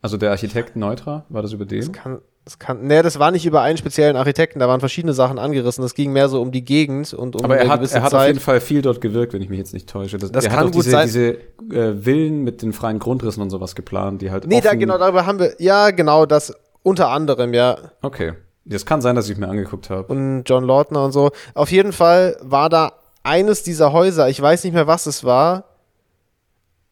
[0.00, 1.90] Also der Architekt Neutra, war das über den?
[1.92, 5.38] Kann, das kann, nee, das war nicht über einen speziellen Architekten, da waren verschiedene Sachen
[5.38, 5.82] angerissen.
[5.82, 8.20] Das ging mehr so um die Gegend und um Aber er hat, er hat auf
[8.20, 8.28] Zeit.
[8.28, 10.16] jeden Fall viel dort gewirkt, wenn ich mich jetzt nicht täusche.
[10.16, 11.06] Das, Das er kann hat auch gut diese, sein.
[11.08, 11.32] diese
[11.70, 15.26] äh, Villen mit den freien Grundrissen und sowas geplant, die halt nee, da genau darüber
[15.26, 15.56] haben wir.
[15.58, 17.76] Ja, genau, das unter anderem, ja.
[18.00, 18.32] Okay.
[18.64, 20.10] Das kann sein, dass ich mir angeguckt habe.
[20.10, 21.30] und John Lautner und so.
[21.52, 22.92] Auf jeden Fall war da
[23.24, 25.64] eines dieser Häuser, ich weiß nicht mehr, was es war,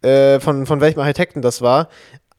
[0.03, 1.88] äh, von, von welchem Architekten das war,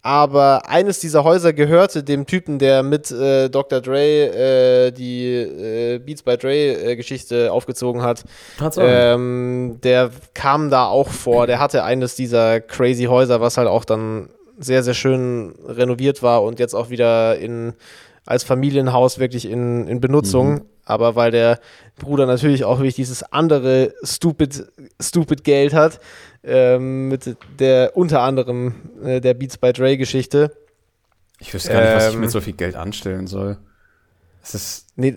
[0.08, 3.82] aber eines dieser Häuser gehörte dem Typen, der mit äh, Dr.
[3.82, 8.24] Dre äh, die äh, Beats by Dre äh, Geschichte aufgezogen hat.
[8.58, 8.88] Tatsache.
[8.88, 11.46] Ähm, der kam da auch vor.
[11.46, 16.42] Der hatte eines dieser crazy Häuser, was halt auch dann sehr, sehr schön renoviert war
[16.42, 17.74] und jetzt auch wieder in,
[18.26, 20.62] als Familienhaus wirklich in, in Benutzung.
[20.86, 21.60] Aber weil der
[22.00, 24.68] Bruder natürlich auch wirklich dieses andere stupid,
[25.02, 26.00] stupid Geld hat,
[26.48, 30.52] ähm, mit der unter anderem äh, der Beats by Dre Geschichte.
[31.40, 33.58] ich wüsste gar nicht, was ich ähm, mit so viel Geld anstellen soll.
[34.42, 35.16] Das ist Nee,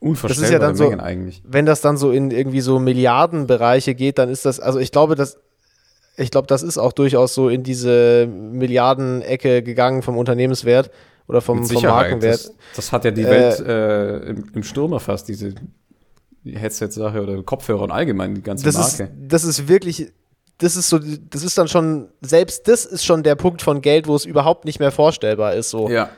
[0.00, 1.42] unvorstellbare ja dann so- Mengen eigentlich.
[1.46, 5.14] wenn das dann so in irgendwie so Milliardenbereiche geht, dann ist das, also ich glaube,
[5.14, 5.38] das,
[6.16, 10.90] ich glaube, das ist auch durchaus so in diese Milliardenecke gegangen vom Unternehmenswert
[11.28, 11.82] oder vom, vom.
[11.82, 12.34] Markenwert.
[12.34, 15.54] Das, das hat ja die Äh, Welt äh, im, im Sturm erfasst, diese
[16.44, 19.14] Headset-Sache oder Kopfhörer und allgemein die ganze Das ist, Marke.
[19.28, 20.12] das ist wirklich,
[20.62, 24.06] das ist so, das ist dann schon, selbst das ist schon der Punkt von Geld,
[24.06, 25.88] wo es überhaupt nicht mehr vorstellbar ist, so.
[25.88, 26.10] ja.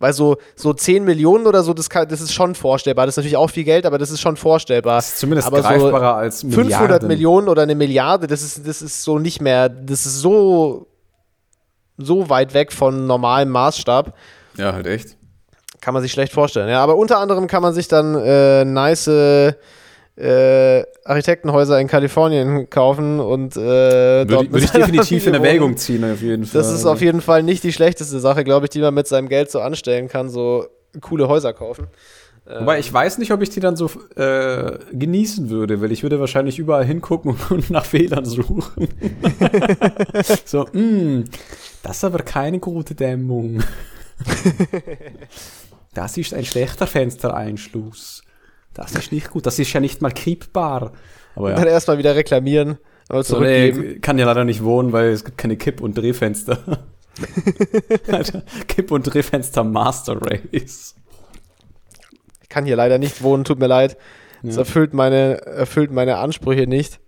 [0.00, 3.06] Weil so, so 10 Millionen oder so, das, kann, das ist schon vorstellbar.
[3.06, 4.96] Das ist natürlich auch viel Geld, aber das ist schon vorstellbar.
[4.96, 7.08] Das ist zumindest aber greifbarer als 500 Milliarden.
[7.08, 10.88] Millionen oder eine Milliarde, das ist, das ist so nicht mehr, das ist so
[11.96, 14.14] so weit weg von normalem Maßstab.
[14.56, 15.16] Ja, halt echt.
[15.80, 16.68] Kann man sich schlecht vorstellen.
[16.68, 19.06] Ja, aber unter anderem kann man sich dann äh, nice
[20.16, 26.04] äh, Architektenhäuser in Kalifornien kaufen und äh, Würde, dort würde ich definitiv in Erwägung ziehen,
[26.04, 26.62] auf jeden Fall.
[26.62, 29.28] Das ist auf jeden Fall nicht die schlechteste Sache, glaube ich, die man mit seinem
[29.28, 30.66] Geld so anstellen kann, so
[31.00, 31.88] coole Häuser kaufen.
[32.46, 36.20] Wobei ich weiß nicht, ob ich die dann so äh, genießen würde, weil ich würde
[36.20, 38.62] wahrscheinlich überall hingucken und, und nach Fehlern suchen.
[40.44, 41.24] so, mh,
[41.82, 43.62] das ist aber keine gute Dämmung.
[45.94, 48.23] das ist ein schlechter Fenstereinschluss.
[48.74, 49.46] Das ist nicht gut.
[49.46, 50.92] Das ist ja nicht mal kippbar.
[51.36, 51.70] Aber Dann ja.
[51.72, 53.80] erstmal wieder reklamieren, aber So, zurückgeben.
[53.80, 56.58] nee, kann ja leider nicht wohnen, weil es gibt keine Kipp- und Drehfenster.
[58.10, 60.94] Alter, Kipp- und Drehfenster Master Race.
[62.42, 63.96] Ich kann hier leider nicht wohnen, tut mir leid.
[64.42, 64.60] Das Ja.
[64.62, 67.00] erfüllt meine, erfüllt meine Ansprüche nicht.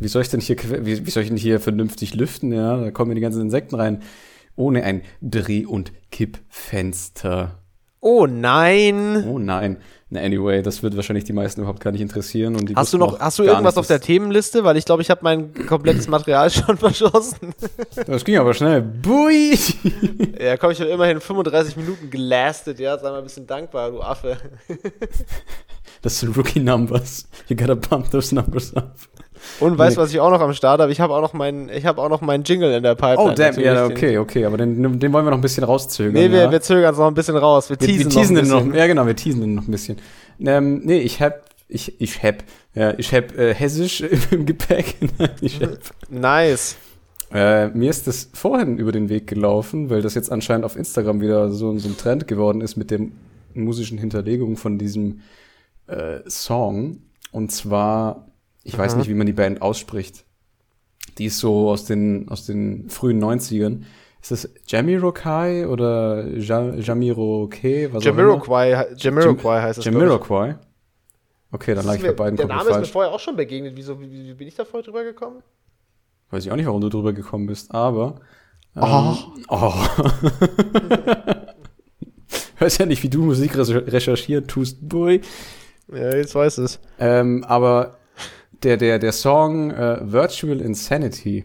[0.00, 2.52] Wie soll ich denn hier, wie, wie soll ich denn hier vernünftig lüften?
[2.52, 4.02] Ja, da kommen mir die ganzen Insekten rein.
[4.56, 7.58] Ohne ein Dreh- und Kippfenster.
[8.00, 9.24] Oh nein!
[9.26, 9.78] Oh nein.
[10.16, 12.56] Anyway, das wird wahrscheinlich die meisten überhaupt gar nicht interessieren.
[12.56, 14.64] Und die Hast du noch, hast du irgendwas auf der Themenliste?
[14.64, 17.54] Weil ich glaube, ich habe mein komplettes Material schon verschossen.
[18.06, 18.82] Das ging aber schnell.
[18.82, 19.58] Bui!
[20.40, 24.00] Ja, komm, ich habe immerhin 35 Minuten gelastet, ja, sei mal ein bisschen dankbar, du
[24.02, 24.36] Affe.
[26.02, 27.26] Das sind Rookie Numbers.
[27.48, 28.94] You gotta bump those numbers up.
[29.60, 30.90] Und weißt du, was ich auch noch am Start habe?
[30.90, 33.32] Ich habe auch noch meinen, ich habe auch noch meinen Jingle in der Pipeline.
[33.32, 33.58] Oh, damn.
[33.60, 34.44] Ja, okay, okay.
[34.44, 36.12] Aber den, den wollen wir noch ein bisschen rauszögern.
[36.14, 36.50] Nee, wir, ja?
[36.50, 37.70] wir zögern es noch ein bisschen raus.
[37.70, 38.78] Wir Wir, teasen, wir teasen noch den ein noch, bisschen.
[38.78, 39.98] ja genau, wir teasen den noch ein bisschen.
[40.40, 42.36] Ähm, nee, ich hab, ich, ich hab,
[42.74, 44.96] ja, ich hab äh, Hessisch im Gepäck.
[45.40, 45.70] ich hab,
[46.10, 46.76] Nice.
[47.32, 51.20] äh, mir ist das vorhin über den Weg gelaufen, weil das jetzt anscheinend auf Instagram
[51.20, 53.00] wieder so, so ein Trend geworden ist mit der
[53.54, 55.20] musischen Hinterlegung von diesem
[55.86, 56.98] äh, Song.
[57.32, 58.26] Und zwar,
[58.64, 58.98] ich weiß Aha.
[58.98, 60.24] nicht, wie man die Band ausspricht.
[61.18, 63.82] Die ist so aus den, aus den frühen 90ern.
[64.20, 67.90] Ist das Jamiroquai oder ja, Jamiroquai?
[68.00, 69.84] Jamiroquai, Jamiroquai heißt es.
[69.84, 70.56] Jamiroquai.
[71.52, 72.90] Okay, dann lag ich bei beiden Der Name ist mir falsch.
[72.90, 73.74] vorher auch schon begegnet.
[73.76, 75.42] Wieso, wie, wie bin ich da vorher drüber gekommen?
[76.30, 78.16] Weiß ich auch nicht, warum du drüber gekommen bist, aber.
[78.74, 79.16] Ähm, Oh.
[79.50, 79.74] oh.
[82.58, 85.20] Weiß ja nicht, wie du Musik recher- recherchieren tust, boy.
[85.92, 86.78] Ja, jetzt weiß es.
[86.98, 87.98] Ähm, aber
[88.64, 91.44] der, der, der Song äh, Virtual Insanity,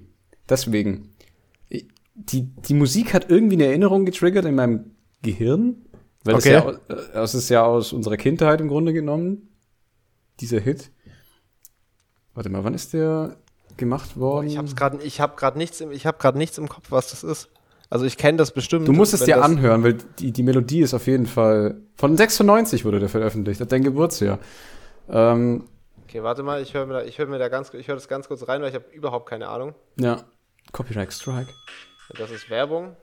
[0.49, 1.13] deswegen,
[2.15, 4.91] die, die Musik hat irgendwie eine Erinnerung getriggert in meinem
[5.21, 5.85] Gehirn,
[6.23, 6.51] weil Okay.
[6.53, 9.49] das, ja, au- äh, das ist ja aus unserer Kindheit im Grunde genommen,
[10.39, 10.91] dieser Hit.
[12.33, 13.37] Warte mal, wann ist der
[13.77, 14.47] gemacht worden?
[14.47, 17.09] Ich habe gerade, ich habe gerade nichts, im, ich habe gerade nichts im Kopf, was
[17.11, 17.49] das ist.
[17.89, 18.87] Also ich kenne das bestimmt.
[18.87, 21.81] Du musst es dir das- anhören, weil die, die Melodie ist auf jeden Fall.
[21.95, 24.39] Von 96 wurde der veröffentlicht, hat dein Geburtsjahr.
[25.09, 25.63] Ähm,
[26.09, 28.07] Okay, warte mal, ich höre mir da, ich höre mir da ganz, ich höre das
[28.07, 29.75] ganz kurz rein, weil ich habe überhaupt keine Ahnung.
[29.97, 30.23] ja.
[30.71, 31.51] Copyright Strike.
[32.17, 32.95] Das ist Werbung.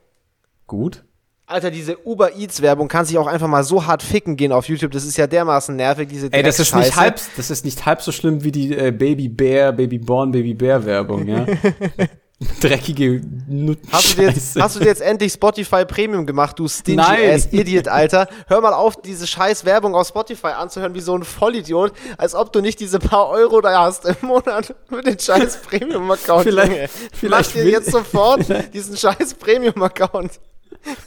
[0.67, 1.05] Gut.
[1.47, 4.69] Alter, diese Uber Eats Werbung kann sich auch einfach mal so hart ficken gehen auf
[4.69, 4.91] YouTube.
[4.91, 8.03] Das ist ja dermaßen nervig, diese Ey, das ist nicht halb, das ist nicht halb
[8.03, 11.47] so schlimm wie die äh, Baby Bear, Baby Born, Baby Bear Werbung, ja.
[12.61, 13.89] Dreckige Nutten.
[13.91, 17.31] Hast du, dir jetzt, hast du dir jetzt endlich Spotify Premium gemacht, du stingy Nein.
[17.35, 18.29] ass Idiot, Alter?
[18.47, 22.53] Hör mal auf, diese scheiß Werbung auf Spotify anzuhören wie so ein Vollidiot, als ob
[22.53, 26.43] du nicht diese paar Euro da hast im Monat für den scheiß Premium-Account.
[26.43, 26.89] Vielleicht- Junge.
[27.15, 30.33] vielleicht Mach dir jetzt sofort diesen scheiß Premium-Account.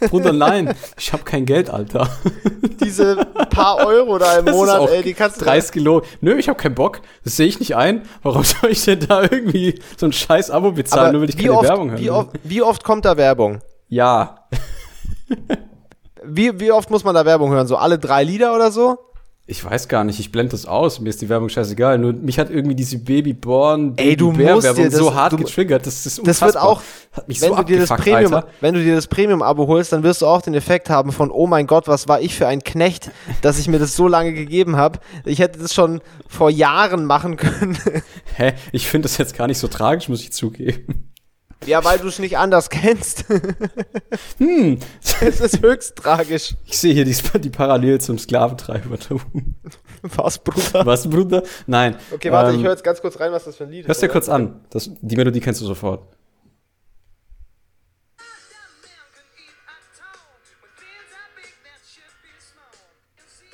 [0.10, 2.10] Bruder, nein, ich hab kein Geld, Alter.
[2.80, 3.16] Diese
[3.50, 6.02] paar Euro da im Das ist Monat, ey, die kannst du 30 Kilo.
[6.22, 7.02] Nö, ich hab keinen Bock.
[7.24, 8.04] Das sehe ich nicht ein.
[8.24, 11.38] Warum soll ich denn da irgendwie so ein scheiß Abo bezahlen, Aber nur weil ich
[11.38, 12.00] keine oft, Werbung höre?
[12.00, 13.60] wie, oft, wie oft kommt da Werbung?
[13.88, 14.48] Ja.
[16.24, 17.68] Wie, wie oft muss man da Werbung hören?
[17.68, 18.98] So alle drei Lieder oder so?
[19.52, 21.98] Ich weiß gar nicht, ich blende das aus, mir ist die Werbung scheißegal.
[21.98, 25.16] Nur mich hat irgendwie diese Babyborn Ey, du Baby Bear musst dir Werbung das- so
[25.16, 26.64] hart du- getriggert, das ist Das wird unfassbar.
[26.64, 26.82] auch,
[27.14, 28.48] hat mich wenn, so du dir das Premium, Alter.
[28.62, 31.48] wenn du dir das Premium-Abo holst, dann wirst du auch den Effekt haben von, oh
[31.48, 33.10] mein Gott, was war ich für ein Knecht,
[33.42, 35.00] dass ich mir das so lange gegeben habe.
[35.26, 37.76] Ich hätte das schon vor Jahren machen können.
[38.36, 38.54] Hä?
[38.72, 41.09] Ich finde das jetzt gar nicht so tragisch, muss ich zugeben.
[41.66, 43.26] Ja, weil du es nicht anders kennst.
[44.38, 44.80] Hm,
[45.22, 46.56] Es ist höchst tragisch.
[46.66, 48.98] ich sehe hier die, die Parallel zum Sklaventreiber.
[50.02, 50.86] Was, Bruder?
[50.86, 51.44] Was, Bruder?
[51.68, 51.98] Nein.
[52.12, 54.02] Okay, warte, Ähm, ich höre jetzt ganz kurz rein, was das für ein Lied Hörst
[54.02, 54.62] dir kurz an.
[54.70, 56.04] Das, die Melodie kennst du sofort.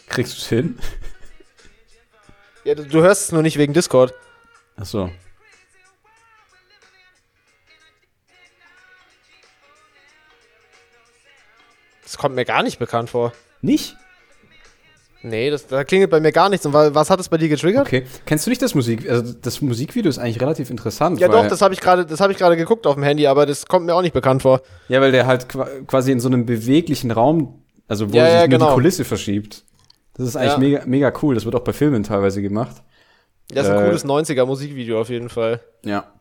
[0.07, 0.77] Kriegst du es hin?
[2.63, 4.13] Ja, du, du hörst es nur nicht wegen Discord.
[4.77, 5.09] Ach so.
[12.15, 13.33] Das kommt mir gar nicht bekannt vor.
[13.61, 13.97] Nicht?
[15.21, 16.65] Nee, das, da klingelt bei mir gar nichts.
[16.65, 17.87] Und wa- was hat es bei dir getriggert?
[17.87, 18.05] Okay.
[18.25, 19.09] Kennst du nicht das Musik?
[19.09, 21.19] Also das Musikvideo ist eigentlich relativ interessant.
[21.19, 23.45] Ja, doch, das habe ich gerade, das habe ich gerade geguckt auf dem Handy, aber
[23.45, 24.61] das kommt mir auch nicht bekannt vor.
[24.87, 28.33] Ja, weil der halt qua- quasi in so einem beweglichen Raum, also wo Ja, sich
[28.35, 28.69] ja, genau.
[28.69, 29.65] die Kulisse verschiebt.
[30.13, 30.57] Das ist eigentlich Ja.
[30.59, 31.35] mega, mega cool.
[31.35, 32.77] Das wird auch bei Filmen teilweise gemacht.
[33.49, 35.59] Das ist ein Äh, cooles 90er Musikvideo auf jeden Fall.
[35.83, 36.13] Ja.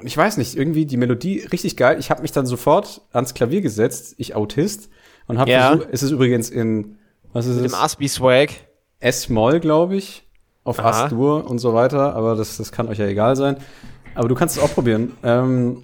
[0.00, 1.98] Und ich weiß nicht, irgendwie die Melodie richtig geil.
[2.00, 4.88] Ich habe mich dann sofort ans Klavier gesetzt, ich Autist,
[5.26, 5.68] und habe Ja.
[5.70, 6.96] versucht, es ist übrigens in,
[7.32, 7.72] was ist Mit es?
[7.72, 8.50] dem Aspi-Swag.
[9.00, 10.24] S-Moll, glaube ich,
[10.64, 11.04] auf Aha.
[11.04, 13.56] As-Dur und so weiter, aber das, das kann euch ja egal sein.
[14.14, 15.12] Aber du kannst es auch probieren.
[15.24, 15.82] Ähm,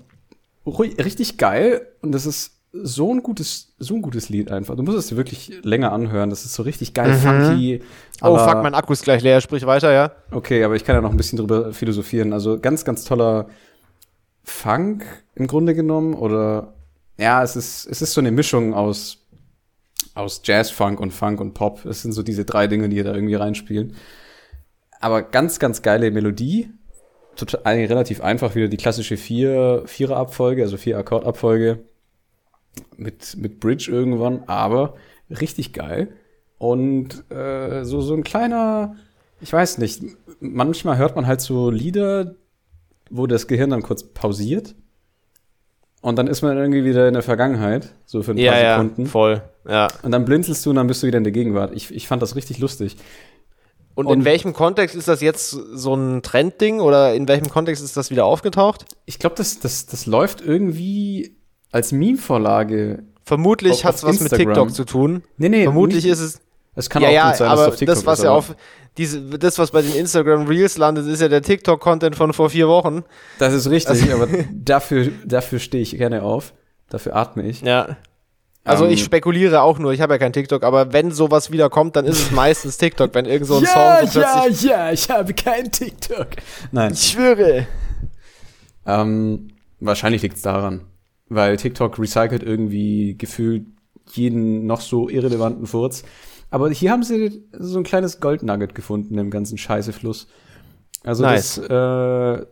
[0.66, 4.76] richtig geil und das ist so ein gutes, so ein gutes Lied einfach.
[4.76, 6.28] Du musst es dir wirklich länger anhören.
[6.30, 7.80] Das ist so richtig geil, funky.
[8.22, 9.40] Oh, fuck, mein Akku ist gleich leer.
[9.40, 10.12] Sprich weiter, ja?
[10.30, 12.32] Okay, aber ich kann ja noch ein bisschen drüber philosophieren.
[12.34, 13.48] Also ganz, ganz toller
[14.44, 16.74] Funk im Grunde genommen oder
[17.18, 19.26] ja, es ist, es ist so eine Mischung aus,
[20.14, 21.84] aus Jazz, Funk und Funk und Pop.
[21.84, 23.94] Es sind so diese drei Dinge, die da irgendwie reinspielen.
[25.00, 26.70] Aber ganz, ganz geile Melodie.
[27.36, 31.84] Total, relativ einfach, wieder die klassische vier, Vierer-Abfolge, also vier Akkordabfolge
[32.96, 34.94] mit, mit Bridge irgendwann, aber
[35.30, 36.08] richtig geil.
[36.58, 38.96] Und äh, so, so ein kleiner,
[39.40, 40.02] ich weiß nicht,
[40.40, 42.34] manchmal hört man halt so Lieder,
[43.10, 44.74] wo das Gehirn dann kurz pausiert.
[46.00, 48.76] Und dann ist man irgendwie wieder in der Vergangenheit, so für ein Ja, paar ja,
[48.76, 49.06] Sekunden.
[49.06, 49.42] voll.
[49.68, 49.88] Ja.
[50.02, 51.72] Und dann blinzelst du und dann bist du wieder in der Gegenwart.
[51.74, 52.96] Ich, ich fand das richtig lustig.
[53.96, 57.82] Und, Und- in welchem Kontext ist das jetzt so ein Trendding oder in welchem Kontext
[57.82, 58.84] ist das wieder aufgetaucht?
[59.06, 61.36] Ich glaube, das, das, das läuft irgendwie
[61.72, 63.02] als Meme-Vorlage.
[63.24, 64.32] Vermutlich hat es was mit.
[64.32, 65.22] TikTok zu tun.
[65.36, 66.40] Nee, nee, Vermutlich nicht- ist es.
[66.78, 68.24] Es kann ja, auch ja, gut sein, aber dass es auf TikTok das, was ist.
[68.24, 68.54] ja auf.
[68.96, 72.66] Diese, das, was bei den Instagram Reels landet, ist ja der TikTok-Content von vor vier
[72.68, 73.04] Wochen.
[73.38, 76.52] Das ist richtig, Also- aber dafür, dafür stehe ich gerne auf.
[76.88, 77.60] Dafür atme ich.
[77.62, 77.96] Ja.
[78.64, 81.70] Also Ähm, ich spekuliere auch nur, ich habe ja kein TikTok, aber wenn sowas wieder
[81.70, 84.70] kommt, dann ist es meistens TikTok, wenn irgend so ein ja, Song so ja, plötzlich.
[84.70, 86.28] ja, ich habe kein TikTok.
[86.72, 87.66] Nein, Ich schwöre.
[88.86, 89.48] ähm,
[89.80, 90.82] wahrscheinlich liegt es daran,
[91.28, 93.66] weil TikTok recycelt irgendwie gefühlt
[94.12, 96.02] jeden noch so irrelevanten Furz.
[96.50, 100.28] Aber hier haben sie so ein kleines Goldnugget gefunden im ganzen Scheißefluss.
[101.04, 101.56] Also Nice.
[101.56, 102.46] das, äh,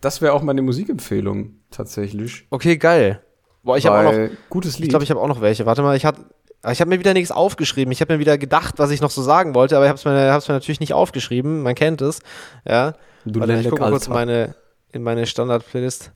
[0.00, 2.46] das wäre auch meine Musikempfehlung tatsächlich.
[2.50, 3.20] Okay, geil.
[3.62, 4.30] Boah, ich habe auch noch.
[4.48, 4.86] Gutes Lied.
[4.86, 5.66] Ich glaube, ich habe auch noch welche.
[5.66, 6.24] Warte mal, ich hatte.
[6.70, 7.92] Ich habe mir wieder nichts aufgeschrieben.
[7.92, 10.04] Ich habe mir wieder gedacht, was ich noch so sagen wollte, aber ich habe es
[10.04, 11.62] mir, hab's mir natürlich nicht aufgeschrieben.
[11.62, 12.20] Man kennt es.
[12.66, 12.94] Ja.
[13.24, 14.54] Du Warte, ich gucke mal kurz meine,
[14.90, 16.12] in meine Standard-Playlist.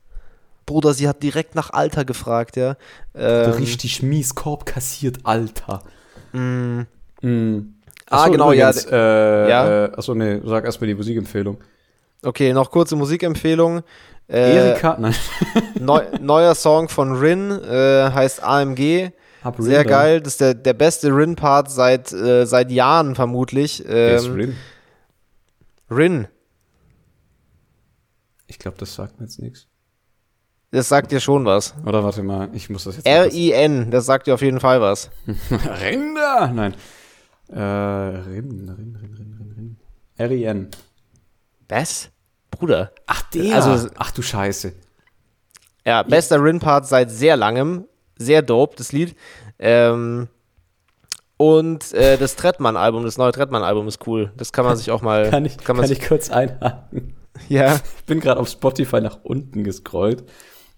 [0.67, 2.77] Bruder, sie hat direkt nach Alter gefragt, ja.
[3.15, 5.83] Ähm, richtig mies Korb kassiert, Alter.
[6.33, 6.87] mh,
[7.23, 9.85] Ah, Achso, genau, ja, übrigens, Äh, ja.
[9.87, 11.59] Äh, achso, nee, sag erstmal die Musikempfehlung.
[12.25, 13.83] okay, noch kurze Musikempfehlung.
[14.29, 15.15] Äh, Erika, nein.
[15.81, 19.11] neu, neuer Song von Rin, äh, heißt AMG.
[19.43, 20.21] Hab Sehr Rin geil.
[20.21, 23.83] Das ist der, der beste Rin-Part seit, äh, seit Jahren vermutlich.
[23.85, 23.89] da.
[23.93, 24.57] Wer ist Ähm, Rin?
[25.91, 26.29] Rin.
[28.47, 29.67] Ich glaube, das sagt mir jetzt nichts.
[30.73, 31.75] Das sagt dir schon was.
[31.85, 33.07] Oder warte mal, ich muss das jetzt.
[33.07, 35.11] R-I-N, das sagt dir auf jeden Fall was.
[35.83, 36.53] Rinder!
[36.53, 36.75] Nein.
[37.53, 39.77] Äh, Rin, Rin, Rin, Rin, Rin, Rin.
[40.17, 40.69] R-I-N.
[41.69, 42.11] Was?
[42.51, 42.93] Bruder.
[43.07, 43.57] Ach, der.
[43.57, 44.73] Also- Ach du Scheiße.
[45.87, 47.85] Ja, bester Rin-Part seit sehr langem.
[48.17, 49.17] Sehr dope, das Lied.
[49.59, 50.29] Ähm,
[51.39, 54.31] und äh, das Trettmann-Album, das neue Trettmann-Album ist cool.
[54.37, 55.31] Das kann man sich auch mal.
[55.31, 57.15] Kann ich, kann kann man ich sich, kurz einhaken?
[57.49, 60.25] Ja, Ich bin gerade auf Spotify nach unten gescrollt.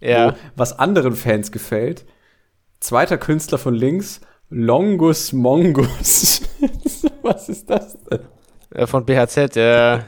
[0.01, 0.31] ja.
[0.33, 2.05] wo, was anderen Fans gefällt.
[2.79, 4.21] Zweiter Künstler von links,
[4.51, 6.43] Longus Mongus.
[7.23, 8.21] was ist das denn?
[8.71, 10.05] Äh, Von BHZ, ja.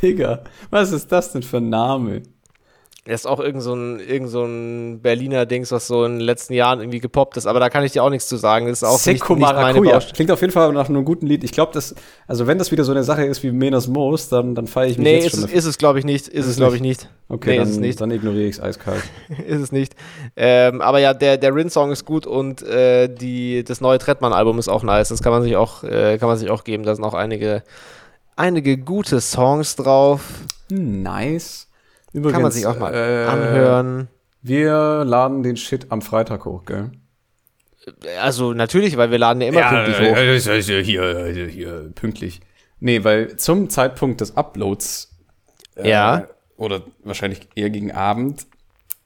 [0.00, 2.22] Digga, was ist das denn für ein Name?
[3.04, 6.20] Er ist auch irgend so ein, irgend so ein Berliner Dings, was so in den
[6.20, 8.68] letzten Jahren irgendwie gepoppt ist, aber da kann ich dir auch nichts zu sagen.
[8.68, 9.94] Das ist auch nicht, Seko nicht meine Maracuja.
[9.94, 10.14] Baustelle.
[10.14, 11.42] Klingt auf jeden Fall nach einem guten Lied.
[11.42, 11.96] Ich glaube, das,
[12.28, 14.98] also wenn das wieder so eine Sache ist wie Menas Moos, dann, dann feiere ich
[14.98, 15.58] mich Nee, jetzt ist schon es, dafür.
[15.58, 16.28] ist es glaube ich nicht.
[16.28, 17.08] Ist, es es glaube ich nicht.
[17.28, 18.00] Okay, nee, dann, ist es nicht.
[18.00, 19.02] dann ignoriere ich es eiskalt.
[19.48, 19.96] ist es nicht.
[20.36, 24.68] Ähm, aber ja, der, der Rin-Song ist gut und äh, die, das neue Trettmann-Album ist
[24.68, 25.08] auch nice.
[25.08, 26.84] Das kann man sich auch, äh, kann man sich auch geben.
[26.84, 27.64] Da sind auch einige,
[28.36, 30.20] einige gute Songs drauf.
[30.70, 31.66] Nice.
[32.12, 34.08] Übrigens, kann man sich auch mal äh, anhören.
[34.42, 36.90] Wir laden den Shit am Freitag hoch, gell?
[38.20, 40.16] Also natürlich, weil wir laden ja immer pünktlich hoch.
[40.16, 42.40] äh, also hier, also hier, pünktlich.
[42.80, 45.16] Nee, weil zum Zeitpunkt des Uploads,
[45.76, 46.26] äh, Ja.
[46.56, 48.46] oder wahrscheinlich eher gegen Abend,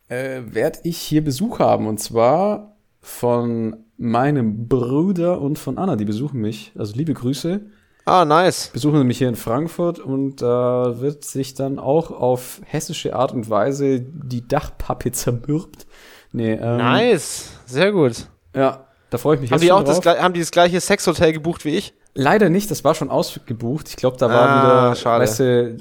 [0.08, 1.86] äh, werde ich hier Besuch haben.
[1.86, 6.72] Und zwar von meinem Bruder und von Anna, die besuchen mich.
[6.76, 7.60] Also liebe Grüße.
[8.06, 8.70] Ah, nice.
[8.72, 13.50] Besuchen mich hier in Frankfurt und da wird sich dann auch auf hessische Art und
[13.50, 15.86] Weise die Dachpappe zermürbt.
[16.32, 17.50] Nee, ähm, Nice.
[17.66, 18.26] Sehr gut.
[18.54, 20.14] Ja, da freue ich mich Haben jetzt die auch das, drauf.
[20.16, 21.94] gle- haben die das gleiche Sexhotel gebucht wie ich?
[22.14, 23.88] Leider nicht, das war schon ausgebucht.
[23.88, 25.22] Ich glaube, da war Ah, wieder, schade.
[25.24, 25.76] weißt du, äh,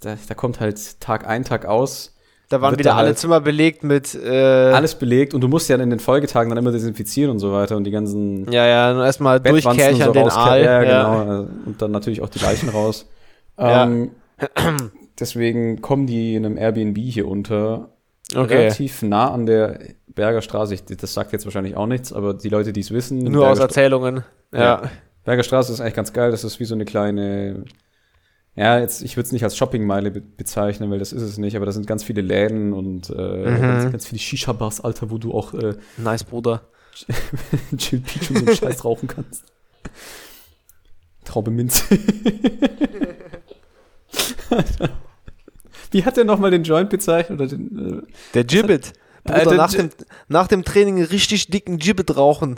[0.00, 2.14] da, da kommt halt Tag ein, Tag aus,
[2.48, 4.14] Da waren wieder alle halt Zimmer belegt mit.
[4.14, 7.52] Äh, alles belegt und du musst ja in den Folgetagen dann immer desinfizieren und so
[7.52, 10.62] weiter und die ganzen Ja, ja, nur erstmal durchkärchern so den Aal.
[10.62, 11.42] Ja, genau.
[11.42, 13.06] äh, Und dann natürlich auch die Leichen raus.
[13.58, 13.84] Ja.
[13.84, 14.10] Ähm,
[15.18, 17.88] deswegen kommen die in einem Airbnb hier unter.
[18.34, 18.54] Okay.
[18.54, 19.78] Relativ nah an der
[20.08, 20.74] Berger Straße.
[20.74, 23.20] Ich, das sagt jetzt wahrscheinlich auch nichts, aber die Leute, die es wissen.
[23.20, 24.24] Nur Berger aus Erzählungen.
[24.52, 24.60] Ja.
[24.60, 24.82] Ja.
[25.24, 26.30] Berger Straße ist eigentlich ganz geil.
[26.30, 27.64] Das ist wie so eine kleine.
[28.56, 31.56] Ja, jetzt, ich würde es nicht als Shoppingmeile be bezeichnen, weil das ist es nicht,
[31.56, 33.60] aber da sind ganz viele Läden und äh, Mhm.
[33.60, 36.62] ganz, ganz viele Shisha-Bars, Alter, wo du auch äh, Nice, Bruder.
[37.76, 39.44] Chill Peach und so einen Scheiß rauchen kannst.
[41.26, 41.82] Traube Minze.
[45.90, 47.38] Wie hat der nochmal den Joint bezeichnet?
[47.40, 48.92] Oder den, äh, Der Gibbet.
[49.24, 49.90] Bruder, Alter, nach, dem,
[50.28, 52.56] nach dem Training einen richtig dicken Gibbet rauchen.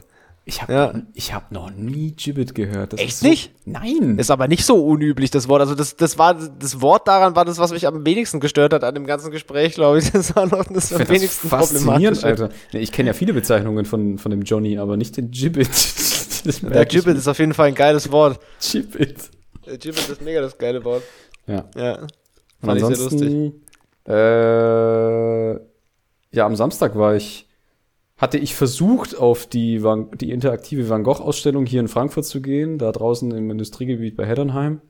[0.49, 0.94] Ich habe Ja.
[1.14, 2.94] ich hab noch nie Gibbet gehört.
[2.94, 3.53] Das Echt so, nicht?
[3.66, 4.18] Nein.
[4.18, 5.61] Ist aber nicht so unüblich, das Wort.
[5.61, 8.82] Also das, das war das Wort daran war das, was mich am wenigsten gestört hat
[8.82, 10.11] an dem ganzen Gespräch, glaube ich.
[10.12, 12.24] Das war noch das am wenigsten faszinierend, problematisch.
[12.24, 12.49] Alter.
[12.72, 15.68] Nee, ich kenne ja viele Bezeichnungen von, von dem Johnny, aber nicht den Gibbet.
[16.44, 18.38] Das Der Gibbet ist auf jeden Fall ein geiles Wort.
[18.61, 19.16] Gibbet.
[19.66, 21.03] Der Gibbet ist mega das geile Wort.
[21.49, 21.64] Ja.
[21.76, 21.99] Ja.
[21.99, 22.09] Und
[22.64, 23.22] Fand ich sehr lustig.
[23.22, 23.64] ansonsten,
[24.07, 25.53] äh,
[26.36, 27.47] ja, am Samstag war ich,
[28.19, 32.77] hatte ich versucht, auf die, Van, die interaktive Van Gogh-Ausstellung hier in Frankfurt zu gehen,
[32.79, 34.81] da draußen im Industriegebiet bei Heddernheim.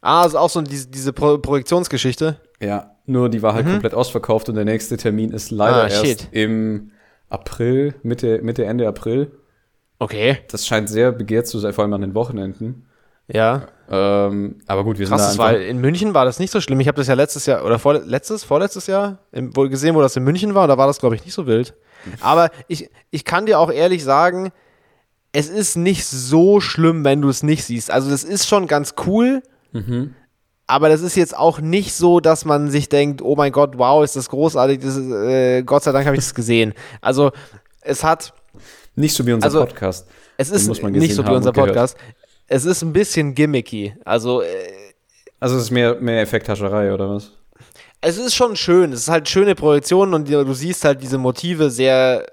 [0.00, 2.40] Ah, also auch so diese, diese Pro Projektionsgeschichte.
[2.62, 5.92] Ja, nur die war halt komplett ausverkauft und der nächste Termin ist leider Mhm.
[5.92, 6.92] Ah, erst im
[7.28, 9.32] April, Mitte, Mitte, Ende April.
[9.98, 10.38] Okay.
[10.48, 12.86] Das scheint sehr begehrt zu sein, vor allem an den Wochenenden.
[13.28, 13.68] Ja.
[13.90, 16.80] Ähm, aber gut, wir Krass, sind da war, in München war das nicht so schlimm.
[16.80, 20.00] Ich habe das ja letztes Jahr oder vor, letztes, vorletztes Jahr im, wohl gesehen, wo
[20.00, 20.66] das in München war.
[20.68, 21.74] Da war das, glaube ich, nicht so wild.
[22.20, 24.52] Aber ich, ich kann dir auch ehrlich sagen,
[25.32, 27.90] es ist nicht so schlimm, wenn du es nicht siehst.
[27.90, 29.42] Also das ist schon ganz cool.
[29.72, 30.14] Mhm.
[30.66, 34.04] Aber das ist jetzt auch nicht so, dass man sich denkt, oh mein Gott, wow,
[34.04, 34.80] ist das großartig.
[34.80, 36.74] Das ist, äh, Gott sei Dank habe ich das gesehen.
[37.00, 37.32] Also
[37.80, 38.32] es hat,
[38.94, 40.06] nicht so wie unser also- Podcast.
[40.36, 41.52] es ist nicht so wie unser.
[41.52, 41.96] Podcast.
[42.46, 43.94] Es ist ein bisschen gimmicky.
[44.04, 44.46] Also äh,
[45.38, 47.32] Also es ist mehr, mehr Effekthascherei, oder was?
[48.00, 48.92] Es ist schon schön.
[48.92, 52.26] Es ist halt schöne Projektionen und du siehst halt diese Motive sehr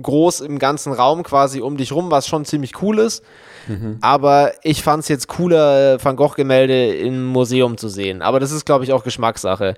[0.00, 3.22] groß im ganzen Raum quasi um dich rum, was schon ziemlich cool ist.
[3.68, 3.98] Mhm.
[4.00, 8.20] Aber ich fand es jetzt cooler, Van Gogh-Gemälde im Museum zu sehen.
[8.20, 9.74] Aber das ist, glaube ich, auch Geschmackssache.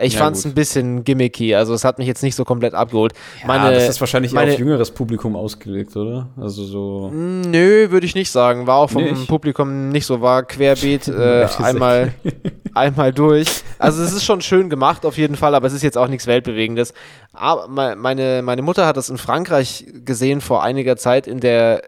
[0.00, 2.74] Ich Ja, fand es ein bisschen gimmicky, also es hat mich jetzt nicht so komplett
[2.74, 3.12] abgeholt.
[3.46, 6.28] Ja, das ist wahrscheinlich meine- auf jüngeres Publikum ausgelegt, oder?
[6.40, 7.10] Also so.
[7.12, 8.66] Nö, würde ich nicht sagen.
[8.66, 9.26] War auch vom Nicht?
[9.28, 10.20] Publikum nicht so.
[10.20, 12.12] War querbeet äh, einmal,
[12.74, 13.62] einmal durch.
[13.78, 16.26] Also es ist schon schön gemacht auf jeden Fall, aber es ist jetzt auch nichts
[16.26, 16.94] Weltbewegendes.
[17.32, 21.82] Aber me- meine, meine Mutter hat das in Frankreich gesehen vor einiger Zeit in der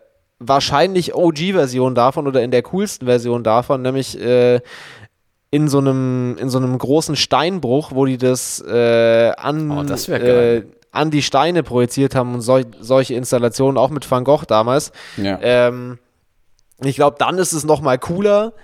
[0.44, 4.60] wahrscheinlich OG-Version davon oder in der coolsten Version davon, nämlich äh,
[5.52, 10.08] in so einem in so einem großen Steinbruch, wo die das äh, an Oh, das
[10.08, 14.90] äh, an die Steine projiziert haben und sol solche Installationen auch mit Van Gogh damals.
[15.16, 15.38] Ja.
[15.40, 15.98] Ähm,
[16.82, 18.54] ich glaube, dann ist es noch mal cooler,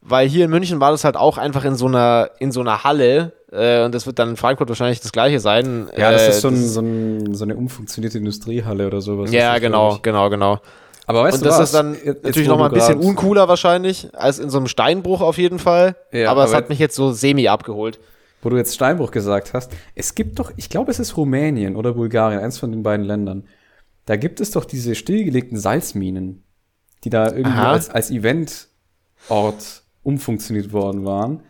[0.00, 2.84] weil hier in München war das halt auch einfach in so einer, in so einer
[2.84, 5.90] Halle äh, und das wird dann in Frankfurt wahrscheinlich das gleiche sein.
[5.96, 9.32] ja, das Äh, ist so, ein, so, ein, so eine umfunktionierte Industriehalle oder sowas.
[9.32, 10.02] ja, das, genau, ich.
[10.02, 10.60] genau, genau.
[11.10, 11.68] Aber weißt und du das was?
[11.70, 14.66] ist dann Jetzt, natürlich wo noch mal ein bisschen uncooler wahrscheinlich, als in so einem
[14.68, 15.96] Steinbruch auf jeden Fall.
[16.12, 17.98] Ja, aber es aber- hat mich jetzt so semi abgeholt.
[18.42, 19.70] Wo du jetzt Steinbruch gesagt hast.
[19.94, 23.44] Es gibt doch, ich glaube, es ist Rumänien oder Bulgarien, eins von den beiden Ländern.
[24.06, 26.42] Da gibt es doch diese stillgelegten Salzminen,
[27.04, 27.72] die da irgendwie Aha.
[27.72, 31.42] als, als Eventort umfunktioniert worden waren.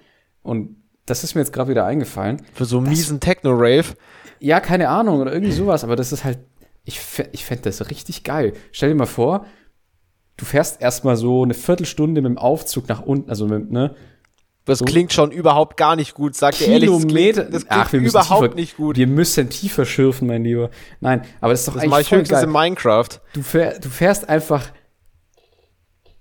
[0.43, 2.43] Und das ist mir jetzt gerade wieder eingefallen.
[2.55, 3.95] Für so einen miesen Techno-Rave.
[4.41, 6.39] Ja, keine Ahnung oder irgendwie sowas, aber das ist halt,
[6.85, 7.01] ich,
[7.33, 8.53] ich fände das richtig geil.
[8.73, 9.47] Stell dir mal vor,
[10.37, 13.95] du fährst erstmal so eine Viertelstunde mit dem Aufzug nach unten, also mit, ne,
[14.65, 14.85] Das So.
[14.85, 16.89] klingt schon überhaupt gar nicht gut, sagt ihr ehrlich.
[16.91, 17.43] Das Kilometer.
[17.43, 18.97] klingt, das klingt Ach, wir müssen überhaupt tiefer, nicht gut.
[18.97, 20.71] Wir müssen tiefer schürfen, mein Lieber.
[21.01, 22.47] Nein, aber das ist doch das eigentlich ich voll höchstens geil.
[22.47, 23.09] in Minecraft.
[23.35, 24.71] Du, fähr, du fährst einfach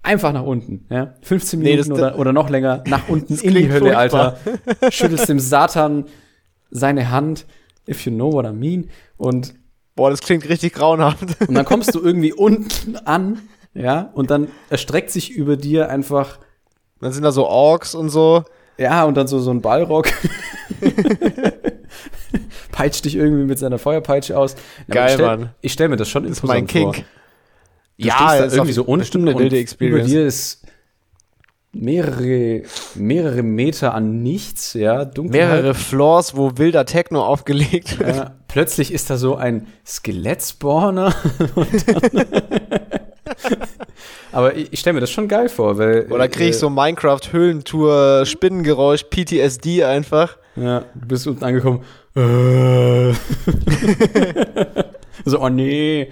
[0.01, 1.14] einfach nach unten, ja?
[1.22, 4.38] 15 Nee, Minuten das- oder, oder noch länger nach unten Das in die Hölle, furchtbar.
[4.80, 4.91] Alter.
[4.91, 6.05] Schüttelst dem Satan
[6.72, 7.45] seine Hand,
[7.88, 8.89] if you know what I mean.
[9.18, 9.53] Und,
[9.99, 11.41] Boah, das klingt richtig grauenhaft.
[11.47, 13.39] und dann kommst du irgendwie unten an,
[13.73, 14.09] ja?
[14.13, 16.39] Und dann erstreckt sich über dir einfach
[17.01, 18.45] Dann sind da so Orks und so.
[18.77, 20.07] Ja, und dann so, so ein Ballrock.
[22.71, 24.55] Peitscht dich irgendwie mit seiner Feuerpeitsche aus.
[24.87, 25.49] Na, Geil, ich stell, Mann.
[25.59, 26.95] Ich stelle mir das schon Das ist mein imposant Kink.
[26.95, 27.03] vor.
[27.97, 30.09] Du stehst da ist irgendwie so unten eine wilde über Experience.
[30.09, 30.65] dir ist
[31.73, 32.63] mehrere,
[32.95, 35.49] mehrere Meter an nichts, ja, Dunkelheit.
[35.49, 38.15] Mehrere Floors, wo wilder Techno aufgelegt wird.
[38.15, 39.67] Ja, plötzlich ist da so ein
[41.55, 42.25] dann
[44.31, 46.07] Aber ich, ich stelle mir das schon geil vor, weil.
[46.09, 50.37] Oder kriege ich so Minecraft-Höhlentour, Spinnengeräusch, PTSD einfach.
[50.57, 51.83] Äh, ja, du bist unten angekommen.
[52.15, 53.13] Äh.
[55.25, 56.11] so, oh nee.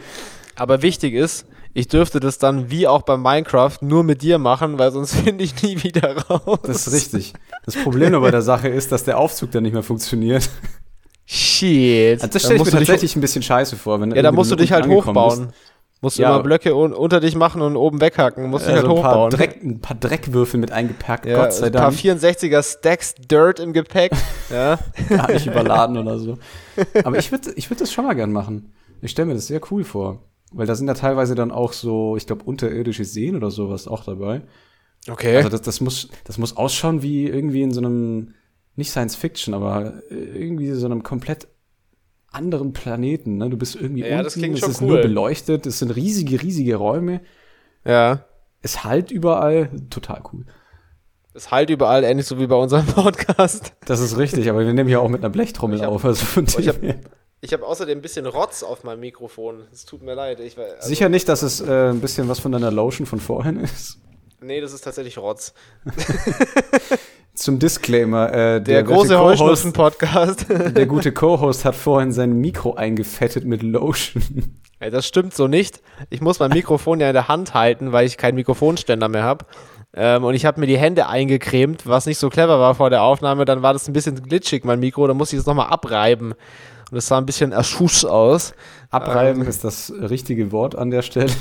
[0.56, 4.80] Aber wichtig ist, ich dürfte das dann wie auch bei Minecraft nur mit dir machen,
[4.80, 6.60] weil sonst finde ich nie wieder raus.
[6.64, 7.34] Das ist richtig.
[7.66, 10.50] Das Problem bei der Sache ist, dass der Aufzug dann nicht mehr funktioniert.
[11.30, 12.22] Shit.
[12.22, 14.00] Also das Da stelle ich mir du dich- tatsächlich ein bisschen scheiße vor.
[14.00, 15.48] Wenn Ja, da musst du du dich halt hochbauen.
[15.48, 15.58] bist.
[16.00, 16.30] Musst du Ja.
[16.36, 18.50] immer Blöcke un unter dich machen und oben weghacken.
[18.50, 19.30] Musst dich Also halt ein, paar hochbauen.
[19.32, 21.96] Dreck, ein paar Dreckwürfel mit eingepackt, ja, Gott sei ein paar Dank.
[21.96, 24.12] 64er Stacks Dirt im Gepäck.
[24.52, 24.80] ja.
[25.10, 26.38] Gar nicht überladen oder so.
[27.04, 28.72] Aber ich würde ich würd das schon mal gern machen.
[29.02, 30.22] Ich stelle mir das sehr cool vor.
[30.54, 34.06] Weil da sind ja teilweise dann auch so, ich glaube, unterirdische Seen oder sowas auch
[34.06, 34.44] dabei.
[35.10, 35.36] Okay.
[35.38, 38.34] Also das, das, muss, das muss ausschauen wie irgendwie in so einem,
[38.78, 41.48] nicht Science Fiction, aber irgendwie so einem komplett
[42.32, 43.38] anderen Planeten.
[43.38, 43.50] Ne?
[43.50, 44.88] Du bist irgendwie Ja, das klingt es schon ist cool.
[44.88, 47.22] nur beleuchtet, es sind riesige, riesige Räume,
[47.86, 48.26] ja.
[48.62, 50.46] es halt überall, total cool.
[51.34, 53.74] Das halt überall ähnlich so wie bei unserem Podcast.
[53.86, 56.06] Das ist richtig, aber wir nehmen ja auch mit einer Blechtrommel hab- auf.
[56.06, 56.96] Also von ich hab- her.
[57.42, 59.66] Ich habe außerdem ein bisschen Rotz auf meinem Mikrofon.
[59.72, 60.40] Es tut mir leid.
[60.40, 63.58] Ich, also, Sicher nicht, dass es äh, ein bisschen was von deiner Lotion von vorhin
[63.64, 64.00] ist.
[64.42, 65.54] Nee, das ist tatsächlich Rotz.
[67.34, 70.46] Zum Disclaimer, äh, Der, werte große Heuschnussen-Podcast.
[70.50, 74.58] Der gute Co-Host hat vorhin sein Mikro eingefettet mit Lotion.
[74.80, 75.82] Ey, das stimmt so nicht.
[76.10, 79.46] Ich muss mein Mikrofon ja in der Hand halten, weil ich keinen Mikrofonständer mehr habe.
[79.96, 83.02] Ähm, und ich habe mir die Hände eingecremt, was nicht so clever war vor der
[83.04, 83.46] Aufnahme.
[83.46, 85.08] Dann war das ein bisschen glitschig, mein Mikro.
[85.08, 86.34] Dann musste ich es nochmal abreiben.
[86.92, 88.54] Und es sah ein bisschen erschuss aus.
[88.90, 89.48] Abreiben Ähm.
[89.48, 91.32] ist das richtige Wort an der Stelle.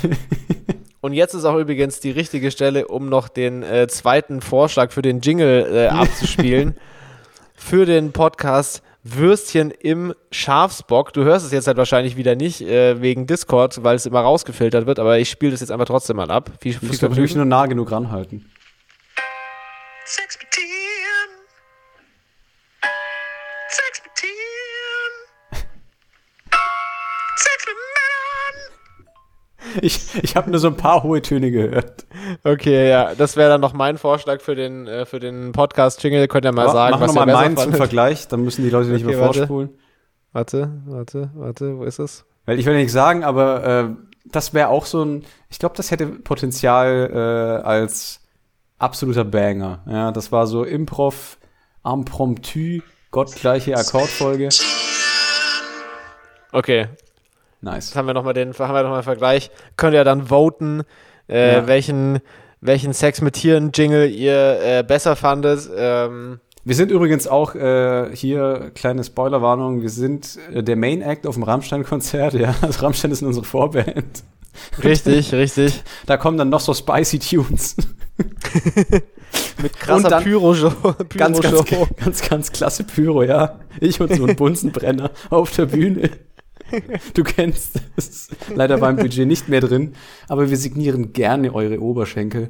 [1.01, 5.01] Und jetzt ist auch übrigens die richtige Stelle, um noch den äh, zweiten Vorschlag für
[5.01, 6.75] den Jingle äh, abzuspielen.
[7.55, 8.81] für den Podcast
[9.15, 11.13] Würstchen im Schafsbock.
[11.13, 14.85] Du hörst es jetzt halt wahrscheinlich wieder nicht äh, wegen Discord, weil es immer rausgefiltert
[14.85, 16.51] wird, aber ich spiele das jetzt einfach trotzdem mal ab.
[16.59, 17.37] Viel, viel Vergnügen.
[17.37, 18.51] nur nah genug ranhalten.
[20.05, 20.67] Sex mit Tieren.
[23.69, 24.76] Sex mit Tieren.
[29.81, 32.05] Ich, ich habe nur so ein paar hohe Töne gehört.
[32.43, 36.27] Okay, ja, das wäre dann noch mein Vorschlag für den, äh, für den Podcast-Jingle.
[36.27, 37.73] Könnt ihr mal Aber sagen, Mach was nochmal ihr besser meinen zum.
[37.73, 39.69] Vergleich, dann müssen die Leute nicht Okay, mehr vorspulen.
[40.33, 42.25] Warte, warte, warte, wo ist es?
[42.45, 43.85] Weil ich will nicht sagen, aber äh,
[44.25, 48.21] das wäre auch so ein, ich glaube, das hätte Potenzial äh, als
[48.77, 49.83] absoluter Banger.
[49.87, 51.37] Ja, das war so Improv,
[51.83, 54.49] Impromptu, gottgleiche Akkordfolge.
[56.51, 56.87] Okay,
[57.61, 57.87] Nice.
[57.89, 59.49] Jetzt haben wir nochmal den, haben wir noch mal einen Vergleich.
[59.77, 60.83] Könnt ihr dann voten,
[61.29, 61.67] äh, Ja.
[61.67, 62.19] welchen,
[62.61, 65.67] welchen Sex mit Tieren Jingle ihr äh, besser fandet.
[65.75, 71.25] Ähm, Wir sind übrigens auch äh, hier, kleine Spoilerwarnung, wir sind äh, der Main Act
[71.25, 72.53] auf dem Rammstein-Konzert, ja.
[72.61, 74.23] Also Rammstein ist unsere Vorband.
[74.83, 75.83] richtig, richtig.
[76.05, 77.75] Da kommen dann noch so spicy Tunes.
[79.61, 80.71] Mit krasser dann- Pyro-Show.
[81.15, 81.87] ganz, ganz, Pyro-Show.
[82.03, 83.59] ganz, ganz klasse Pyro, ja.
[83.79, 86.09] Ich und so ein Bunsenbrenner auf der Bühne.
[87.13, 88.29] Du kennst es.
[88.53, 89.93] Leider war im Budget nicht mehr drin,
[90.27, 92.49] aber wir signieren gerne eure Oberschenkel.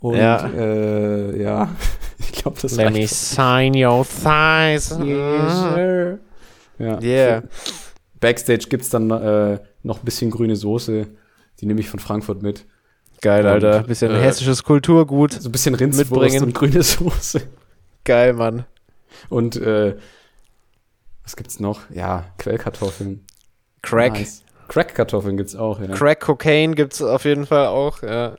[0.00, 0.46] Und Ja.
[0.48, 1.70] äh, ja,
[2.18, 4.88] ich glaube, das Let me sign your thighs.
[4.88, 6.18] sir.
[6.78, 7.00] Ja.
[7.00, 7.42] Yeah.
[8.20, 11.06] Backstage gibt's dann äh, noch ein bisschen grüne Soße.
[11.60, 12.66] Die nehme ich von Frankfurt mit.
[13.20, 13.78] Geil, Alter.
[13.78, 15.32] Und, Bisschen äh, hessisches Kulturgut.
[15.34, 16.42] So ein bisschen Rindswurst Mitbringen.
[16.42, 17.42] und grüne Soße.
[18.04, 18.64] Geil, Mann.
[19.28, 19.96] Und äh,
[21.22, 21.82] was gibt's noch?
[21.94, 23.24] Ja, Quellkartoffeln.
[23.82, 24.12] Crack.
[24.14, 24.42] Nice.
[24.68, 25.88] Crack-Kartoffeln gibt's auch, ja.
[25.88, 28.02] Crack Cocaine gibt's auf jeden Fall auch.
[28.02, 28.36] Ja.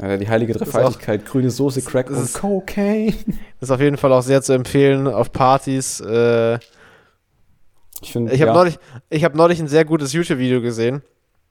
[0.00, 3.14] Äh, die heilige Dreifaltigkeit, grüne Soße, Crack und ist- Cocaine.
[3.60, 6.00] Ist auf jeden Fall auch sehr zu empfehlen auf Partys.
[6.00, 6.58] Äh,
[8.02, 8.54] Ich finde, ich habe ja.
[8.56, 8.78] neulich,
[9.10, 11.02] ich hab neulich ein sehr gutes YouTube-Video gesehen.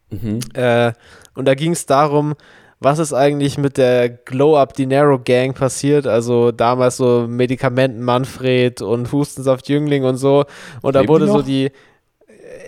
[0.10, 0.40] Mhm.
[0.54, 0.92] Äh,
[1.36, 2.34] und da ging es darum,
[2.80, 6.08] was ist eigentlich mit der Glow-Up Dinero Gang passiert?
[6.08, 10.46] Also damals so Medikamenten Manfred und Hustensaft Jüngling und so.
[10.82, 11.72] Und da Leben wurde die so die,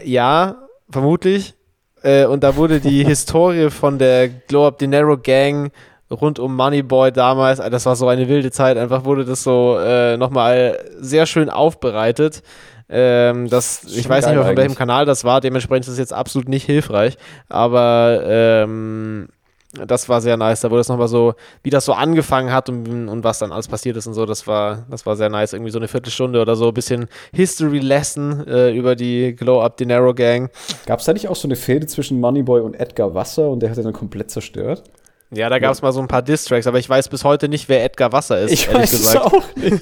[0.04, 1.56] ja, vermutlich.
[2.02, 5.72] Äh, und da wurde die Historie von der Glow-Up Dinero Gang
[6.12, 9.78] rund um Moneyboy damals, äh, das war so eine wilde Zeit, einfach wurde das so
[9.80, 12.44] äh, nochmal sehr schön aufbereitet.
[12.90, 14.76] Ähm, das, ich weiß nicht mehr, von welchem.
[14.76, 17.18] Kanal das war, dementsprechend ist es jetzt absolut nicht hilfreich,
[17.50, 19.30] aber ähm,
[19.74, 20.62] das war sehr nice.
[20.62, 23.68] Da wurde es nochmal so, wie das so angefangen hat und, und was dann alles
[23.68, 25.54] passiert ist und so, das war, das war sehr nice.
[25.54, 29.78] Irgendwie so eine Viertelstunde oder so, ein bisschen History Lesson äh, über die Glow Up
[29.78, 30.50] Dinero Gang.
[30.86, 33.78] Gab's da nicht auch so eine Fehde zwischen Moneyboy und Edgar Wasser und der hat
[33.78, 34.84] den dann komplett zerstört?
[35.32, 37.68] Ja, da gab es mal so ein paar Distracks, aber ich weiß bis heute nicht,
[37.68, 39.26] wer Edgar Wasser ist, Ich weiß es gesagt.
[39.26, 39.82] auch nicht.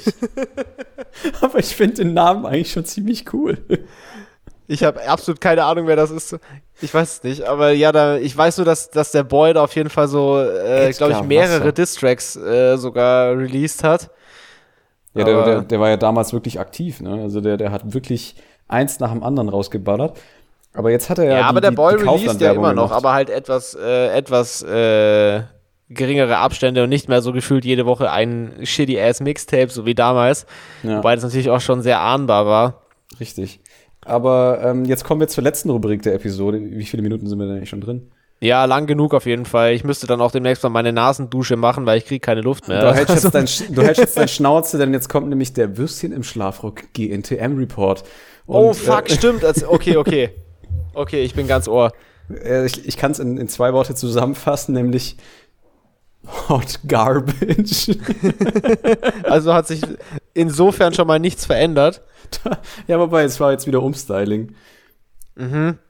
[1.41, 3.57] Aber ich finde den Namen eigentlich schon ziemlich cool.
[4.71, 6.39] Ich habe absolut keine Ahnung, wer das ist.
[6.81, 9.65] Ich weiß es nicht, aber ja, da, ich weiß nur, dass, dass der Boy da
[9.65, 11.73] auf jeden Fall so, äh, glaube ich, mehrere.
[11.73, 14.09] Distracks äh, sogar released hat.
[15.13, 17.21] Ja, der, der, der war ja damals wirklich aktiv, ne?
[17.21, 18.35] Also der, der hat wirklich
[18.69, 20.17] eins nach dem anderen rausgeballert.
[20.73, 21.31] Aber jetzt hat er ja.
[21.31, 22.97] Ja, die, aber der Boy released ja immer noch, gemacht.
[22.97, 25.41] aber halt etwas, äh, etwas äh,
[25.89, 29.95] geringere Abstände und nicht mehr so gefühlt jede Woche ein shitty ass Mixtape, so wie
[29.95, 30.45] damals.
[30.83, 30.99] Ja.
[30.99, 32.81] Wobei das natürlich auch schon sehr ahnbar war.
[33.19, 33.59] Richtig.
[34.03, 36.59] Aber ähm, jetzt kommen wir zur letzten Rubrik der Episode.
[36.61, 38.11] Wie viele Minuten sind wir denn eigentlich schon drin?
[38.43, 39.73] Ja, lang genug auf jeden Fall.
[39.73, 42.81] Ich müsste dann auch demnächst mal meine Nasendusche machen, weil ich kriege keine Luft mehr.
[42.81, 46.11] Du hältst, jetzt dein, du hältst jetzt dein Schnauze, denn jetzt kommt nämlich der Würstchen
[46.11, 48.03] im Schlafrock GNTM-Report.
[48.47, 49.45] oh fuck, stimmt.
[49.45, 50.31] Also, okay, okay.
[50.95, 51.91] Okay, ich bin ganz ohr.
[52.43, 55.17] Äh, ich ich kann es in, in zwei Worte zusammenfassen, nämlich
[56.49, 57.95] Hot Garbage.
[59.23, 59.81] Also hat sich
[60.33, 62.01] insofern schon mal nichts verändert.
[62.87, 64.55] ja, wobei, es war jetzt wieder Umstyling.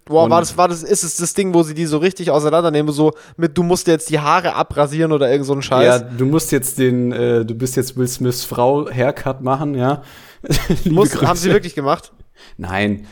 [0.06, 2.32] Boah, Und- war das, war das, ist es das Ding, wo sie die so richtig
[2.32, 5.86] auseinandernehmen, so mit, du musst jetzt die Haare abrasieren oder irgend so ein Scheiß?
[5.86, 10.04] Ja, du musst jetzt den, äh, du bist jetzt Will Smiths Frau Haircut machen, ja.
[10.90, 12.14] Muss, haben sie wirklich gemacht?
[12.58, 13.08] Nein,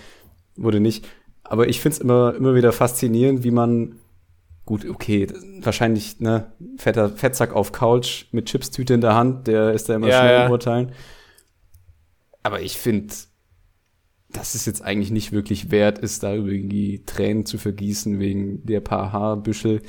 [0.55, 1.05] wurde nicht.
[1.43, 3.95] Aber ich find's immer, immer wieder faszinierend, wie man,
[4.65, 5.27] gut, okay,
[5.61, 10.07] wahrscheinlich, ne, fetter Fettsack auf Couch mit Chipstüte in der Hand, der ist da immer
[10.07, 10.45] Ja, schnell ja.
[10.45, 10.91] im Urteilen.
[12.43, 13.13] Aber ich finde,
[14.29, 18.79] dass es jetzt eigentlich nicht wirklich wert ist, da irgendwie Tränen zu vergießen wegen der
[18.79, 19.81] paar Haarbüschel.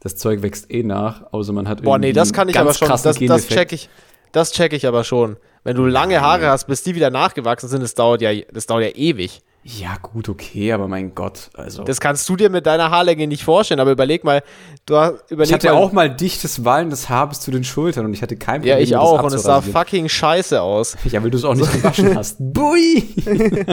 [0.00, 2.74] Das Zeug wächst eh nach, außer man hat Boah, nee, irgendwie das kann ich aber
[2.74, 3.88] schon, das, das check ich,
[4.32, 5.36] das check ich aber schon.
[5.62, 8.84] Wenn du lange Haare hast, bis die wieder nachgewachsen sind, das dauert ja, das dauert
[8.84, 9.42] ja ewig.
[9.66, 11.84] Ja, gut, okay, aber mein Gott, also.
[11.84, 14.42] Das kannst du dir mit deiner Haarlänge nicht vorstellen, aber überleg mal,
[14.84, 18.04] du hast, überleg ich hatte mal, auch mal dichtes wallendes Haar bis zu den Schultern
[18.04, 20.98] und ich hatte kein Problem, ja, ich das auch, und es sah fucking scheiße aus.
[21.10, 22.36] Ja, weil du es auch nicht gewaschen hast.
[22.40, 23.08] Bui!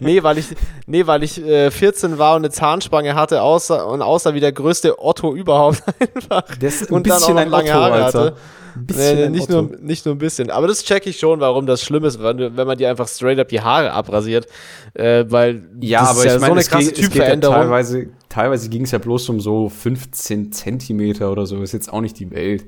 [0.00, 0.46] Nee, weil ich,
[0.86, 4.52] nee, weil ich äh, 14 war und eine Zahnspange hatte außer, und außer wie der
[4.52, 6.42] größte Otto überhaupt einfach.
[6.58, 8.20] Der ist ein und dann auch bisschen ein lange Otto, Haare Alter.
[8.20, 8.36] hatte.
[8.74, 9.62] Bisschen nee, nicht, Otto.
[9.62, 10.50] nur, nicht nur ein bisschen.
[10.50, 13.38] Aber das check ich schon, warum das schlimm ist, wenn, wenn man die einfach straight
[13.38, 14.46] up die Haare abrasiert.
[14.94, 16.98] Äh, weil Ja, das aber ist ich ja meine, so eine es, krasse es geht
[16.98, 17.56] ja Typveränderung.
[17.56, 21.62] teilweise, teilweise ging es ja bloß um so 15 Zentimeter oder so.
[21.62, 22.66] Ist jetzt auch nicht die Welt.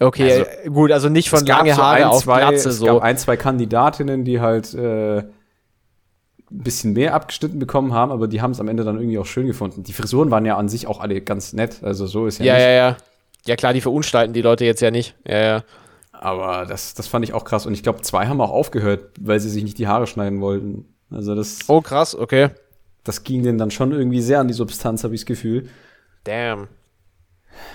[0.00, 2.78] okay, also, gut, also nicht von Es lange so Haare ein, auf zwei, Glatze Es
[2.78, 2.86] so.
[2.86, 5.18] gab ein, zwei Kandidatinnen, die halt äh,
[6.50, 9.26] ein bisschen mehr abgeschnitten bekommen haben, aber die haben es am Ende dann irgendwie auch
[9.26, 9.82] schön gefunden.
[9.82, 11.82] Die Frisuren waren ja an sich auch alle ganz nett.
[11.82, 12.62] Also so ist ja, ja, nicht.
[12.64, 12.96] ja, ja.
[13.48, 15.16] Ja, klar, die verunstalten die Leute jetzt ja nicht.
[15.26, 15.64] Ja, ja.
[16.12, 17.64] Aber das, das fand ich auch krass.
[17.64, 20.84] Und ich glaube, zwei haben auch aufgehört, weil sie sich nicht die Haare schneiden wollten.
[21.10, 22.50] Also das, Oh, krass, okay.
[23.04, 25.68] das ging denen dann schon irgendwie sehr an die Substanz, habe ich das Gefühl.
[26.24, 26.68] Damn.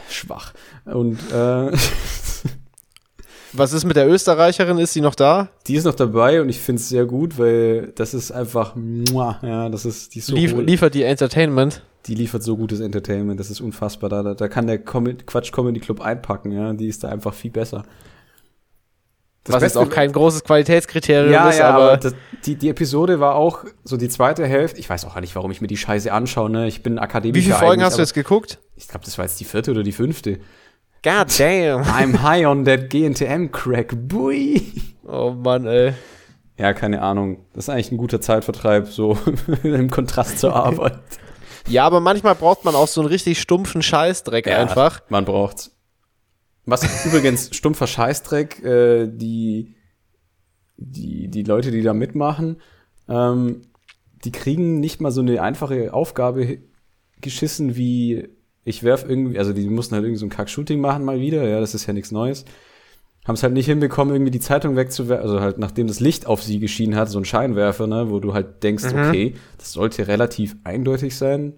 [0.10, 0.54] Schwach.
[0.86, 1.72] Und äh,
[3.54, 4.78] Was ist mit der Österreicherin?
[4.80, 5.50] Ist sie noch da?
[5.68, 9.40] die ist noch dabei und ich finde es sehr gut, weil das ist einfach, muah,
[9.42, 11.84] ja, das ist, die ist so Lief, liefert die Entertainment?
[12.06, 14.10] Die liefert so gutes Entertainment, das ist unfassbar.
[14.10, 17.34] Da, da, da kann der Com Quatsch Comedy Club einpacken, ja, die ist da einfach
[17.34, 17.84] viel besser.
[19.46, 22.56] Das was jetzt Beste- auch kein großes Qualitätskriterium ja, ist, ja, aber, aber, das, die,
[22.56, 24.80] die Episode war auch so die zweite Hälfte.
[24.80, 26.50] Ich weiß auch nicht, warum ich mir die Scheiße anschaue.
[26.50, 26.68] Ne?
[26.68, 27.38] Ich bin Akademiker.
[27.38, 28.60] wie viele Folgen hast du jetzt geguckt?
[28.78, 30.40] Ich glaube, das war jetzt die vierte oder die fünfte.
[31.04, 31.82] God damn.
[31.84, 33.94] I'm high on that GNTM Crack.
[34.08, 34.62] Bui.
[35.06, 35.94] Oh Mann, ey.
[36.58, 37.46] Ja, keine Ahnung.
[37.54, 39.18] Das ist eigentlich ein guter Zeitvertreib, so
[39.64, 41.00] im Kontrast zur Arbeit.
[41.68, 45.02] Ja, aber manchmal braucht man auch so einen richtig stumpfen Scheißdreck einfach.
[45.10, 45.76] Man braucht's.
[46.66, 49.76] Was übrigens stumpfer Scheißdreck, äh, die,
[50.78, 52.62] die, die Leute, die da mitmachen,
[53.08, 53.62] ähm,
[54.24, 56.64] die kriegen nicht mal so eine einfache Aufgabe hi-
[57.22, 58.30] geschissen wie
[58.66, 61.60] ich werf irgendwie, also die mussten halt irgendwie so ein Kack-Shooting machen mal wieder, ja,
[61.60, 62.46] das ist ja nichts Neues.
[63.26, 66.44] Haben es halt nicht hinbekommen, irgendwie die Zeitung wegzuwerfen, also halt nachdem das Licht auf
[66.44, 70.58] sie geschienen hat, so ein Scheinwerfer, ne, wo du halt denkst, okay, das sollte relativ
[70.66, 71.54] eindeutig sein,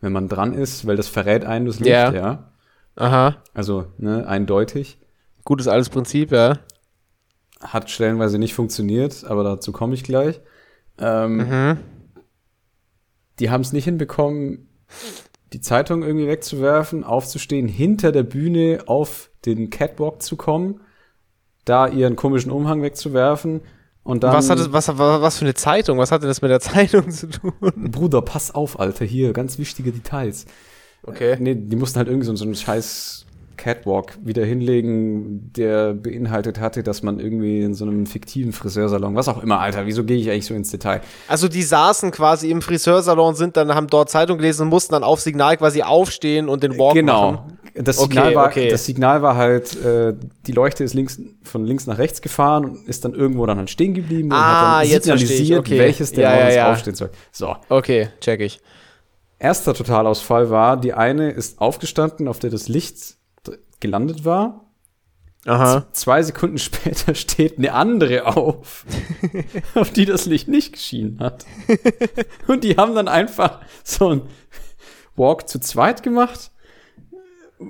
[0.00, 2.12] wenn man dran ist, weil das verrät einen das Licht, Ja.
[2.12, 2.50] ja.
[2.96, 3.36] Aha.
[3.54, 4.98] Also, ne, eindeutig.
[5.44, 6.58] Gutes alles Prinzip, ja.
[7.60, 10.40] Hat stellenweise nicht funktioniert, aber dazu komme ich gleich.
[10.98, 11.78] Ähm, Mhm.
[13.40, 14.68] Die haben es nicht hinbekommen,
[15.52, 20.80] die Zeitung irgendwie wegzuwerfen, aufzustehen, hinter der Bühne auf den Catwalk zu kommen,
[21.64, 23.60] da ihren komischen Umhang wegzuwerfen
[24.02, 24.32] und dann.
[24.32, 25.98] Was, hat das, was, was, für eine Zeitung?
[25.98, 27.52] Was hatte das mit der Zeitung zu tun?
[27.76, 30.46] Bruder, pass auf, Alter, hier, ganz wichtige Details.
[31.02, 31.36] Okay.
[31.38, 36.82] Nee, die mussten halt irgendwie so, so einen scheiß Catwalk wieder hinlegen, der beinhaltet hatte,
[36.82, 40.30] dass man irgendwie in so einem fiktiven Friseursalon, was auch immer, Alter, wieso gehe ich
[40.30, 41.00] eigentlich so ins Detail?
[41.28, 45.04] Also die saßen quasi im Friseursalon, sind dann, haben dort Zeitung gelesen und mussten dann
[45.04, 47.58] auf Signal quasi aufstehen und den Walk genau, machen.
[47.76, 48.68] Das Okay, Signal, war, okay.
[48.68, 50.14] das Signal war halt, äh,
[50.46, 53.68] die Leuchte ist links, von links nach rechts gefahren und ist dann irgendwo dann halt
[53.68, 55.78] stehen geblieben und Ah, hat dann signalisiert, okay.
[55.78, 56.72] welches der Ja, ja, ja.
[56.72, 57.10] aufstehen soll.
[57.32, 58.60] So, Okay, check ich.
[59.40, 63.16] erster Totalausfall war, die eine ist aufgestanden, auf der das Licht
[63.80, 64.60] gelandet war.
[65.44, 65.84] Aha.
[65.92, 68.84] Zwei Sekunden später steht eine andere auf,
[69.74, 71.44] auf die das Licht nicht geschienen hat.
[72.46, 74.22] Und die haben dann einfach so ein
[75.16, 76.50] Walk zu zweit gemacht.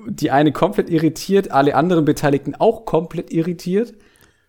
[0.07, 3.95] Die eine komplett irritiert, alle anderen Beteiligten auch komplett irritiert.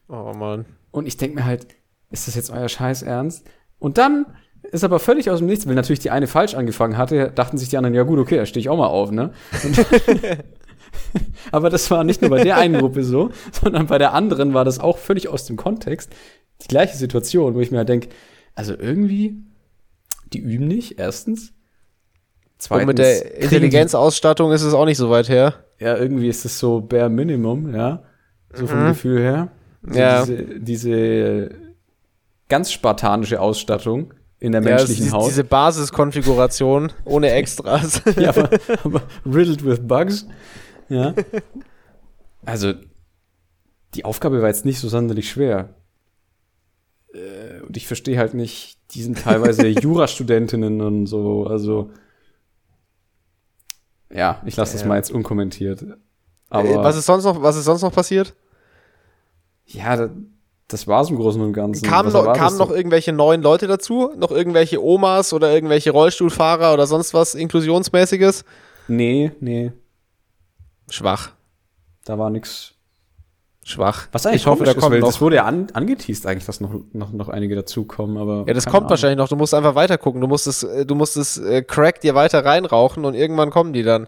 [0.08, 0.66] Oh Mann.
[0.92, 1.68] Und ich denke mir halt,
[2.12, 3.46] ist das jetzt euer Scheiß ernst?
[3.80, 4.26] Und dann
[4.72, 7.70] ist aber völlig aus dem Nichts, weil natürlich die eine falsch angefangen hatte, dachten sich
[7.70, 9.32] die anderen, ja gut, okay, da stehe ich auch mal auf, ne?
[11.52, 14.66] Aber das war nicht nur bei der einen Gruppe so, sondern bei der anderen war
[14.66, 16.12] das auch völlig aus dem Kontext.
[16.62, 18.10] Die gleiche Situation, wo ich mir halt denke,
[18.54, 19.36] also irgendwie,
[20.34, 21.54] die üben nicht, erstens.
[22.70, 25.54] Und mit der Intelligenzausstattung ist es auch nicht so weit her.
[25.80, 28.04] Ja, irgendwie ist es so bare Minimum, ja.
[28.54, 29.50] So vom Gefühl her.
[29.84, 30.26] So Ja.
[30.26, 31.50] Diese, diese
[32.48, 35.28] ganz spartanische Ausstattung in der Ja, menschlichen Haut.
[35.28, 38.02] Diese Basiskonfiguration ohne Extras.
[38.18, 38.50] ja, aber,
[38.84, 40.28] aber riddled with bugs.
[40.90, 41.14] Ja.
[42.46, 42.74] Also,
[43.96, 45.70] die Aufgabe war jetzt nicht so sonderlich schwer.
[47.14, 51.90] Äh, Und ich verstehe halt nicht, die sind teilweise Jurastudentinnen und so, also.
[54.16, 55.82] Ja, ich lasse das mal jetzt unkommentiert.
[55.82, 55.96] Äh,
[56.50, 58.34] Aber was ist sonst noch, was ist sonst noch passiert?
[59.66, 60.10] ja, da-
[60.68, 61.86] das war's im Großen und Ganzen.
[61.86, 64.12] Kamen noch, kamen noch irgendwelche neuen Leute dazu?
[64.16, 68.46] Noch irgendwelche Omas oder irgendwelche Rollstuhlfahrer oder sonst was Inklusionsmäßiges?
[68.88, 69.72] Nee, nee,
[70.90, 71.32] Schwach.
[72.06, 72.75] da war nix.
[73.68, 74.10] Schwach.
[74.12, 75.08] Was eigentlich ich hoffe, da ist, kommt noch.
[75.08, 78.44] Das wurde ja an, angeteased eigentlich, dass noch, noch, noch einige dazukommen, aber.
[78.46, 78.92] Ja, das kommt Ahnung.
[78.92, 79.28] wahrscheinlich noch.
[79.28, 80.22] Du musst einfach weiter gucken.
[80.22, 83.74] Du musst es, äh, du musst es äh, Crack dir weiter reinrauchen und irgendwann kommen
[83.74, 84.06] die dann.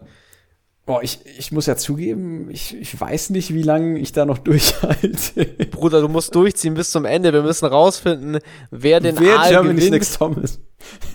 [0.86, 4.38] Boah, ich, ich muss ja zugeben, ich, ich weiß nicht, wie lange ich da noch
[4.38, 5.44] durchhalte.
[5.72, 7.32] Bruder, du musst durchziehen bis zum Ende.
[7.32, 8.38] Wir müssen rausfinden,
[8.70, 9.90] wer den Wer Aal Germany's gewinnt.
[9.90, 10.60] Next Thomas.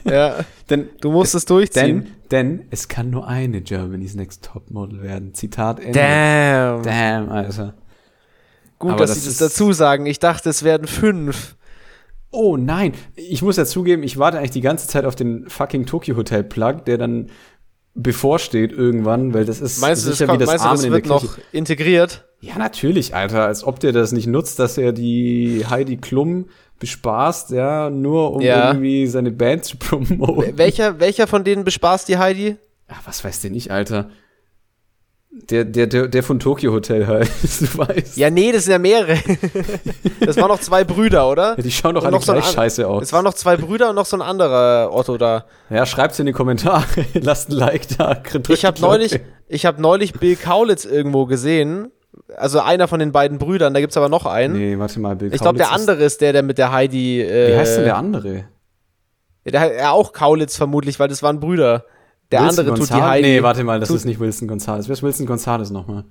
[0.04, 0.36] Ja,
[0.70, 2.12] Denn, du musst es durchziehen.
[2.30, 5.34] denn, denn es kann nur eine Germany's Next Topmodel werden.
[5.34, 5.94] Zitat Ende.
[5.98, 6.84] Damn.
[6.84, 7.76] Damn, Alter.
[8.84, 10.06] Gut, Aber dass das sie das dazu sagen.
[10.06, 11.56] Ich dachte, es werden fünf.
[12.32, 15.86] Oh nein, ich muss ja zugeben, ich warte eigentlich die ganze Zeit auf den fucking
[15.86, 17.30] Tokyo Hotel Plug, der dann
[17.96, 20.78] bevorsteht irgendwann, weil das ist Meinst du, das, sicher kommt, wie das meinst du, Amen
[20.78, 22.26] das in wird der noch integriert?
[22.40, 26.48] Ja, natürlich, Alter, als ob der das nicht nutzt, dass er die Heidi Klum
[26.80, 28.70] bespaßt, ja, nur um Ja.
[28.70, 30.58] irgendwie seine Band zu promoten.
[30.58, 32.58] Welcher, welcher von denen bespaßt die Heidi?
[32.88, 34.10] Ach, was weiß denn ich, Alter?
[35.50, 37.28] Der, der, der, der von Tokyo Hotel halt,
[37.60, 38.18] du weißt.
[38.18, 39.18] Ja, nee, das sind ja mehrere.
[40.20, 41.56] das waren noch zwei Brüder, oder?
[41.56, 43.04] Die schauen doch alle noch so gleich an- scheiße aus.
[43.04, 45.46] Es waren noch zwei Brüder und noch so ein anderer Otto da.
[45.72, 46.86] Ja, schreibt's in die Kommentare.
[47.16, 48.22] Lasst ein Like da.
[48.50, 51.92] Ich habe neulich, ich habe neulich Bill Kaulitz irgendwo gesehen.
[52.38, 54.54] Also einer von den beiden Brüdern, da gibt's aber noch einen.
[54.54, 57.22] Nee, warte mal, Bill ich glaube, der Kaulitz andere ist der, der mit der Heidi.
[57.22, 58.46] Äh, Wie heißt denn der andere?
[59.46, 61.86] Der, ja, auch Kaulitz vermutlich, weil das waren Brüder.
[62.34, 63.04] Der Wilson andere tut die Gonzalez?
[63.10, 63.28] Heidi.
[63.28, 64.88] Nee, warte mal, das ist nicht Wilson Gonzalez.
[64.88, 66.04] Wer ist Wilson Gonzalez nochmal?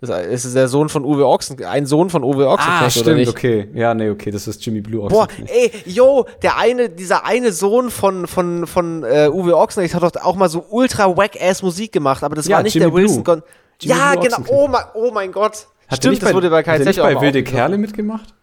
[0.00, 3.28] Das ist der Sohn von Uwe Ochsen, ein Sohn von Uwe Ochsenknecht, oder nicht?
[3.28, 3.68] Ah, okay.
[3.74, 5.52] Ja, nee, okay, das ist Jimmy Blue Boah, Ochsenknecht.
[5.52, 10.22] ey, yo, der eine, dieser eine Sohn von, von, von äh, Uwe Ochsenknecht hat doch
[10.24, 13.24] auch mal so ultra wack-ass Musik gemacht, aber das Ja, war nicht Jimmy der Wilson.
[13.24, 13.42] Gon
[13.80, 15.66] Jimmy Ja, Blue genau, oh mein, oh mein Gott.
[15.88, 17.42] Hat Stimmt, nicht das wurde bei hat der KZ nicht bei Wilde.
[17.42, 18.34] Kerle mitgemacht?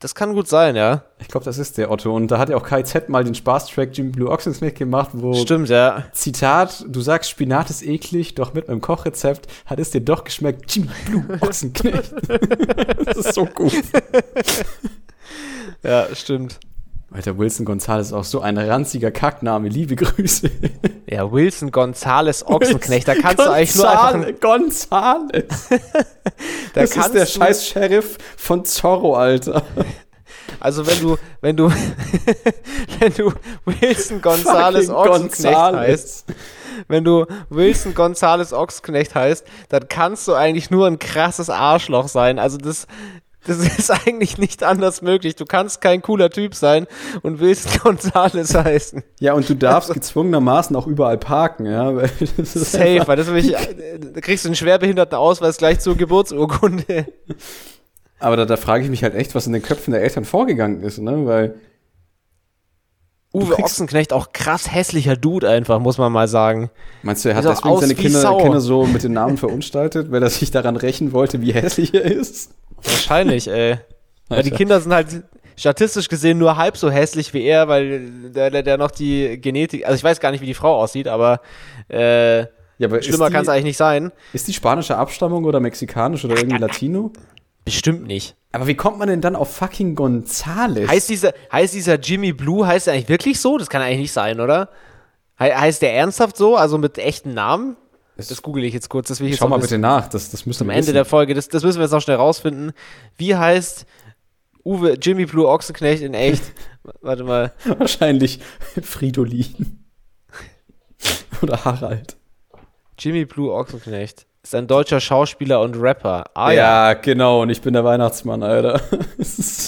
[0.00, 1.02] Das kann gut sein, ja.
[1.18, 2.14] Ich glaube, das ist der Otto.
[2.14, 5.68] Und da hat ja auch KZ mal den Spaßtrack Jimmy Blue Ochsenknecht gemacht, wo Stimmt,
[5.68, 6.04] ja.
[6.12, 10.72] Zitat, du sagst, Spinat ist eklig, doch mit meinem Kochrezept hat es dir doch geschmeckt,
[10.72, 12.12] Jimmy Blue Ochsenknecht.
[13.06, 13.72] das ist so gut.
[15.82, 16.60] Ja, stimmt.
[17.10, 19.68] Alter, Wilson Gonzalez ist auch so ein ranziger Kackname.
[19.68, 20.50] Liebe Grüße.
[21.10, 25.68] Ja, Wilson Gonzales Ochsenknecht, da kannst du eigentlich nur einfach, Gonzale- Gonzales.
[26.74, 29.62] da Das ist der scheiß Sheriff von Zorro, Alter.
[30.60, 31.70] also wenn du, wenn du,
[33.00, 33.32] wenn du
[33.64, 36.26] Wilson Gonzales Ochsenknecht heißt,
[36.88, 42.38] wenn du Wilson Gonzales Ochsenknecht heißt, dann kannst du eigentlich nur ein krasses Arschloch sein.
[42.38, 42.86] Also das,
[43.48, 45.34] das ist eigentlich nicht anders möglich.
[45.34, 46.86] Du kannst kein cooler Typ sein
[47.22, 49.02] und Wilson Gonzales heißen.
[49.20, 51.96] Ja, und du darfst gezwungenermaßen auch überall parken, ja.
[51.96, 52.10] Weil
[52.44, 57.06] Safe, weil das nämlich, äh, da kriegst du einen Schwerbehindertenausweis gleich zur Geburtsurkunde.
[58.18, 60.82] Aber da, da frage ich mich halt echt, was in den Köpfen der Eltern vorgegangen
[60.82, 61.24] ist, ne?
[61.24, 61.54] Weil,
[63.42, 66.70] Uwe kriegst- Ochsenknecht, auch krass hässlicher Dude einfach, muss man mal sagen.
[67.02, 68.36] meinst du, er hat Sieht deswegen seine Kinder.
[68.38, 72.04] Kinder so mit den Namen verunstaltet, weil er sich daran rächen wollte, wie hässlich er
[72.04, 72.52] ist?
[72.82, 73.78] Wahrscheinlich, ey.
[74.28, 74.50] Weil die.
[74.50, 75.22] Kinder sind halt
[75.56, 79.84] statistisch gesehen nur halb so hässlich wie er, weil der, der, der noch die Genetik,
[79.86, 81.40] also ich weiß gar nicht, wie die Frau aussieht, aber
[81.90, 82.46] äh, Ja,
[82.84, 84.12] aber Schlimmer kann es eigentlich nicht sein.
[84.34, 87.10] ist die spanische Abstammung oder mexikanisch oder irgendwie Latino?
[87.74, 88.36] Bestimmt nicht.
[88.52, 90.88] Aber wie kommt man denn dann auf fucking Gonzales?
[90.88, 93.58] Heißt dieser, heißt dieser Jimmy Blue, heißt er eigentlich wirklich so?
[93.58, 94.70] Das kann eigentlich nicht sein, oder?
[95.38, 97.76] He heißt der ernsthaft so, also mit echten Namen?
[98.16, 100.44] Das google ich jetzt kurz, das will ich jetzt Schau mal bitte nach, das, das
[100.44, 100.94] müssen wir Ende wissen.
[100.94, 102.72] der Folge, das, das müssen wir jetzt noch schnell rausfinden.
[103.16, 103.86] Wie heißt
[104.64, 106.42] Uwe Jimmy Blue Ochsenknecht in echt?
[107.00, 107.52] Warte mal.
[107.78, 108.40] Wahrscheinlich
[108.82, 109.84] Fridolin.
[111.42, 112.16] oder Harald.
[112.98, 116.24] Jimmy Blue Ochsenknecht ist ein deutscher Schauspieler und Rapper.
[116.34, 116.88] Ah ja.
[116.88, 116.94] ja.
[116.94, 118.80] genau, und ich bin der Weihnachtsmann, Alter.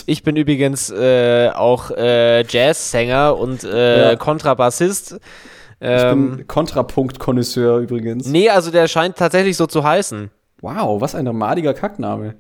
[0.07, 4.17] Ich bin übrigens äh, auch äh, Jazzsänger und äh, Ja.
[4.17, 5.13] Kontrabassist.
[5.13, 5.19] ich
[5.83, 8.27] Ähm, bin Kontrapunkt-Konnoisseur übrigens.
[8.27, 10.31] nee, also der scheint tatsächlich so zu heißen.
[10.63, 12.35] Wow, was ein madiger Kackname.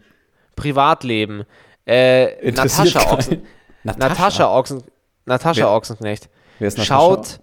[0.56, 1.44] Privatleben.
[1.86, 3.12] Äh, Natascha.
[3.12, 3.42] Ochsen,
[3.84, 4.82] Natascha Ochsen,
[5.26, 6.28] Natascha Wer- Ochsenknecht.
[6.58, 6.94] Wer ist Natascha?
[7.00, 7.40] Schaut,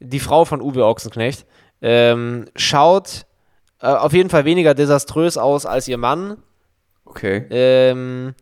[0.00, 1.46] die Frau von Uwe Ochsenknecht,
[1.82, 3.26] ähm, schaut
[3.84, 6.38] äh, auf jeden Fall weniger desaströs aus als ihr Mann.
[7.04, 7.44] Okay.
[7.50, 8.34] Ähm,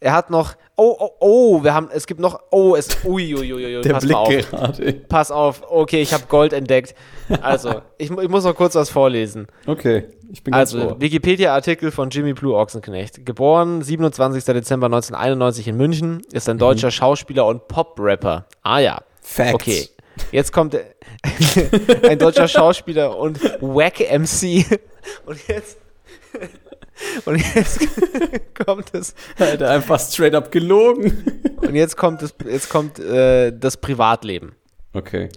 [0.00, 3.52] er hat noch, oh, oh, oh, wir haben, es gibt noch, oh, es, ui, ui,
[3.54, 4.28] ui, ui, Der pass Blick auf.
[4.50, 4.92] gerade.
[5.08, 6.94] Pass auf, okay, ich habe Gold entdeckt.
[7.40, 9.46] Also, ich, ich muss noch kurz was vorlesen.
[9.66, 11.00] Okay, ich bin ganz Also.
[11.00, 13.24] Wikipedia-Artikel von Jimmy Blue Ochsenknecht.
[13.24, 14.44] Geboren 27.
[14.44, 16.52] Dezember 1991 in München, ist Mhm.
[16.52, 18.44] ein deutscher Schauspieler und Pop-Rapper.
[18.62, 19.00] Ah ja.
[19.22, 19.54] Facts.
[19.54, 19.88] Okay.
[20.32, 20.76] Jetzt kommt
[22.08, 24.64] ein deutscher Schauspieler und Wack MC.
[25.26, 25.78] Und jetzt.
[27.24, 27.80] Und jetzt
[28.64, 29.14] kommt es.
[29.38, 31.42] Alter, einfach straight up gelogen.
[31.56, 34.54] Und jetzt kommt es, jetzt kommt äh, das Privatleben.
[34.92, 35.28] Okay.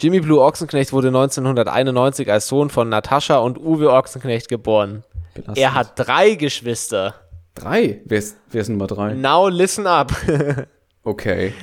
[0.00, 5.04] Jimmy Blue Ochsenknecht wurde 1991 als Sohn von Natascha und Uwe Ochsenknecht geboren.
[5.34, 5.58] Belastend.
[5.58, 7.14] Er hat drei Geschwister.
[7.54, 8.00] drei.
[8.06, 9.14] Wer ist, wer ist Nummer drei?
[9.14, 10.12] Now listen up.
[11.02, 11.54] Okay.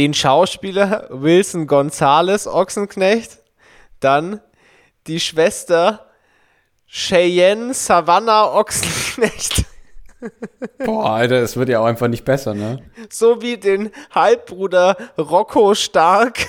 [0.00, 3.36] Den Schauspieler Wilson Gonzales Ochsenknecht,
[4.00, 4.40] dann
[5.06, 6.06] die Schwester
[6.86, 9.66] Cheyenne Savannah Ochsenknecht,
[10.86, 12.82] Boah, Alter, es wird ja auch einfach nicht besser, ne?
[13.10, 16.48] sowie den Halbbruder Rocco Stark.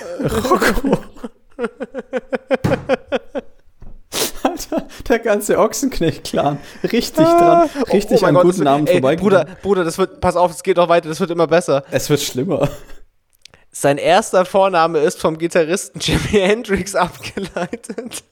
[4.42, 6.58] Alter, der ganze Ochsenknecht-Clan.
[6.84, 7.68] Richtig dran.
[7.92, 9.44] Richtig Oh mein an Gott, guten Namen vorbeigegangen.
[9.44, 11.84] Bruder, Bruder, das wird, pass auf, es geht noch weiter, das wird immer besser.
[11.90, 12.70] Es wird schlimmer.
[13.72, 18.22] Sein erster Vorname ist vom Gitarristen Jimi Hendrix abgeleitet.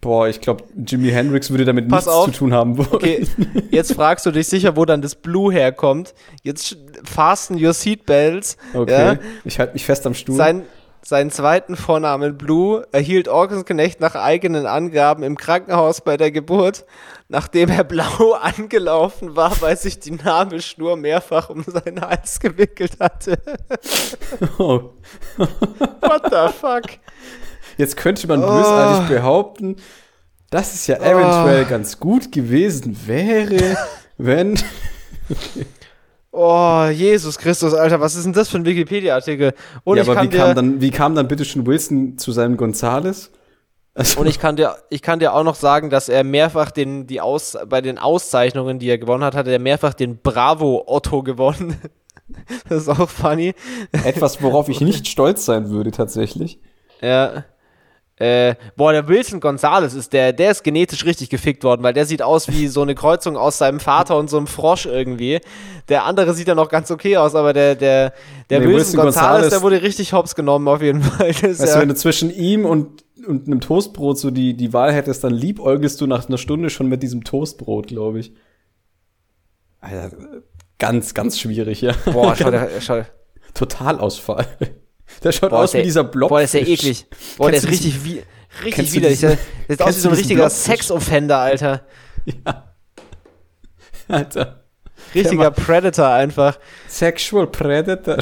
[0.00, 2.24] Boah, ich glaube, Jimi Hendrix würde damit Pass nichts auf.
[2.26, 2.88] zu tun haben wollen.
[2.92, 3.26] Okay,
[3.70, 6.14] jetzt fragst du dich sicher, wo dann das Blue herkommt.
[6.42, 8.56] Jetzt fasten your seatbelts.
[8.74, 8.92] Okay.
[8.92, 9.18] Ja?
[9.44, 10.36] Ich halte mich fest am Stuhl.
[10.36, 10.62] Sein,
[11.08, 16.84] seinen zweiten Vornamen Blue erhielt Ochsenknecht nach eigenen Angaben im Krankenhaus bei der Geburt,
[17.28, 23.38] nachdem er blau angelaufen war, weil sich die Nabelschnur mehrfach um seinen Hals gewickelt hatte.
[24.58, 24.90] oh.
[25.38, 26.98] What the fuck?
[27.78, 28.46] Jetzt könnte man Oh.
[28.46, 29.76] bösartig behaupten,
[30.50, 33.78] dass es ja eventuell ganz gut gewesen wäre,
[34.18, 34.60] wenn.
[36.40, 39.54] Oh, Jesus Christus, Alter, was ist denn das für ein Wikipedia-Artikel?
[39.84, 42.16] Und, ja, ich aber kann wie kam, dir- dann, wie kam dann bitte schon Wilson
[42.18, 43.32] zu seinem Gonzales?
[43.94, 47.08] Also, Und ich kann dir, ich kann dir auch noch sagen, dass er mehrfach den,
[47.08, 51.22] die Aus, bei den Auszeichnungen, die er gewonnen hat, hat er mehrfach den Bravo Otto
[51.22, 51.76] gewonnen.
[52.68, 53.54] Das ist auch funny.
[54.04, 56.58] etwas, worauf ich nicht stolz sein würde, tatsächlich.
[57.00, 57.44] Ja.
[58.18, 62.04] Äh, boah, der Wilson Gonzales ist der, der ist genetisch richtig gefickt worden, weil der
[62.04, 65.40] sieht aus wie so eine Kreuzung aus seinem Vater und so einem Frosch irgendwie.
[65.88, 68.12] Der andere sieht ja noch ganz okay aus, aber der, der,
[68.50, 71.32] der Nee, Wilson, Wilson Gonzales, Gonzales- der wurde richtig hops genommen auf jeden Fall.
[71.40, 74.72] Das Weißt du, ja, wenn du zwischen ihm und, und einem Toastbrot so die, die
[74.72, 78.32] Wahl hättest, dann liebäugelst du nach einer Stunde schon mit diesem Toastbrot, glaube ich.
[79.80, 80.16] Alter,
[80.78, 81.92] ganz, ganz schwierig, ja.
[82.04, 82.50] boah, schau,
[82.80, 83.02] schau,
[83.54, 84.46] Totalausfall.
[85.22, 86.28] Der schaut Boah, aus wie dieser Blob.
[86.28, 87.06] Boah, der ist ja eklig.
[87.36, 88.22] Boah, der ist Kennst richtig, wie,
[88.62, 89.20] richtig kennst widerlich.
[89.20, 90.50] Der, sieht aus wie kennst so ein richtiger?
[90.50, 91.82] Sex-Offender, Alter.
[94.08, 94.64] Alter.
[95.14, 96.58] Richtiger Predator einfach.
[96.86, 98.18] Sexual Predator.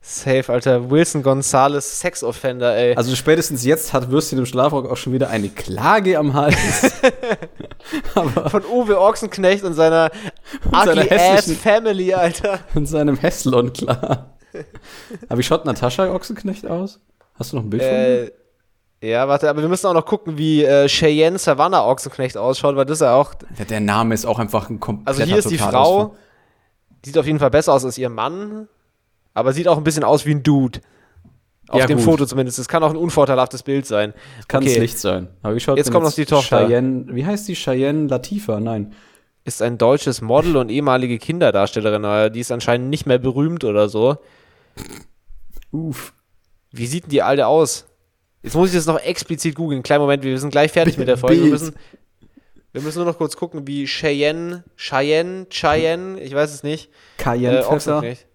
[0.00, 0.90] Safe, Alter.
[0.90, 2.96] Wilson Gonzales, Sex-Offender, ey.
[2.96, 6.56] Also spätestens jetzt hat Würstchen im Schlafrock auch schon wieder eine Klage am Hals.
[8.14, 10.10] Von Uwe Ochsenknecht und seiner
[10.72, 12.60] seiner ugly ass hässlichen- Family, Alter.
[12.74, 14.37] in seinem Heslon klar.
[15.28, 17.00] Aber wie schaut Natascha Ochsenknecht aus?
[17.34, 17.98] Hast du noch ein Bild von ihr?
[17.98, 18.30] Äh,
[19.00, 22.84] ja, warte, aber wir müssen auch noch gucken, wie äh, Cheyenne Savannah Ochsenknecht ausschaut, weil
[22.84, 23.32] das ja auch.
[23.56, 25.58] Der, der Name ist auch einfach ein kompletter Also hier ist die.
[25.58, 26.16] Frau,
[27.04, 28.66] die sieht auf jeden Fall besser aus als ihr Mann,
[29.34, 30.80] aber sieht auch ein bisschen aus wie ein Dude.
[31.68, 32.06] Auf Ja, dem gut.
[32.06, 32.58] Foto zumindest.
[32.58, 34.14] Das kann auch ein unvorteilhaftes Bild sein.
[34.48, 34.72] Kann Okay.
[34.72, 35.28] es nicht sein.
[35.42, 36.66] Aber wie schaut Jetzt kommt noch die Tochter.
[36.66, 37.54] Cheyenne, wie heißt die?
[37.54, 38.58] Cheyenne Latifa?
[38.58, 38.94] Nein.
[39.44, 43.88] Ist ein deutsches Model und ehemalige Kinderdarstellerin, aber die ist anscheinend nicht mehr berühmt oder
[43.88, 44.16] so.
[45.70, 46.12] Uff.
[46.70, 47.86] Wie sieht denn die alte aus?
[48.42, 49.82] Jetzt muss ich das noch explizit googeln.
[49.82, 51.42] Kleinen Moment, wir sind gleich fertig mit der Folge.
[51.42, 51.74] Wir müssen,
[52.72, 56.90] wir müssen nur noch kurz gucken, wie Cheyenne, Cheyenne, Cheyenne, ich weiß es nicht.
[57.18, 57.72] Äh, Cayenne-Pfeffer.
[57.72, 58.26] Ochsenknecht.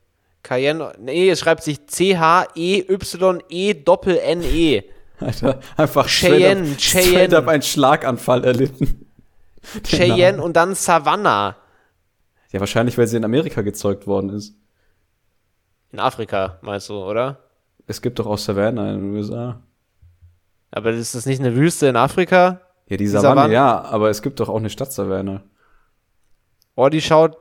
[0.43, 4.83] Cayenne, nee, es schreibt sich C-H-E-Y-E-Doppel-N-E.
[5.19, 7.37] Alter, einfach Cheyenne, straight up, straight Cheyenne.
[7.37, 9.05] up einen Schlaganfall erlitten.
[9.87, 11.55] Cheyenne und dann Savannah
[12.51, 14.55] Ja, wahrscheinlich, weil sie in Amerika gezeugt worden ist.
[15.93, 17.37] In Afrika, meinst du, oder?
[17.87, 19.61] Es gibt doch auch Savannah in den USA.
[20.71, 22.61] Aber ist das nicht eine Wüste in Afrika?
[22.87, 23.35] Ja, die Savanne?
[23.35, 25.43] Savanne, ja, aber es gibt doch auch eine Stadt Savannah.
[26.75, 27.37] Oh, die schaut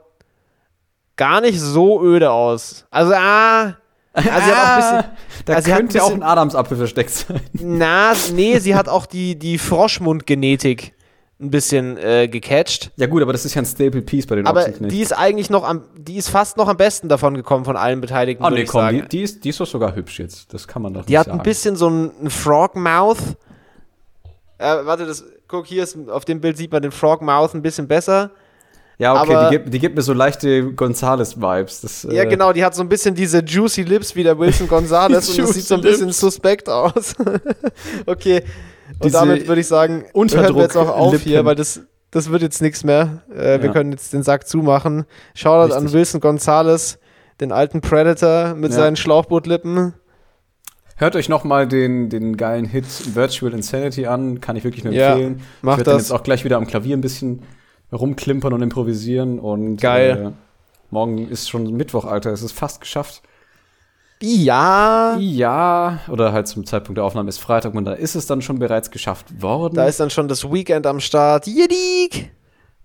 [1.17, 2.87] gar nicht so öde aus.
[2.91, 3.77] Also, ah.
[4.15, 5.45] Also sie hat auch ein bisschen.
[5.47, 7.41] Da also könnte auch bisschen- ein Adamsapfel versteckt sein.
[7.55, 10.95] Na, nee, sie hat auch die, die Froschmundgenetik
[11.43, 12.91] ein bisschen äh, gecatcht.
[12.97, 14.93] Ja gut, aber das ist ja ein Staple Piece bei den Aber Ochsenknecht.
[14.95, 18.01] die ist eigentlich noch am, die ist fast noch am besten davon gekommen von allen
[18.01, 20.55] Beteiligten, Oh würde nee, komm, die, die, ist, die ist doch sogar hübsch jetzt.
[20.55, 21.41] Das kann man doch Die nicht hat sagen.
[21.41, 23.19] ein bisschen so ein, ein Frog-Mouth.
[24.59, 27.89] Äh, warte, das, guck, hier ist, auf dem Bild sieht man den Frog-Mouth ein bisschen
[27.89, 28.31] besser.
[28.99, 31.81] Ja, okay, aber- die, gibt, die gibt mir so leichte Gonzales-Vibes.
[31.81, 34.69] Das, Ja, äh, genau, die hat so ein bisschen diese Juicy Lips wie der Wilson
[34.69, 37.15] Gonzalez und das sieht so ein bisschen suspekt aus.
[38.07, 38.45] okay,
[39.05, 41.25] und damit würde ich sagen, hören wir jetzt auch auf Unterdruck-Lippen.
[41.29, 41.81] hier, weil das,
[42.11, 43.23] das wird jetzt nichts mehr.
[43.31, 43.73] Äh, Wir Ja.
[43.73, 45.05] können jetzt den Sack zumachen.
[45.35, 45.93] Shoutout an Richtig.
[45.99, 46.99] Wilson Gonzalez,
[47.41, 48.79] den alten Predator mit Ja.
[48.79, 49.95] seinen Schlauchbootlippen.
[50.97, 54.41] Hört euch noch mal den, den geilen Hit Virtual Insanity an.
[54.41, 55.43] Kann ich wirklich nur Ja, empfehlen.
[55.63, 57.43] mach ich werde dann jetzt auch gleich wieder am Klavier ein bisschen
[57.93, 59.39] rumklimpern und improvisieren.
[59.41, 60.27] Und, Geil.
[60.29, 60.31] Äh,
[60.91, 62.31] morgen ist schon Mittwoch, Alter.
[62.31, 63.23] Es ist fast geschafft.
[64.23, 68.41] Ja, Ja, oder halt zum Zeitpunkt der Aufnahme ist Freitag und da ist es dann
[68.43, 69.75] schon bereits geschafft worden.
[69.75, 71.47] da ist dann schon das Weekend am Start.
[71.47, 72.31] Jidik!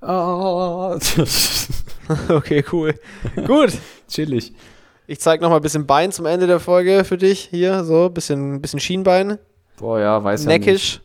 [0.02, 0.98] Ah,
[2.30, 2.94] Okay, cool.
[3.46, 3.74] Gut.
[4.08, 4.54] chillig.
[5.08, 7.48] Ich zeig noch mal ein bisschen Bein zum Ende der Folge für dich.
[7.50, 9.38] Hier, so, bisschen, bisschen Schienbein.
[9.78, 10.66] Boah, ja, weiß ja nicht.
[10.66, 11.02] Neckisch.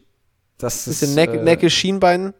[0.59, 2.35] Das ist, Bisschen Neck, äh, neckisch Schienbein.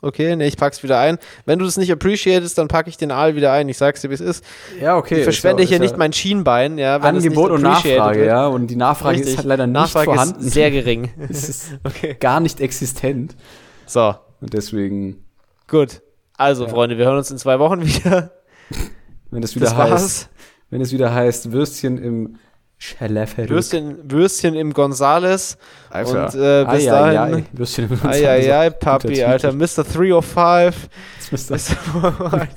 [0.00, 1.18] Okay, ne, ich pack's wieder ein.
[1.44, 3.68] Wenn du das nicht appreciatest, dann packe ich den Aal wieder ein.
[3.68, 4.44] Ich sag's dir, wie es ist.
[4.80, 5.16] Ja, okay.
[5.18, 6.96] ich verschwende ja- hier ist nicht ja mein Schienbein, ja.
[6.98, 8.28] Angebot und Nachfrage, wird.
[8.28, 8.46] ja.
[8.46, 9.32] Und die Nachfrage Richtig.
[9.32, 10.40] ist halt leider nicht Nachfrage vorhanden.
[10.40, 11.10] ist sehr gering.
[11.28, 12.16] es ist okay.
[12.20, 13.34] gar nicht existent.
[13.86, 15.24] So, Und deswegen,
[15.66, 16.00] gut.
[16.36, 16.70] Also, Ja.
[16.70, 18.30] Freunde, wir hören uns in zwei Wochen wieder.
[19.32, 20.28] wenn es wieder Das heißt, war's.
[20.70, 22.36] wenn es wieder heißt, Würstchen im.
[23.50, 25.58] Würstchen, Würstchen im Gonzales.
[25.90, 26.26] Alter.
[26.26, 27.34] Und äh, bis Ai, ai, dahin.
[27.34, 27.44] ai.
[27.52, 29.24] Würstchen im Eieiei, Guter Papi.
[29.24, 29.52] Alter.
[29.52, 29.84] Mr.
[29.84, 30.88] 305.
[31.18, 31.54] Das müsste-
[31.94, 32.48] Mr.